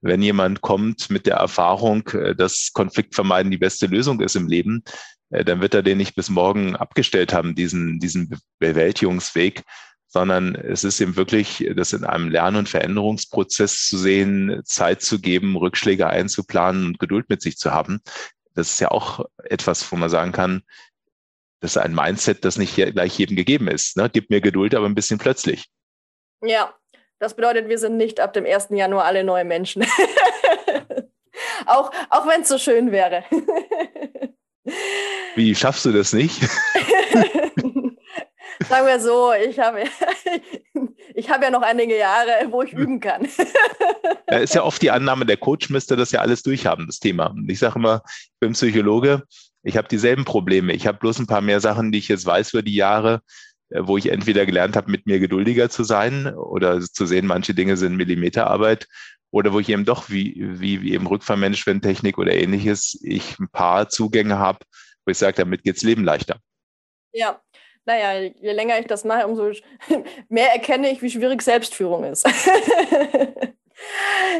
wenn 0.01 0.23
jemand 0.23 0.63
kommt 0.63 1.11
mit 1.11 1.27
der 1.27 1.37
Erfahrung, 1.37 2.09
äh, 2.09 2.35
dass 2.35 2.71
Konfliktvermeiden 2.73 3.51
die 3.51 3.59
beste 3.59 3.87
Lösung 3.87 4.21
ist 4.21 4.37
im 4.37 4.49
Leben, 4.49 4.83
äh, 4.85 4.91
dann 5.31 5.61
wird 5.61 5.75
er 5.75 5.83
den 5.83 5.99
nicht 5.99 6.17
bis 6.17 6.29
morgen 6.29 6.77
abgestellt 6.77 7.33
haben, 7.33 7.55
diesen, 7.55 8.01
diesen 8.01 8.37
Bewältigungsweg, 8.59 9.63
sondern 10.09 10.57
es 10.57 10.83
ist 10.83 11.01
eben 11.01 11.15
wirklich, 11.15 11.71
das 11.77 11.93
in 11.93 12.05
einem 12.05 12.31
Lern- 12.31 12.57
und 12.57 12.69
Veränderungsprozess 12.69 13.87
zu 13.87 13.97
sehen, 13.97 14.61
Zeit 14.65 15.03
zu 15.03 15.21
geben, 15.21 15.57
Rückschläge 15.57 16.09
einzuplanen 16.09 16.85
und 16.85 16.99
Geduld 16.99 17.29
mit 17.29 17.43
sich 17.43 17.57
zu 17.59 17.71
haben. 17.71 18.01
Das 18.55 18.73
ist 18.73 18.81
ja 18.81 18.91
auch 18.91 19.25
etwas, 19.45 19.91
wo 19.93 19.97
man 19.97 20.11
sagen 20.11 20.33
kann, 20.33 20.63
das 21.61 21.77
ist 21.77 21.77
ein 21.77 21.95
Mindset, 21.95 22.45
das 22.45 22.59
nicht 22.59 22.75
gleich 22.75 23.19
jedem 23.19 23.37
gegeben 23.37 23.69
ist. 23.69 23.97
Ne? 23.97 24.11
Gib 24.13 24.31
mir 24.31 24.41
Geduld, 24.41 24.75
aber 24.75 24.87
ein 24.87 24.95
bisschen 24.95 25.19
plötzlich. 25.19 25.67
Ja, 26.43 26.75
das 27.21 27.37
bedeutet, 27.37 27.69
wir 27.69 27.79
sind 27.79 27.97
nicht 27.97 28.19
ab 28.19 28.33
dem 28.33 28.47
1. 28.47 28.69
Januar 28.71 29.05
alle 29.05 29.23
neue 29.23 29.45
Menschen. 29.45 29.85
auch 31.67 31.93
auch 32.09 32.27
wenn 32.27 32.43
es 32.43 32.49
so 32.49 32.59
schön 32.59 32.91
wäre. 32.91 33.25
Wie 35.35 35.55
schaffst 35.55 35.85
du 35.85 35.93
das 35.93 36.13
nicht? 36.13 36.41
Sagen 38.69 38.87
wir 38.87 39.01
so, 39.01 39.33
ich 39.33 39.59
habe 39.59 39.85
ich 41.15 41.31
hab 41.31 41.43
ja 41.43 41.51
noch 41.51 41.63
einige 41.63 41.97
Jahre, 41.97 42.31
wo 42.51 42.63
ich 42.63 42.73
üben 42.73 43.01
kann. 43.01 43.27
Da 44.27 44.37
ist 44.39 44.55
ja 44.55 44.63
oft 44.63 44.83
die 44.83 44.91
Annahme, 44.91 45.25
der 45.27 45.39
Coach 45.39 45.71
müsste 45.71 45.97
das 45.97 46.13
ja 46.13 46.21
alles 46.21 46.43
durchhaben, 46.43 46.87
das 46.87 46.99
Thema. 46.99 47.27
Und 47.27 47.51
ich 47.51 47.59
sage 47.59 47.79
immer, 47.79 48.03
ich 48.07 48.39
bin 48.39 48.53
Psychologe, 48.53 49.23
ich 49.63 49.77
habe 49.77 49.89
dieselben 49.89 50.25
Probleme. 50.25 50.73
Ich 50.73 50.87
habe 50.87 50.99
bloß 50.99 51.19
ein 51.21 51.27
paar 51.27 51.41
mehr 51.41 51.61
Sachen, 51.61 51.91
die 51.91 51.99
ich 51.99 52.09
jetzt 52.09 52.27
weiß 52.27 52.53
über 52.53 52.63
die 52.63 52.75
Jahre, 52.75 53.23
äh, 53.71 53.81
wo 53.83 53.97
ich 53.97 54.11
entweder 54.11 54.45
gelernt 54.47 54.77
habe, 54.77 54.91
mit 54.91 55.07
mir 55.07 55.19
geduldiger 55.21 55.71
zu 55.71 55.83
sein 55.83 56.35
oder 56.35 56.81
zu 56.81 57.07
sehen, 57.07 57.27
manche 57.27 57.55
Dinge 57.55 57.77
sind 57.77 57.97
Millimeterarbeit 57.97 58.87
oder 59.31 59.53
wo 59.53 59.61
ich 59.61 59.69
eben 59.69 59.85
doch 59.85 60.11
wie, 60.11 60.35
wie, 60.39 60.83
wie 60.83 60.95
eben 60.95 61.07
Rückfallmanagement-Technik 61.07 62.19
oder 62.19 62.35
ähnliches, 62.35 62.99
ich 63.03 63.39
ein 63.39 63.49
paar 63.49 63.89
Zugänge 63.89 64.39
habe, 64.39 64.59
wo 65.05 65.11
ich 65.11 65.19
sage, 65.19 65.37
damit 65.37 65.63
geht's 65.63 65.83
Leben 65.83 66.05
leichter. 66.05 66.39
Ja, 67.13 67.41
naja, 67.87 68.31
je 68.41 68.53
länger 68.53 68.79
ich 68.79 68.87
das 68.87 69.05
mache, 69.05 69.27
umso 69.27 69.53
mehr 70.29 70.53
erkenne 70.53 70.91
ich, 70.91 71.03
wie 71.03 71.11
schwierig 71.11 71.43
Selbstführung 71.43 72.05
ist. 72.05 72.29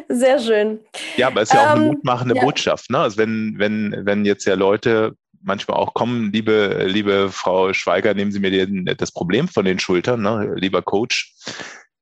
Sehr 0.09 0.39
schön. 0.39 0.81
Ja, 1.17 1.29
aber 1.29 1.43
es 1.43 1.51
ist 1.51 1.55
ja 1.55 1.63
auch 1.63 1.77
eine 1.77 1.85
ähm, 1.85 1.93
mutmachende 1.93 2.37
ja. 2.37 2.43
Botschaft. 2.43 2.91
Ne? 2.91 2.99
Also 2.99 3.17
wenn, 3.17 3.55
wenn, 3.59 4.05
wenn 4.05 4.25
jetzt 4.25 4.45
ja 4.45 4.55
Leute 4.55 5.15
manchmal 5.43 5.79
auch 5.79 5.95
kommen, 5.95 6.31
liebe, 6.33 6.85
liebe 6.87 7.31
Frau 7.31 7.73
Schweiger, 7.73 8.13
nehmen 8.13 8.33
Sie 8.33 8.41
mir 8.41 8.51
den, 8.51 8.85
das 8.99 9.13
Problem 9.13 9.49
von 9.49 9.65
den 9.65 9.79
Schultern, 9.79 10.21
ne? 10.21 10.55
lieber 10.57 10.83
Coach. 10.83 11.35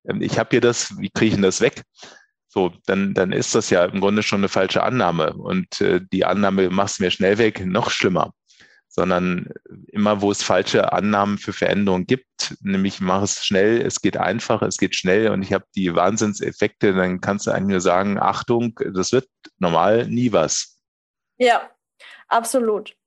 Ähm, 0.08 0.20
ich 0.20 0.38
habe 0.38 0.50
hier 0.50 0.60
das, 0.60 0.98
wie 0.98 1.10
kriege 1.10 1.26
ich 1.26 1.34
denn 1.34 1.42
das 1.42 1.60
weg? 1.60 1.82
So, 2.48 2.72
dann, 2.86 3.12
dann 3.12 3.32
ist 3.32 3.54
das 3.54 3.68
ja 3.70 3.84
im 3.84 4.00
Grunde 4.00 4.22
schon 4.22 4.40
eine 4.40 4.48
falsche 4.48 4.82
Annahme. 4.82 5.34
Und 5.34 5.80
äh, 5.80 6.00
die 6.12 6.24
Annahme, 6.24 6.70
machst 6.70 6.98
mir 6.98 7.10
schnell 7.10 7.38
weg, 7.38 7.64
noch 7.64 7.90
schlimmer. 7.90 8.32
Sondern 8.88 9.50
immer, 9.88 10.22
wo 10.22 10.30
es 10.30 10.42
falsche 10.42 10.92
Annahmen 10.92 11.38
für 11.38 11.52
Veränderungen 11.52 12.06
gibt, 12.06 12.56
nämlich 12.62 13.00
mach 13.00 13.22
es 13.22 13.44
schnell, 13.44 13.82
es 13.82 14.00
geht 14.00 14.16
einfach, 14.16 14.62
es 14.62 14.78
geht 14.78 14.96
schnell 14.96 15.30
und 15.30 15.42
ich 15.42 15.52
habe 15.52 15.66
die 15.76 15.94
Wahnsinnseffekte, 15.94 16.94
dann 16.94 17.20
kannst 17.20 17.46
du 17.46 17.50
eigentlich 17.50 17.72
nur 17.72 17.80
sagen, 17.80 18.18
Achtung, 18.18 18.80
das 18.94 19.12
wird 19.12 19.28
normal 19.58 20.08
nie 20.08 20.32
was. 20.32 20.80
Ja, 21.36 21.70
absolut. 22.28 22.97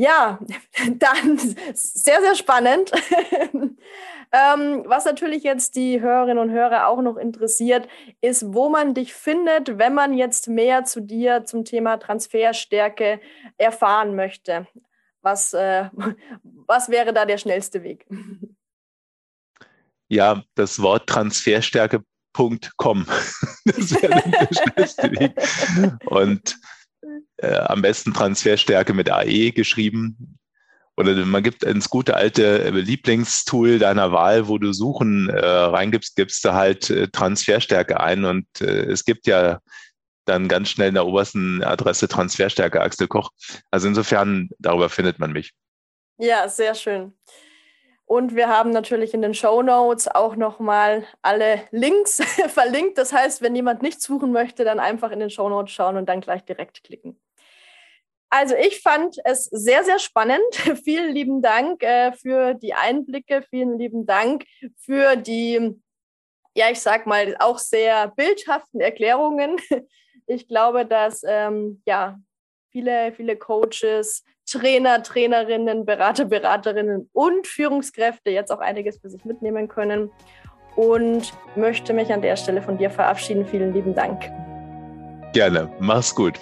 Ja, 0.00 0.38
dann 0.94 1.38
sehr, 1.74 2.22
sehr 2.22 2.34
spannend. 2.34 2.90
ähm, 4.32 4.84
was 4.86 5.04
natürlich 5.04 5.42
jetzt 5.42 5.76
die 5.76 6.00
Hörerinnen 6.00 6.38
und 6.38 6.50
Hörer 6.50 6.88
auch 6.88 7.02
noch 7.02 7.18
interessiert, 7.18 7.86
ist, 8.22 8.54
wo 8.54 8.70
man 8.70 8.94
dich 8.94 9.12
findet, 9.12 9.76
wenn 9.76 9.92
man 9.92 10.14
jetzt 10.14 10.48
mehr 10.48 10.84
zu 10.86 11.02
dir 11.02 11.44
zum 11.44 11.66
Thema 11.66 11.98
Transferstärke 11.98 13.20
erfahren 13.58 14.16
möchte. 14.16 14.66
Was, 15.20 15.52
äh, 15.52 15.90
was 16.42 16.88
wäre 16.88 17.12
da 17.12 17.26
der 17.26 17.36
schnellste 17.36 17.82
Weg? 17.82 18.06
Ja, 20.08 20.42
das 20.54 20.80
Wort 20.80 21.10
Transferstärke.com. 21.10 23.06
das 23.66 24.02
wäre 24.02 24.22
der 24.30 24.48
schnellste 24.50 25.10
Weg. 25.12 26.00
Und 26.06 26.58
äh, 27.42 27.56
am 27.56 27.82
besten 27.82 28.12
Transferstärke 28.12 28.94
mit 28.94 29.10
AE 29.10 29.52
geschrieben. 29.52 30.38
Oder 30.96 31.14
man 31.24 31.42
gibt 31.42 31.64
ins 31.64 31.88
gute 31.88 32.14
alte 32.14 32.64
äh, 32.64 32.70
Lieblingstool 32.70 33.78
deiner 33.78 34.12
Wahl, 34.12 34.48
wo 34.48 34.58
du 34.58 34.72
Suchen 34.72 35.30
äh, 35.30 35.38
reingibst, 35.38 36.16
gibst 36.16 36.44
du 36.44 36.52
halt 36.52 36.90
äh, 36.90 37.08
Transferstärke 37.08 38.00
ein. 38.00 38.24
Und 38.24 38.46
äh, 38.60 38.84
es 38.84 39.04
gibt 39.04 39.26
ja 39.26 39.60
dann 40.26 40.48
ganz 40.48 40.68
schnell 40.68 40.88
in 40.88 40.94
der 40.94 41.06
obersten 41.06 41.62
Adresse 41.64 42.08
Transferstärke 42.08 42.80
Axel 42.80 43.08
Koch. 43.08 43.30
Also 43.70 43.88
insofern, 43.88 44.50
darüber 44.58 44.88
findet 44.88 45.18
man 45.18 45.32
mich. 45.32 45.52
Ja, 46.18 46.48
sehr 46.48 46.74
schön. 46.74 47.14
Und 48.04 48.34
wir 48.34 48.48
haben 48.48 48.70
natürlich 48.70 49.14
in 49.14 49.22
den 49.22 49.34
Show 49.34 49.62
Notes 49.62 50.08
auch 50.08 50.34
nochmal 50.34 51.04
alle 51.22 51.62
Links 51.70 52.20
verlinkt. 52.48 52.98
Das 52.98 53.12
heißt, 53.12 53.40
wenn 53.40 53.54
jemand 53.54 53.82
nicht 53.82 54.02
suchen 54.02 54.32
möchte, 54.32 54.64
dann 54.64 54.80
einfach 54.80 55.12
in 55.12 55.20
den 55.20 55.30
Show 55.30 55.48
Notes 55.48 55.72
schauen 55.72 55.96
und 55.96 56.08
dann 56.08 56.20
gleich 56.20 56.44
direkt 56.44 56.82
klicken. 56.82 57.18
Also 58.30 58.54
ich 58.54 58.80
fand 58.80 59.16
es 59.24 59.44
sehr, 59.46 59.84
sehr 59.84 59.98
spannend. 59.98 60.40
vielen 60.84 61.12
lieben 61.12 61.42
Dank 61.42 61.82
äh, 61.82 62.12
für 62.12 62.54
die 62.54 62.74
Einblicke. 62.74 63.42
Vielen 63.50 63.78
lieben 63.78 64.06
Dank 64.06 64.44
für 64.78 65.16
die, 65.16 65.74
ja, 66.54 66.70
ich 66.70 66.80
sag 66.80 67.06
mal, 67.06 67.36
auch 67.40 67.58
sehr 67.58 68.08
bildhaften 68.08 68.80
Erklärungen. 68.80 69.56
Ich 70.26 70.46
glaube, 70.46 70.86
dass 70.86 71.22
ähm, 71.26 71.82
ja, 71.86 72.16
viele, 72.70 73.10
viele 73.10 73.36
Coaches 73.36 74.22
Trainer, 74.50 75.02
Trainerinnen, 75.02 75.84
Berater, 75.84 76.24
Beraterinnen 76.24 77.10
und 77.12 77.48
Führungskräfte 77.48 78.30
jetzt 78.30 78.52
auch 78.52 78.60
einiges 78.60 78.98
für 78.98 79.10
sich 79.10 79.24
mitnehmen 79.24 79.66
können. 79.66 80.10
Und 80.76 81.32
möchte 81.56 81.92
mich 81.92 82.12
an 82.12 82.22
der 82.22 82.36
Stelle 82.36 82.62
von 82.62 82.78
dir 82.78 82.90
verabschieden. 82.90 83.44
Vielen 83.44 83.74
lieben 83.74 83.92
Dank. 83.92 84.30
Gerne. 85.32 85.68
Mach's 85.80 86.14
gut. 86.14 86.38